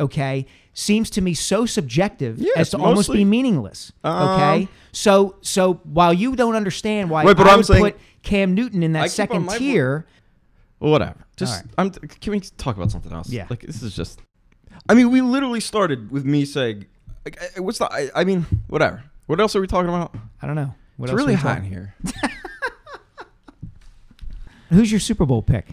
Okay, 0.00 0.46
seems 0.74 1.08
to 1.10 1.20
me 1.20 1.34
so 1.34 1.66
subjective 1.66 2.34
Mm-hmm. 2.38 2.46
As 2.56 2.70
to 2.70 2.76
it's 2.78 2.84
almost 2.84 3.12
be 3.12 3.24
meaningless. 3.24 3.92
okay, 4.04 4.62
Um, 4.62 4.68
so 4.90 5.36
so 5.40 5.74
while 5.84 6.12
you 6.12 6.34
don't 6.34 6.56
understand 6.56 7.10
why 7.10 7.22
Right, 7.22 7.36
but 7.36 7.46
I 7.46 7.50
I'm 7.52 7.58
would 7.58 7.66
saying- 7.66 7.84
put 7.84 8.00
Cam 8.24 8.54
Newton 8.54 8.82
in 8.82 8.92
that 8.94 9.04
keep 9.04 9.10
second 9.12 9.48
tier, 9.50 10.04
Well, 10.80 10.90
whatever. 10.90 11.14
Just 11.36 11.60
right. 11.62 11.70
I'm. 11.78 11.90
Can 11.90 12.32
we 12.32 12.40
talk 12.40 12.76
about 12.76 12.90
something 12.90 13.12
else? 13.12 13.28
Yeah. 13.30 13.46
Like 13.48 13.60
this 13.60 13.82
is 13.84 13.94
just. 13.94 14.20
I 14.88 14.94
mean, 14.94 15.10
we 15.12 15.20
literally 15.20 15.60
started 15.60 16.10
with 16.10 16.24
me 16.24 16.44
saying, 16.44 16.86
like, 17.24 17.38
"What's 17.56 17.78
the?" 17.78 17.86
I, 17.92 18.10
I 18.16 18.24
mean, 18.24 18.46
whatever. 18.66 19.04
What 19.32 19.40
else 19.40 19.56
are 19.56 19.62
we 19.62 19.66
talking 19.66 19.88
about? 19.88 20.14
I 20.42 20.46
don't 20.46 20.56
know. 20.56 20.74
What 20.98 21.08
it's 21.08 21.12
else 21.12 21.22
are 21.22 21.24
really 21.24 21.36
we 21.36 21.40
hot 21.40 21.56
in 21.56 21.62
talking- 21.62 21.70
here. 21.70 21.94
Who's 24.68 24.90
your 24.92 25.00
Super 25.00 25.24
Bowl 25.24 25.40
pick? 25.40 25.68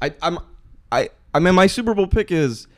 I, 0.00 0.12
I'm. 0.22 0.38
I. 0.92 1.10
I 1.34 1.40
mean, 1.40 1.56
my 1.56 1.66
Super 1.66 1.92
Bowl 1.92 2.06
pick 2.06 2.30
is. 2.30 2.68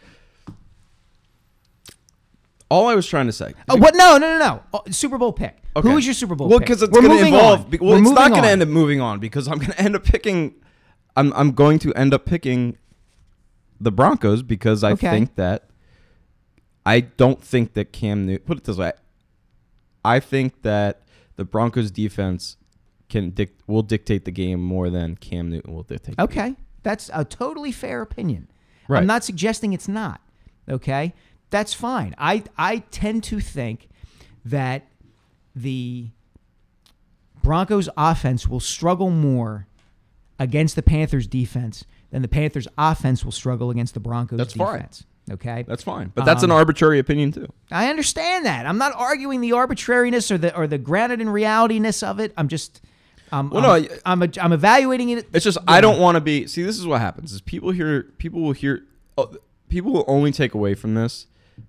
All 2.71 2.89
I 2.89 2.95
was 2.95 3.07
trying 3.07 3.27
to 3.27 3.33
say. 3.33 3.53
Oh, 3.69 3.77
what? 3.77 3.95
No, 3.95 4.17
no, 4.17 4.39
no, 4.39 4.39
no. 4.39 4.63
Oh, 4.73 4.83
Super 4.91 5.19
Bowl 5.19 5.35
pick. 5.35 5.59
Okay. 5.77 5.87
Who 5.87 5.99
is 5.99 6.07
your 6.07 6.15
Super 6.15 6.35
Bowl 6.35 6.49
Well, 6.49 6.61
pick? 6.61 6.69
because 6.69 6.83
it's 6.83 6.91
We're 6.93 7.03
going 7.03 7.11
to 7.11 7.17
moving 7.19 7.35
involve. 7.35 7.65
on. 7.67 7.71
be- 7.71 7.77
We're 7.79 7.89
Well, 7.89 7.99
it's 8.01 8.11
not 8.11 8.31
moving 8.31 8.31
going 8.31 8.43
to 8.43 8.49
on. 8.49 8.53
end 8.53 8.63
up 8.63 8.69
moving 8.69 9.01
on 9.03 9.19
because 9.21 9.49
I'm 9.49 9.59
going 9.59 9.73
to 9.73 9.79
end 9.79 9.95
up 9.97 10.05
picking. 10.05 10.55
I'm 11.15 11.31
I'm 11.35 11.53
going 11.53 11.79
to 11.81 11.93
end 11.93 12.15
up 12.15 12.25
picking 12.25 12.79
the 13.79 13.93
Broncos 13.93 14.43
because 14.43 14.83
I 14.83 14.93
Okay. 14.93 15.11
think 15.11 15.35
that 15.35 15.67
I 16.85 17.01
don't 17.01 17.43
think 17.43 17.75
that 17.75 17.93
Cam 17.93 18.27
Newton. 18.27 18.45
Put 18.47 18.59
it 18.59 18.65
this 18.65 18.77
way. 18.77 18.93
I 20.05 20.21
think 20.21 20.63
that 20.63 21.03
the 21.37 21.45
Broncos 21.45 21.91
defense 21.91 22.57
can 23.09 23.31
dic- 23.31 23.59
will 23.67 23.83
dictate 23.83 24.25
the 24.25 24.31
game 24.31 24.63
more 24.63 24.89
than 24.89 25.17
Cam 25.17 25.51
Newton 25.51 25.75
will 25.75 25.83
dictate. 25.83 26.17
the 26.17 26.27
game. 26.27 26.39
Okay, 26.39 26.57
that's 26.83 27.11
a 27.13 27.25
totally 27.25 27.73
fair 27.73 28.01
opinion. 28.03 28.51
Right. 28.89 29.01
I'm 29.01 29.07
not 29.07 29.25
suggesting 29.25 29.73
it's 29.73 29.89
not. 29.89 30.21
Okay, 30.69 31.15
that's 31.51 31.75
fine. 31.75 32.15
I 32.19 32.45
I 32.57 32.79
tend 32.91 33.25
to 33.25 33.41
think 33.41 33.89
that 34.45 34.87
the 35.55 36.09
Broncos 37.43 37.89
offense 37.97 38.47
will 38.49 38.61
struggle 38.61 39.11
more 39.11 39.67
against 40.39 40.77
the 40.77 40.83
Panthers 40.83 41.27
defense 41.27 41.85
than 42.11 42.23
the 42.23 42.29
Panthers 42.29 42.67
offense 42.79 43.25
will 43.25 43.33
struggle 43.33 43.71
against 43.71 43.95
the 43.95 44.01
Broncos 44.01 44.39
defense. 44.39 44.59
That's 44.59 45.01
fine. 45.03 45.07
Okay, 45.31 45.65
That's 45.69 45.83
fine, 45.85 46.11
but 46.15 46.25
that's 46.25 46.43
Um, 46.43 46.51
an 46.51 46.57
arbitrary 46.57 46.99
opinion 46.99 47.31
too. 47.33 47.47
I 47.71 47.89
understand 47.89 48.47
that. 48.47 48.67
I'm 48.67 48.79
not 48.79 48.93
arguing 48.97 49.41
the 49.41 49.53
arbitrariness 49.53 50.31
or 50.31 50.39
the 50.39 50.57
or 50.57 50.67
the 50.67 50.79
grounded 50.79 51.21
in 51.21 51.29
realityness 51.29 52.03
of 52.07 52.19
it. 52.19 52.33
I'm 52.37 52.49
just 52.49 52.81
um, 53.31 53.49
Well, 53.51 53.63
no, 53.63 53.71
I'm, 53.75 53.85
I- 53.85 53.99
I'm, 54.07 54.23
a, 54.23 54.29
I'm 54.41 54.53
evaluating 54.53 55.11
it. 55.11 55.29
It's 55.33 55.45
just 55.45 55.59
I 55.69 55.81
don't 55.81 56.01
want 56.01 56.17
to 56.17 56.21
be. 56.21 56.49
See, 56.49 56.63
this 56.65 56.79
is 56.79 56.87
what 56.87 57.01
happens: 57.01 57.33
is 57.33 57.41
people 57.41 57.71
hear 57.71 58.05
people 58.19 58.41
will 58.41 58.53
hear 58.53 58.83
oh, 59.17 59.33
people 59.69 59.93
will 59.93 60.05
only 60.09 60.33
take 60.33 60.53
away 60.53 60.75
from 60.75 60.95
this 60.95 61.27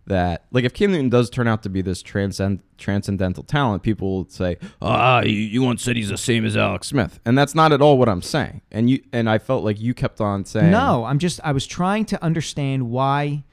that 0.08 0.46
like 0.52 0.64
if 0.64 0.74
Cam 0.74 0.92
Newton 0.92 1.10
does 1.10 1.30
turn 1.30 1.48
out 1.48 1.64
to 1.64 1.70
be 1.70 1.82
this 1.82 2.02
transcend 2.02 2.62
transcendental 2.78 3.44
talent, 3.44 3.84
people 3.84 4.18
will 4.18 4.30
say, 4.30 4.58
"Ah, 4.82 5.22
you, 5.22 5.32
you 5.32 5.62
once 5.62 5.84
said 5.84 5.96
he's 5.96 6.10
the 6.10 6.18
same 6.18 6.46
as 6.46 6.58
Alex 6.58 6.88
Smith," 6.88 7.20
and 7.26 7.38
that's 7.38 7.56
not 7.56 7.72
at 7.72 7.82
all 7.82 7.98
what 7.98 8.10
I'm 8.10 8.22
saying. 8.22 8.62
And 8.72 8.90
you 8.90 9.04
and 9.14 9.30
I 9.30 9.38
felt 9.38 9.64
like 9.64 9.80
you 9.80 9.94
kept 9.94 10.22
on 10.22 10.46
saying, 10.46 10.72
No, 10.72 11.06
I'm 11.06 11.20
just 11.20 11.40
I 11.44 11.52
was 11.52 11.66
trying 11.68 12.06
to 12.06 12.24
understand 12.24 12.90
why 12.90 13.44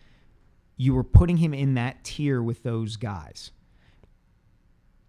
you 0.77 0.95
were 0.95 1.05
putting 1.05 1.39
him 1.39 1.53
in 1.53 1.75
that 1.75 2.05
tier 2.05 2.43
with 2.43 2.63
those 2.63 2.97
guys. 2.97 3.51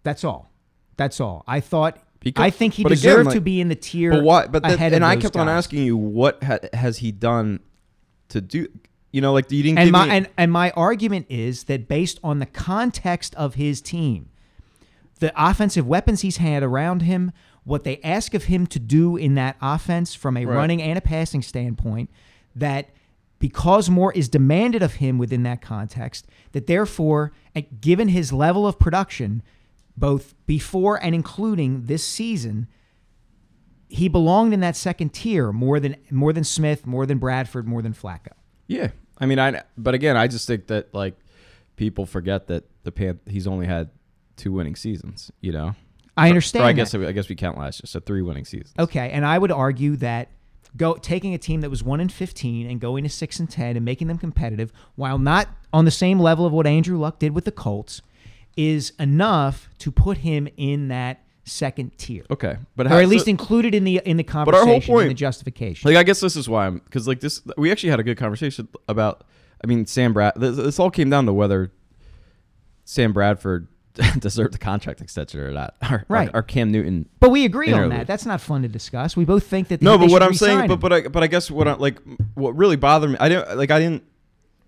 That's 0.02 0.24
all. 0.24 0.50
That's 0.96 1.20
all. 1.20 1.44
I 1.46 1.60
thought 1.60 1.98
Because- 2.20 2.42
I 2.42 2.50
think 2.50 2.74
he 2.74 2.82
but 2.82 2.92
again, 2.92 3.02
deserved 3.02 3.26
like- 3.26 3.34
to 3.34 3.40
be 3.40 3.60
in 3.60 3.68
the 3.68 3.74
tier 3.74 4.12
But 4.12 4.22
why? 4.24 4.46
But 4.46 4.62
that, 4.64 4.80
and 4.80 5.04
I 5.04 5.16
kept 5.16 5.36
on 5.36 5.48
asking 5.48 5.84
you, 5.84 5.96
what 5.96 6.42
ha- 6.42 6.58
has 6.72 6.98
he 6.98 7.12
done 7.12 7.60
to 8.28 8.40
do? 8.40 8.68
You 9.12 9.20
know, 9.20 9.32
like 9.32 9.50
you 9.50 9.62
didn't 9.62 9.78
And 9.78 9.90
my 9.90 10.06
me. 10.06 10.10
and, 10.12 10.28
and 10.36 10.52
my 10.52 10.70
argument 10.70 11.26
is 11.28 11.64
that 11.64 11.88
based 11.88 12.20
on 12.22 12.38
the 12.38 12.46
context 12.46 13.34
of 13.34 13.54
his 13.54 13.80
team, 13.80 14.28
the 15.18 15.32
offensive 15.36 15.86
weapons 15.86 16.20
he's 16.20 16.36
had 16.38 16.62
around 16.62 17.02
him, 17.02 17.32
what 17.64 17.84
they 17.84 18.00
ask 18.02 18.34
of 18.34 18.44
him 18.44 18.66
to 18.68 18.78
do 18.78 19.16
in 19.16 19.34
that 19.34 19.56
offense 19.60 20.14
from 20.14 20.36
a 20.36 20.46
Right. 20.46 20.56
running 20.56 20.80
and 20.80 20.96
a 20.96 21.00
passing 21.00 21.42
standpoint, 21.42 22.08
that 22.54 22.90
because 23.38 23.90
more 23.90 24.12
is 24.12 24.28
demanded 24.28 24.82
of 24.82 24.94
him 24.94 25.18
within 25.18 25.42
that 25.42 25.60
context, 25.60 26.26
that 26.52 26.66
therefore, 26.66 27.32
given 27.80 28.08
his 28.08 28.32
level 28.32 28.66
of 28.66 28.78
production, 28.78 29.42
both 29.96 30.34
before 30.46 31.02
and 31.02 31.14
including 31.14 31.86
this 31.86 32.04
season, 32.04 32.68
he 33.88 34.08
belonged 34.08 34.54
in 34.54 34.60
that 34.60 34.76
second 34.76 35.12
tier 35.12 35.52
more 35.52 35.80
than 35.80 35.96
more 36.10 36.32
than 36.32 36.44
Smith, 36.44 36.86
more 36.86 37.06
than 37.06 37.18
Bradford, 37.18 37.66
more 37.66 37.82
than 37.82 37.92
Flacco. 37.92 38.32
Yeah, 38.70 38.90
I 39.18 39.26
mean, 39.26 39.40
I. 39.40 39.62
But 39.76 39.94
again, 39.94 40.16
I 40.16 40.28
just 40.28 40.46
think 40.46 40.68
that 40.68 40.94
like 40.94 41.16
people 41.74 42.06
forget 42.06 42.46
that 42.46 42.64
the 42.84 42.92
Pan- 42.92 43.18
he's 43.26 43.48
only 43.48 43.66
had 43.66 43.90
two 44.36 44.52
winning 44.52 44.76
seasons. 44.76 45.32
You 45.40 45.50
know, 45.50 45.74
I 46.16 46.28
understand. 46.28 46.62
Or 46.64 46.68
I 46.68 46.72
that. 46.72 46.76
guess 46.76 46.94
I 46.94 47.10
guess 47.10 47.28
we 47.28 47.34
count 47.34 47.58
last 47.58 47.80
year, 47.80 47.86
so 47.86 47.98
three 47.98 48.22
winning 48.22 48.44
seasons. 48.44 48.72
Okay, 48.78 49.10
and 49.10 49.26
I 49.26 49.38
would 49.38 49.50
argue 49.50 49.96
that 49.96 50.28
go 50.76 50.94
taking 50.94 51.34
a 51.34 51.38
team 51.38 51.62
that 51.62 51.70
was 51.70 51.82
one 51.82 51.98
and 51.98 52.12
fifteen 52.12 52.70
and 52.70 52.80
going 52.80 53.02
to 53.02 53.10
six 53.10 53.40
and 53.40 53.50
ten 53.50 53.74
and 53.74 53.84
making 53.84 54.06
them 54.06 54.18
competitive, 54.18 54.72
while 54.94 55.18
not 55.18 55.48
on 55.72 55.84
the 55.84 55.90
same 55.90 56.20
level 56.20 56.46
of 56.46 56.52
what 56.52 56.64
Andrew 56.64 56.96
Luck 56.96 57.18
did 57.18 57.34
with 57.34 57.46
the 57.46 57.52
Colts, 57.52 58.02
is 58.56 58.92
enough 59.00 59.68
to 59.78 59.90
put 59.90 60.18
him 60.18 60.46
in 60.56 60.86
that 60.88 61.24
second 61.50 61.96
tier, 61.98 62.24
Okay, 62.30 62.56
but 62.76 62.86
or 62.86 63.00
at 63.00 63.08
least 63.08 63.28
included 63.28 63.74
in 63.74 63.84
the 63.84 64.00
in 64.04 64.16
the 64.16 64.26
our 64.28 64.44
whole 64.44 64.52
conversation, 64.52 64.90
in 64.92 64.96
point- 64.96 65.08
the 65.08 65.14
justification. 65.14 65.88
like 65.90 65.98
I 65.98 66.02
guess 66.02 66.20
this 66.20 66.36
is 66.36 66.48
why 66.48 66.66
I'm 66.66 66.78
because 66.78 67.06
like 67.08 67.20
this 67.20 67.42
we 67.56 67.70
actually 67.72 67.90
had 67.90 68.00
a 68.00 68.04
good 68.04 68.16
conversation 68.18 68.68
about. 68.88 69.24
I 69.62 69.66
mean, 69.66 69.84
Sam 69.84 70.14
Brad. 70.14 70.32
This, 70.36 70.56
this 70.56 70.78
all 70.78 70.90
came 70.90 71.10
down 71.10 71.26
to 71.26 71.34
whether 71.34 71.70
Sam 72.84 73.12
Bradford 73.12 73.68
deserved 74.18 74.54
the 74.54 74.58
contract 74.58 75.00
extension 75.00 75.38
or 75.40 75.50
not, 75.50 75.74
or, 75.90 76.04
Right. 76.08 76.30
Or, 76.32 76.42
Cam 76.42 76.70
Newton. 76.72 77.08
but 77.18 77.30
we 77.30 77.44
agree 77.44 77.72
on 77.72 77.90
that. 77.90 78.06
That's 78.06 78.24
not 78.24 78.40
fun 78.40 78.62
to 78.62 78.68
discuss. 78.68 79.16
We 79.16 79.24
both 79.26 79.46
think 79.46 79.68
that 79.68 79.82
No, 79.82 79.98
but 79.98 80.10
what 80.10 80.22
I'm 80.22 80.32
saying, 80.34 80.68
but 80.68 80.76
but 80.80 80.92
I 80.92 81.00
but 81.08 81.22
I 81.22 81.26
guess 81.26 81.50
what 81.50 81.68
I 81.68 81.74
like 81.74 81.98
what 82.34 82.56
really 82.56 82.76
bothered 82.76 83.10
me, 83.10 83.16
I 83.20 83.28
didn't 83.28 83.56
like 83.58 83.70
I 83.70 83.78
didn't 83.78 84.02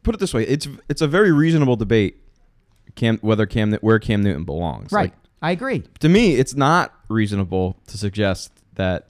put 0.03 0.14
it 0.14 0.18
this 0.18 0.35
way. 0.35 0.43
It's 0.47 0.68
it's 0.89 1.01
a 1.01 1.09
very 1.09 1.33
reasonable 1.33 1.76
debate. 1.76 2.18
Cam 2.95 3.16
whether 3.22 3.47
Cam 3.47 3.72
where 3.76 3.99
Cam 3.99 4.22
Newton 4.22 4.45
belongs. 4.45 4.93
right, 4.93 5.05
Like, 5.05 5.14
I 5.43 5.51
agree. 5.51 5.82
to 6.01 6.09
me, 6.09 6.34
it's 6.36 6.55
not 6.55 6.95
reasonable 7.09 7.76
to 7.88 7.99
suggest 7.99 8.53
that. 8.74 9.09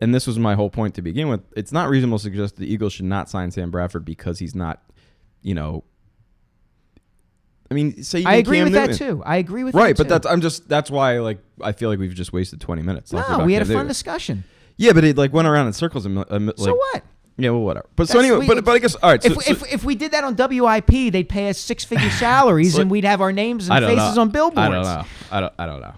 And 0.00 0.14
this 0.14 0.26
was 0.26 0.38
my 0.38 0.54
whole 0.54 0.70
point 0.70 0.94
to 0.96 1.02
begin 1.02 1.28
with. 1.28 1.40
It's 1.56 1.72
not 1.72 1.88
reasonable 1.88 2.18
to 2.18 2.22
suggest 2.24 2.56
the 2.56 2.70
Eagles 2.70 2.92
should 2.92 3.06
not 3.06 3.30
sign 3.30 3.50
Sam 3.50 3.70
Bradford 3.70 4.04
because 4.04 4.38
he's 4.38 4.54
not, 4.54 4.82
you 5.40 5.54
know. 5.54 5.84
I 7.70 7.74
mean, 7.74 8.02
say 8.02 8.20
you 8.20 8.28
I 8.28 8.34
agree 8.34 8.58
Cam 8.58 8.64
with 8.66 8.74
Newton. 8.74 8.90
that 8.90 8.98
too. 8.98 9.22
I 9.24 9.36
agree 9.36 9.64
with 9.64 9.72
that. 9.72 9.80
Right, 9.80 9.96
that 9.96 10.02
but 10.02 10.02
too. 10.04 10.08
that's 10.10 10.26
I'm 10.26 10.40
just 10.42 10.68
that's 10.68 10.90
why 10.90 11.18
like 11.20 11.38
I 11.62 11.72
feel 11.72 11.88
like 11.88 11.98
we've 11.98 12.14
just 12.14 12.32
wasted 12.32 12.60
20 12.60 12.82
minutes. 12.82 13.12
no. 13.12 13.44
We 13.46 13.54
had 13.54 13.62
a 13.62 13.64
fun 13.64 13.74
Newton. 13.74 13.88
discussion. 13.88 14.44
Yeah, 14.76 14.92
but 14.92 15.04
it 15.04 15.16
like 15.16 15.32
went 15.32 15.48
around 15.48 15.68
in 15.68 15.72
circles. 15.72 16.04
And, 16.04 16.16
like, 16.16 16.58
so 16.58 16.74
what? 16.74 17.02
Yeah, 17.36 17.50
well, 17.50 17.62
whatever. 17.62 17.86
But 17.96 18.08
so 18.08 18.14
That's- 18.18 18.30
anyway, 18.30 18.46
we- 18.48 18.54
but, 18.54 18.64
but 18.64 18.72
I 18.72 18.78
guess 18.78 18.94
all 18.96 19.10
right. 19.10 19.22
So, 19.22 19.30
if, 19.32 19.42
so- 19.42 19.50
if, 19.52 19.72
if 19.72 19.84
we 19.84 19.94
did 19.96 20.12
that 20.12 20.22
on 20.24 20.36
WIP, 20.36 21.12
they'd 21.12 21.28
pay 21.28 21.48
us 21.48 21.58
six 21.58 21.84
figure 21.84 22.10
salaries 22.18 22.74
So- 22.74 22.82
and 22.82 22.90
we'd 22.90 23.04
have 23.04 23.20
our 23.20 23.32
names 23.32 23.68
I 23.70 23.78
and 23.78 23.86
don't 23.86 23.96
faces 23.96 24.14
know. 24.16 24.22
on 24.22 24.28
billboards. 24.30 24.58
I 24.58 24.68
don't 24.70 24.82
know. 24.84 25.04
I 25.32 25.40
don't. 25.40 25.52
I 25.58 25.66
don't 25.66 25.80
know. 25.80 25.94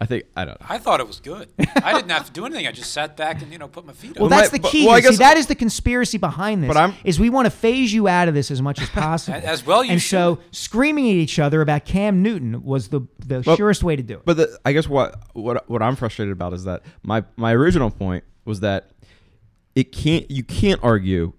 I 0.00 0.04
think 0.04 0.24
I 0.36 0.44
don't 0.44 0.60
know. 0.60 0.66
I 0.68 0.78
thought 0.78 0.98
it 0.98 1.06
was 1.06 1.20
good. 1.20 1.48
I 1.80 1.92
didn't 1.92 2.10
have 2.10 2.26
to 2.26 2.32
do 2.32 2.44
anything. 2.44 2.66
I 2.66 2.72
just 2.72 2.90
sat 2.92 3.16
back 3.16 3.40
and 3.40 3.52
you 3.52 3.58
know 3.58 3.68
put 3.68 3.86
my 3.86 3.92
feet 3.92 4.16
Well, 4.18 4.24
up. 4.26 4.30
Well, 4.32 4.40
that's 4.40 4.50
my- 4.52 4.58
the 4.58 4.62
but- 4.62 4.72
key. 4.72 4.84
well, 4.84 4.96
I 4.96 5.00
here. 5.00 5.12
See, 5.12 5.18
that 5.18 5.36
is 5.36 5.46
the 5.46 5.54
conspiracy 5.54 6.18
behind 6.18 6.64
this. 6.64 6.68
But 6.68 6.76
I'm- 6.76 6.94
is 7.04 7.20
we 7.20 7.30
want 7.30 7.46
to 7.46 7.50
phase 7.52 7.94
you 7.94 8.08
out 8.08 8.26
of 8.26 8.34
this 8.34 8.50
as 8.50 8.60
much 8.60 8.80
as 8.82 8.88
possible. 8.90 9.40
As 9.44 9.64
well 9.64 9.84
you 9.84 9.92
and 9.92 10.02
so 10.02 10.40
screaming 10.50 11.08
at 11.08 11.14
each 11.14 11.38
other 11.38 11.60
about 11.60 11.84
Cam 11.84 12.20
Newton 12.20 12.64
was 12.64 12.88
the 12.88 13.02
the 13.24 13.44
Well, 13.46 13.56
surest 13.56 13.84
way 13.84 13.94
to 13.94 14.02
do 14.02 14.14
it. 14.14 14.22
But 14.24 14.38
the, 14.38 14.58
I 14.64 14.72
guess 14.72 14.88
what 14.88 15.14
what 15.34 15.70
what 15.70 15.82
I'm 15.82 15.94
frustrated 15.94 16.32
about 16.32 16.52
is 16.52 16.64
that 16.64 16.82
my 17.04 17.22
my 17.36 17.54
original 17.54 17.88
point 17.90 18.24
was 18.44 18.58
that 18.60 18.90
it 19.74 19.92
can't 19.92 20.30
you 20.30 20.42
can't 20.42 20.80
argue. 20.82 21.32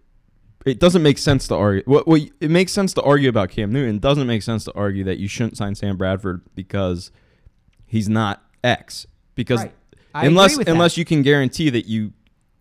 It 0.66 0.80
doesn't 0.80 1.04
make 1.04 1.18
sense 1.18 1.48
to 1.50 1.56
argue. 1.56 1.84
What, 1.86 2.08
what 2.08 2.22
it 2.40 2.50
makes 2.50 2.72
sense 2.72 2.94
to 2.94 3.02
argue 3.02 3.28
about 3.28 3.50
Cam 3.50 3.72
Newton. 3.72 3.96
It 3.96 4.02
doesn't 4.02 4.28
make 4.28 4.44
sense 4.44 4.64
to 4.66 4.74
argue 4.74 5.04
that 5.04 5.18
you 5.18 5.28
shouldn't 5.28 5.58
sign 5.58 5.76
Sam 5.76 5.98
Bradford 5.98 6.42
because 6.56 7.12
he's 7.86 8.08
not 8.08 8.42
X. 8.64 9.06
Because 9.36 9.62
Right. 9.62 9.74
I 10.16 10.26
unless 10.26 10.58
that. 10.58 10.70
unless 10.70 10.96
you 10.98 11.06
can 11.06 11.22
guarantee 11.22 11.70
that 11.72 11.86
you 11.88 12.14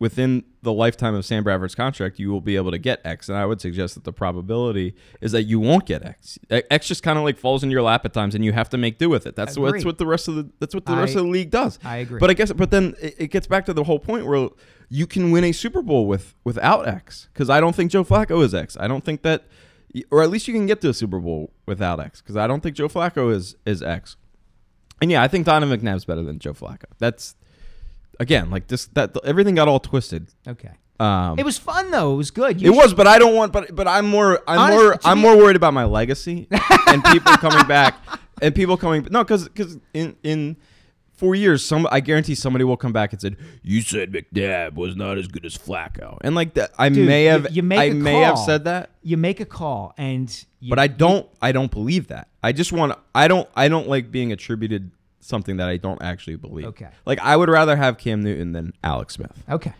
within 0.02 0.42
the 0.62 0.72
lifetime 0.72 1.14
of 1.14 1.24
Sam 1.24 1.44
Bradford's 1.44 1.76
contract, 1.76 2.18
you 2.18 2.28
will 2.28 2.40
be 2.40 2.56
able 2.56 2.72
to 2.72 2.78
get 2.78 3.00
X. 3.04 3.28
And 3.28 3.38
I 3.38 3.46
would 3.46 3.60
suggest 3.60 3.94
that 3.94 4.02
the 4.02 4.12
probability 4.12 4.96
is 5.20 5.30
that 5.30 5.44
you 5.44 5.60
won't 5.60 5.86
get 5.86 6.04
X. 6.04 6.40
X 6.50 6.88
just 6.88 7.04
kind 7.04 7.18
of 7.18 7.22
like 7.24 7.38
falls 7.38 7.62
into 7.62 7.72
your 7.72 7.82
lap 7.82 8.04
at 8.04 8.12
times, 8.12 8.34
and 8.34 8.44
you 8.44 8.52
have 8.52 8.68
to 8.70 8.76
make 8.78 8.98
do 8.98 9.08
with 9.08 9.28
it. 9.28 9.36
That's 9.36 9.56
what, 9.56 9.74
that's 9.74 9.84
what 9.84 9.98
the 9.98 10.06
rest 10.06 10.26
of 10.26 10.34
the 10.34 10.50
that's 10.58 10.74
what 10.74 10.86
the 10.86 10.92
I- 10.94 11.00
rest 11.02 11.14
of 11.14 11.22
the 11.24 11.30
league 11.30 11.50
does. 11.52 11.78
I 11.84 11.98
agree. 11.98 12.18
But 12.18 12.30
I 12.30 12.34
guess, 12.34 12.52
but 12.52 12.72
then 12.72 12.96
it, 13.00 13.14
it 13.16 13.26
gets 13.28 13.46
back 13.46 13.64
to 13.66 13.72
the 13.72 13.84
whole 13.84 14.00
point 14.00 14.26
where 14.26 14.48
you 14.88 15.06
can 15.06 15.30
win 15.30 15.44
a 15.44 15.52
Super 15.52 15.82
Bowl 15.82 16.08
with 16.08 16.34
without 16.42 16.88
X. 16.88 17.28
Because 17.32 17.48
I 17.48 17.60
don't 17.60 17.76
think 17.76 17.92
Joe 17.92 18.02
Flacco 18.02 18.42
is 18.42 18.56
X. 18.56 18.76
I 18.80 18.88
don't 18.88 19.04
think 19.04 19.22
that, 19.22 19.44
or 20.10 20.20
at 20.20 20.30
least 20.30 20.48
you 20.48 20.54
can 20.54 20.66
get 20.66 20.80
to 20.80 20.88
a 20.88 20.94
Super 20.94 21.20
Bowl 21.20 21.52
without 21.64 22.00
X. 22.00 22.20
Because 22.20 22.36
I 22.36 22.48
don't 22.48 22.60
think 22.60 22.74
Joe 22.74 22.88
Flacco 22.88 23.32
is 23.32 23.54
is 23.64 23.84
X. 23.84 24.16
And 25.00 25.12
yeah, 25.12 25.22
I 25.22 25.28
think 25.28 25.46
Donovan 25.46 25.80
McNabb's 25.80 26.04
better 26.04 26.24
than 26.24 26.40
Joe 26.40 26.54
Flacco. 26.54 26.86
That's 26.98 27.36
again 28.22 28.50
like 28.50 28.66
this 28.68 28.86
that 28.96 29.14
everything 29.24 29.54
got 29.54 29.68
all 29.68 29.80
twisted. 29.80 30.26
okay. 30.46 30.70
Um, 31.00 31.38
It 31.38 31.44
was 31.44 31.58
fun 31.58 31.90
though. 31.90 32.14
It 32.14 32.16
was 32.16 32.30
good. 32.30 32.56
it 32.56 32.62
You 32.62 32.72
was, 32.72 32.94
but 32.94 33.06
I 33.08 33.18
don't 33.18 33.34
want. 33.34 33.52
But 33.52 33.74
but 33.74 33.88
I'm 33.88 34.06
more. 34.08 34.40
I'm 34.46 34.58
Honest- 34.58 34.78
more. 34.82 34.92
to 34.94 35.08
I'm 35.08 35.18
me- 35.18 35.22
more 35.22 35.36
worried 35.36 35.56
about 35.56 35.74
my 35.74 35.84
legacy 35.84 36.46
and 36.86 37.02
people 37.04 37.32
coming 37.38 37.66
back 37.66 37.94
and 38.42 38.54
people 38.54 38.76
coming. 38.76 39.06
No, 39.10 39.24
because 39.24 39.48
because 39.48 39.78
in 39.92 40.14
in 40.22 40.56
four 41.12 41.34
years, 41.34 41.64
some 41.64 41.88
I 41.90 41.98
guarantee 42.00 42.36
somebody 42.36 42.64
will 42.64 42.76
come 42.76 42.92
back 42.92 43.12
and 43.12 43.20
said 43.20 43.36
you 43.62 43.80
said 43.80 44.12
McNabb 44.12 44.74
was 44.74 44.94
not 44.94 45.18
as 45.18 45.26
good 45.26 45.44
as 45.44 45.56
Flacco, 45.58 46.18
and 46.20 46.36
like 46.36 46.54
that 46.54 46.70
I 46.78 46.88
Dude, 46.88 47.06
may 47.08 47.24
you- 47.24 47.30
have 47.30 47.50
you 47.56 47.62
make 47.64 47.80
I 47.80 47.84
a 47.84 47.94
may 47.94 48.20
have 48.20 48.34
call. 48.36 48.46
said 48.46 48.64
that, 48.64 48.90
you 49.02 49.16
make 49.16 49.40
a 49.40 49.44
call 49.46 49.94
and 49.98 50.28
you, 50.60 50.70
but 50.70 50.78
I 50.78 50.86
don't 50.86 51.26
I 51.40 51.50
don't 51.50 51.70
believe 51.72 52.08
that. 52.08 52.28
I 52.44 52.52
just 52.52 52.70
want 52.72 52.96
I 53.14 53.26
don't 53.26 53.48
I 53.56 53.66
don't 53.68 53.88
like 53.88 54.12
being 54.12 54.30
attributed 54.30 54.92
something 55.22 55.56
that 55.56 55.68
I 55.68 55.76
don't 55.76 56.02
actually 56.02 56.36
believe. 56.36 56.66
Okay. 56.66 56.88
like 57.06 57.18
I 57.20 57.36
would 57.36 57.48
rather 57.48 57.76
have 57.76 57.96
Cam 57.96 58.22
Newton 58.22 58.52
than 58.52 58.72
Alex 58.84 59.14
Smith. 59.14 59.42
Okay. 59.48 59.72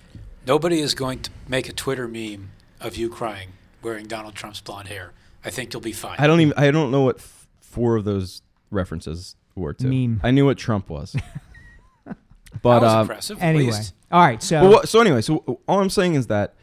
Nobody 0.47 0.80
is 0.80 0.95
going 0.95 1.20
to 1.20 1.30
make 1.49 1.68
a 1.68 1.72
Twitter 1.72 2.09
meme 2.09 2.51
of 2.80 2.97
you 2.97 3.09
crying 3.09 3.51
wearing 3.82 4.07
Donald 4.07 4.34
Trump's 4.34 4.61
blonde 4.61 4.88
hair. 4.88 5.12
I 5.45 5.51
think 5.51 5.72
you'll 5.72 5.82
be 5.82 5.93
fine. 5.93 6.16
I 6.18 6.26
don't 6.26 6.40
even 6.40 6.55
I 6.57 6.70
don't 6.70 6.90
know 6.90 7.03
what 7.03 7.16
f- 7.18 7.47
four 7.61 7.97
of 7.97 8.05
those 8.05 8.43
references 8.70 9.36
were 9.55 9.72
to. 9.74 9.86
Meme. 9.86 10.20
I 10.22 10.30
knew 10.30 10.47
what 10.47 10.57
Trump 10.59 10.88
was. 10.88 11.12
that 12.05 12.16
but 12.62 12.82
was 12.82 12.93
um, 12.93 13.01
impressive. 13.03 13.38
at 13.38 13.45
Anyway. 13.45 13.66
least. 13.66 13.95
All 14.11 14.20
right. 14.20 14.43
So 14.43 14.61
but 14.62 14.70
what, 14.70 14.88
so 14.88 15.01
anyway, 15.01 15.20
so 15.22 15.61
all 15.68 15.80
I'm 15.80 15.90
saying 15.90 16.14
is 16.14 16.26
that 16.28 16.55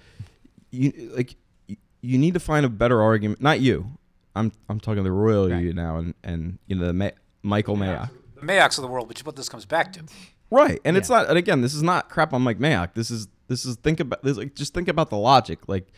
you 0.71 1.11
like 1.15 1.35
you, 1.67 1.77
you 2.01 2.17
need 2.17 2.33
to 2.35 2.39
find 2.39 2.65
a 2.65 2.69
better 2.69 3.01
argument. 3.01 3.41
Not 3.41 3.59
you. 3.59 3.91
I'm 4.35 4.51
I'm 4.69 4.79
talking 4.79 5.03
the 5.03 5.11
royal 5.11 5.49
Right. 5.49 5.61
you 5.63 5.73
now, 5.73 5.97
and 5.97 6.13
and 6.23 6.59
you 6.67 6.75
know 6.75 6.87
the 6.87 6.93
ma- 6.93 7.09
Michael 7.43 7.75
Mayock. 7.75 8.09
The 8.39 8.45
Mayock's 8.45 8.77
of 8.77 8.81
the 8.83 8.87
world, 8.87 9.07
which 9.09 9.19
is 9.19 9.25
what 9.25 9.35
this 9.35 9.49
comes 9.49 9.65
back 9.65 9.93
to. 9.93 10.03
Right, 10.51 10.79
and 10.83 10.97
it's 10.97 11.09
not. 11.09 11.29
And 11.29 11.37
again, 11.37 11.61
this 11.61 11.75
is 11.75 11.83
not 11.83 12.09
crap 12.09 12.33
on 12.33 12.41
Mike 12.41 12.57
Mayock. 12.57 12.93
This 12.95 13.11
is 13.11 13.27
this 13.47 13.65
is 13.65 13.75
think 13.75 13.99
about 13.99 14.23
this. 14.23 14.37
Like, 14.37 14.55
just 14.55 14.73
think 14.73 14.87
about 14.87 15.09
the 15.09 15.17
logic. 15.17 15.59
Like, 15.67 15.91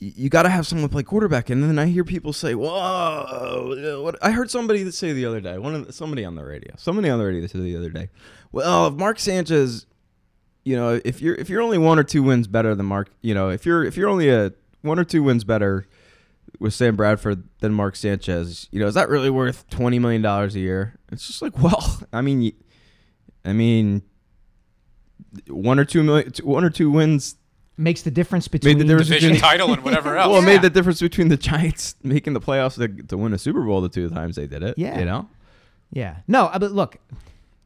you 0.00 0.28
got 0.28 0.42
to 0.42 0.48
have 0.48 0.66
someone 0.66 0.88
play 0.88 1.02
quarterback, 1.02 1.50
and 1.50 1.62
then 1.62 1.78
I 1.78 1.86
hear 1.86 2.04
people 2.04 2.32
say, 2.32 2.54
"Whoa!" 2.54 2.68
Uh, 2.68 4.02
what 4.02 4.16
I 4.22 4.30
heard 4.30 4.50
somebody 4.50 4.88
say 4.90 5.12
the 5.12 5.24
other 5.26 5.40
day. 5.40 5.58
One 5.58 5.74
of 5.74 5.86
the, 5.86 5.92
somebody 5.92 6.24
on 6.24 6.34
the 6.34 6.44
radio. 6.44 6.74
Somebody 6.76 7.10
on 7.10 7.18
the 7.18 7.24
radio 7.24 7.46
said 7.46 7.62
the 7.62 7.76
other 7.76 7.90
day. 7.90 8.08
Well, 8.50 8.88
if 8.88 8.94
Mark 8.94 9.18
Sanchez, 9.18 9.86
you 10.64 10.76
know, 10.76 11.00
if 11.04 11.20
you're 11.20 11.34
if 11.34 11.48
you're 11.48 11.62
only 11.62 11.78
one 11.78 11.98
or 11.98 12.04
two 12.04 12.22
wins 12.22 12.46
better 12.46 12.74
than 12.74 12.86
Mark, 12.86 13.10
you 13.22 13.34
know, 13.34 13.50
if 13.50 13.66
you're 13.66 13.84
if 13.84 13.96
you're 13.96 14.08
only 14.08 14.30
a 14.30 14.52
one 14.82 14.98
or 14.98 15.04
two 15.04 15.22
wins 15.22 15.44
better 15.44 15.86
with 16.58 16.74
Sam 16.74 16.96
Bradford 16.96 17.44
than 17.60 17.72
Mark 17.72 17.94
Sanchez, 17.94 18.68
you 18.70 18.80
know, 18.80 18.86
is 18.86 18.94
that 18.94 19.08
really 19.08 19.30
worth 19.30 19.68
twenty 19.68 19.98
million 19.98 20.22
dollars 20.22 20.54
a 20.54 20.60
year? 20.60 20.97
It's 21.12 21.26
just 21.26 21.42
like, 21.42 21.58
well, 21.62 22.00
I 22.12 22.20
mean, 22.22 22.40
y- 22.42 22.52
I 23.44 23.52
mean, 23.52 24.02
one 25.48 25.78
or 25.78 25.84
two 25.84 26.02
million, 26.02 26.30
two- 26.32 26.46
one 26.46 26.64
or 26.64 26.70
two 26.70 26.90
wins. 26.90 27.36
Makes 27.76 28.02
the 28.02 28.10
difference 28.10 28.48
between 28.48 28.78
difference 28.78 29.06
Division 29.08 29.30
between- 29.34 29.40
title 29.40 29.72
and 29.72 29.84
whatever 29.84 30.16
else. 30.18 30.28
Well, 30.30 30.38
it 30.38 30.46
Yeah. 30.46 30.46
made 30.54 30.62
the 30.62 30.70
difference 30.70 31.00
between 31.00 31.28
the 31.28 31.36
Giants 31.36 31.94
making 32.02 32.32
the 32.32 32.40
playoffs 32.40 32.74
to, 32.76 32.88
to 33.04 33.16
win 33.16 33.32
a 33.32 33.38
Super 33.38 33.62
Bowl 33.62 33.80
the 33.80 33.88
two 33.88 34.08
times 34.10 34.36
they 34.36 34.46
did 34.46 34.62
it. 34.62 34.76
Yeah. 34.76 34.98
you 34.98 35.04
know. 35.04 35.28
Yeah. 35.92 36.16
No, 36.26 36.46
uh, 36.46 36.58
but 36.58 36.72
look, 36.72 36.96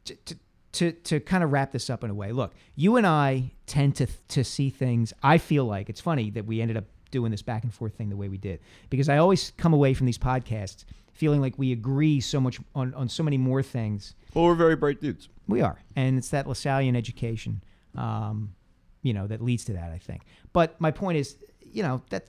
to, 0.05 0.15
to, 0.15 0.35
to, 0.73 0.91
to 0.91 1.19
kind 1.19 1.43
of 1.43 1.51
wrap 1.51 1.71
this 1.71 1.89
up 1.89 2.03
in 2.03 2.09
a 2.11 2.13
way, 2.13 2.31
look, 2.31 2.53
you 2.75 2.95
and 2.95 3.07
I 3.07 3.51
tend 3.65 3.95
to, 3.97 4.07
to 4.29 4.43
see 4.43 4.69
things. 4.69 5.13
I 5.23 5.37
feel 5.39 5.65
like 5.65 5.89
it's 5.89 5.99
funny 6.01 6.29
that 6.31 6.45
we 6.45 6.61
ended 6.61 6.77
up 6.77 6.85
doing 7.11 7.31
this 7.31 7.41
back 7.41 7.63
and 7.63 7.73
forth 7.73 7.95
thing 7.95 8.09
the 8.09 8.15
way 8.15 8.27
we 8.29 8.37
did 8.37 8.59
because 8.89 9.09
I 9.09 9.17
always 9.17 9.51
come 9.57 9.73
away 9.73 9.93
from 9.93 10.05
these 10.07 10.17
podcasts 10.17 10.83
feeling 11.13 11.41
like 11.41 11.57
we 11.57 11.71
agree 11.71 12.19
so 12.19 12.39
much 12.41 12.59
on, 12.75 12.93
on 12.93 13.07
so 13.07 13.23
many 13.23 13.37
more 13.37 13.63
things. 13.63 14.15
Well, 14.33 14.45
we're 14.45 14.55
very 14.55 14.75
bright 14.75 14.99
dudes. 15.01 15.29
We 15.47 15.61
are. 15.61 15.79
And 15.95 16.17
it's 16.17 16.29
that 16.29 16.45
LaSallian 16.45 16.95
education, 16.97 17.63
um, 17.95 18.55
you 19.01 19.13
know, 19.13 19.27
that 19.27 19.41
leads 19.41 19.63
to 19.65 19.73
that, 19.73 19.91
I 19.91 19.97
think. 19.97 20.23
But 20.53 20.79
my 20.81 20.91
point 20.91 21.17
is, 21.17 21.37
you 21.61 21.83
know, 21.83 22.01
that 22.09 22.27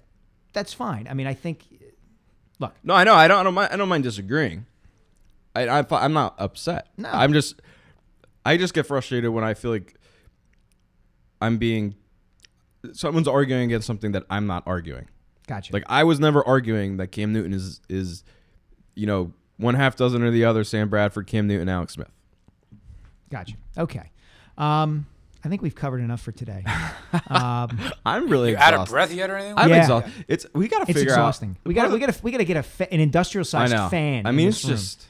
that's 0.53 0.72
fine. 0.72 1.07
I 1.09 1.14
mean, 1.14 1.26
I 1.26 1.35
think, 1.35 1.64
look, 2.59 2.74
No, 2.82 2.95
I 2.95 3.05
know. 3.05 3.14
I 3.14 3.26
don't. 3.28 3.41
I 3.41 3.43
don't 3.43 3.55
mind. 3.55 3.72
I 3.72 3.76
don't 3.76 3.89
mind 3.89 4.05
disagreeing. 4.05 4.66
I, 5.57 5.68
I 5.80 5.85
I'm 5.91 6.12
not 6.12 6.35
upset. 6.39 6.89
No. 6.97 7.09
I'm 7.11 7.32
just. 7.32 7.61
I 8.45 8.57
just 8.57 8.74
get 8.74 8.87
frustrated 8.87 9.30
when 9.30 9.45
I 9.45 9.55
feel 9.55 9.70
like 9.70 9.95
I'm 11.41 11.59
being. 11.59 11.95
Someone's 12.93 13.28
arguing 13.28 13.64
against 13.64 13.87
something 13.87 14.12
that 14.12 14.24
I'm 14.28 14.47
not 14.47 14.62
arguing. 14.66 15.09
gotcha. 15.47 15.72
Like 15.72 15.85
I 15.87 16.05
was 16.05 16.20
never 16.20 16.47
arguing 16.47 16.99
that 16.99 17.09
Cam 17.09 17.32
Newton 17.32 17.55
is 17.55 17.80
is, 17.89 18.24
you 18.95 19.07
know, 19.07 19.32
one 19.57 19.74
half 19.74 19.97
dozen 19.97 20.22
or 20.22 20.30
the 20.30 20.45
other. 20.45 20.64
Sam 20.64 20.88
Bradford, 20.88 21.26
Cam 21.26 21.47
Newton, 21.47 21.68
Alex 21.68 21.95
Smith. 21.95 22.11
Gotcha. 23.30 23.55
Okay. 23.76 24.11
Um, 24.59 25.07
I 25.45 25.49
think 25.49 25.61
we've 25.62 25.74
covered 25.74 26.01
enough 26.01 26.20
for 26.20 26.32
today. 26.32 26.64
Um, 27.28 27.78
I'm 28.05 28.28
really 28.28 28.51
You 28.51 28.57
out 28.57 28.74
of 28.74 28.88
breath 28.88 29.12
yet 29.14 29.30
or 29.30 29.36
anything? 29.36 29.55
I'm 29.57 29.70
Yeah. 29.70 29.82
exhausted. 29.82 30.12
It's 30.26 30.47
we 30.53 30.66
gotta 30.66 30.82
it's 30.82 30.95
figure 30.99 31.12
exhausting. 31.12 31.51
out. 31.51 31.57
We 31.64 31.72
got 31.72 31.92
we 31.92 32.01
got 32.01 32.12
to 32.12 32.22
we 32.24 32.32
got 32.32 32.38
to 32.38 32.45
get 32.45 32.57
a 32.57 32.62
fa- 32.64 32.92
an 32.92 32.99
industrial 32.99 33.42
I 33.42 33.66
sized 33.68 33.90
fan. 33.90 34.26
I 34.26 34.30
in 34.30 34.36
mean, 34.36 34.47
this 34.49 34.57
it's 34.57 34.64
room. 34.64 34.76
just 34.76 35.07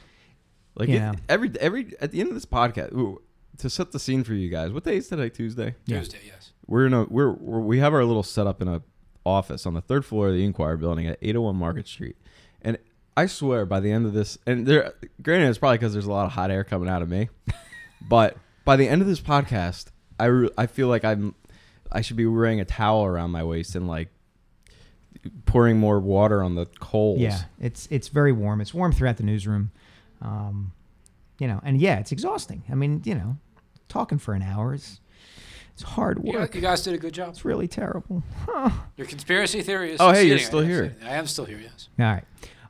like 0.76 0.88
You 0.90 0.96
it- 0.98 1.18
every 1.30 1.50
every 1.58 1.94
at 1.98 2.10
the 2.12 2.20
end 2.20 2.28
of 2.28 2.34
this 2.34 2.44
podcast. 2.44 2.92
Ooh, 2.92 3.22
to 3.58 3.70
set 3.70 3.92
the 3.92 3.98
scene 3.98 4.22
for 4.22 4.34
you 4.34 4.50
guys. 4.50 4.70
What 4.70 4.84
day 4.84 4.98
is 4.98 5.08
today? 5.08 5.30
Tuesday. 5.30 5.76
Yeah. 5.86 6.00
Tuesday, 6.00 6.18
yes. 6.26 6.52
We're 6.66 6.84
in 6.86 6.92
a 6.92 7.04
we're, 7.04 7.32
we're 7.32 7.60
we 7.60 7.78
have 7.78 7.94
our 7.94 8.04
little 8.04 8.22
setup 8.22 8.60
in 8.60 8.68
a 8.68 8.82
office 9.24 9.64
on 9.64 9.72
the 9.72 9.80
third 9.80 10.04
floor 10.04 10.28
of 10.28 10.34
the 10.34 10.44
Inquirer 10.44 10.76
building 10.76 11.06
at 11.06 11.16
801 11.22 11.56
Market 11.56 11.88
Street, 11.88 12.16
and 12.20 12.23
I 13.16 13.26
swear 13.26 13.64
by 13.66 13.80
the 13.80 13.90
end 13.92 14.06
of 14.06 14.12
this, 14.12 14.38
and 14.46 14.66
there, 14.66 14.92
granted, 15.22 15.48
it's 15.48 15.58
probably 15.58 15.78
because 15.78 15.92
there's 15.92 16.06
a 16.06 16.10
lot 16.10 16.26
of 16.26 16.32
hot 16.32 16.50
air 16.50 16.64
coming 16.64 16.88
out 16.88 17.00
of 17.02 17.08
me, 17.08 17.28
but 18.08 18.36
by 18.64 18.76
the 18.76 18.88
end 18.88 19.02
of 19.02 19.08
this 19.08 19.20
podcast, 19.20 19.86
I 20.18 20.24
re- 20.26 20.50
I 20.58 20.66
feel 20.66 20.88
like 20.88 21.04
I'm 21.04 21.34
I 21.92 22.00
should 22.00 22.16
be 22.16 22.26
wearing 22.26 22.60
a 22.60 22.64
towel 22.64 23.04
around 23.04 23.30
my 23.30 23.44
waist 23.44 23.74
and 23.76 23.86
like 23.86 24.08
pouring 25.46 25.78
more 25.78 26.00
water 26.00 26.42
on 26.42 26.54
the 26.54 26.66
coals. 26.80 27.18
Yeah, 27.20 27.42
it's 27.60 27.86
it's 27.90 28.08
very 28.08 28.32
warm. 28.32 28.60
It's 28.60 28.74
warm 28.74 28.92
throughout 28.92 29.16
the 29.16 29.22
newsroom. 29.22 29.70
Um, 30.20 30.72
you 31.38 31.46
know, 31.46 31.60
and 31.64 31.80
yeah, 31.80 31.98
it's 31.98 32.12
exhausting. 32.12 32.62
I 32.70 32.74
mean, 32.74 33.02
you 33.04 33.14
know, 33.14 33.36
talking 33.88 34.18
for 34.18 34.34
an 34.34 34.42
hour 34.42 34.74
is 34.74 35.00
it's 35.74 35.82
hard 35.82 36.20
You, 36.24 36.32
work. 36.38 36.54
you 36.54 36.60
guys 36.60 36.82
did 36.82 36.94
a 36.94 36.98
good 36.98 37.12
job. 37.12 37.30
It's 37.30 37.44
really 37.44 37.66
terrible. 37.68 38.22
Your 38.96 39.06
conspiracy 39.06 39.60
theory 39.62 39.92
is 39.92 40.00
Oh, 40.00 40.12
hey, 40.12 40.24
you're 40.28 40.38
still 40.38 40.60
I 40.60 40.62
am 40.62 40.68
here. 40.68 40.84
succeeding. 40.84 41.08
I 41.08 41.14
am 41.16 41.26
still 41.26 41.44
here, 41.44 41.58
yes. 41.58 41.88
All 41.98 42.06
right. 42.06 42.24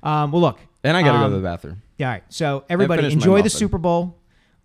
Um, 0.05 0.31
well, 0.31 0.43
look. 0.43 0.61
And 0.85 0.97
I 0.97 1.03
gotta 1.03 1.19
go 1.19 1.25
um, 1.25 1.31
to 1.33 1.37
the 1.39 1.43
bathroom. 1.43 1.83
Yeah, 1.99 2.07
all 2.07 2.13
right. 2.13 2.23
So 2.29 2.65
everybody 2.69 3.11
enjoy 3.13 3.43
the. 3.43 3.51
Super 3.51 3.79
Bowl. 3.79 4.19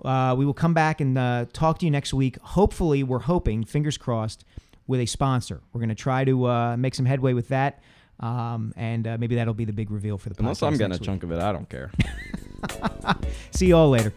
Uh, 0.03 0.35
we 0.37 0.45
will 0.45 0.53
come 0.53 0.73
back 0.73 1.01
and 1.01 1.17
uh, 1.17 1.45
talk 1.51 1.79
to 1.79 1.85
you 1.85 1.91
next 1.91 2.13
week. 2.13 2.37
Hopefully, 2.39 3.03
we're 3.03 3.19
hoping, 3.19 3.63
fingers 3.63 3.97
crossed, 3.97 4.45
with 4.87 4.99
a 4.99 5.05
sponsor. 5.05 5.61
We're 5.73 5.79
going 5.79 5.89
to 5.89 5.95
try 5.95 6.23
to 6.25 6.45
uh, 6.45 6.77
make 6.77 6.95
some 6.95 7.05
headway 7.05 7.33
with 7.33 7.49
that, 7.49 7.81
um, 8.19 8.73
and 8.75 9.05
uh, 9.07 9.17
maybe 9.19 9.35
that'll 9.35 9.53
be 9.53 9.65
the 9.65 9.73
big 9.73 9.91
reveal 9.91 10.17
for 10.17 10.29
the 10.29 10.35
podcast. 10.35 10.39
Unless 10.39 10.63
I'm 10.63 10.73
getting 10.73 10.91
a 10.91 10.95
week. 10.95 11.03
chunk 11.03 11.23
of 11.23 11.31
it, 11.31 11.39
I 11.39 11.51
don't 11.51 11.69
care. 11.69 11.91
See 13.51 13.67
you 13.67 13.75
all 13.75 13.89
later. 13.89 14.13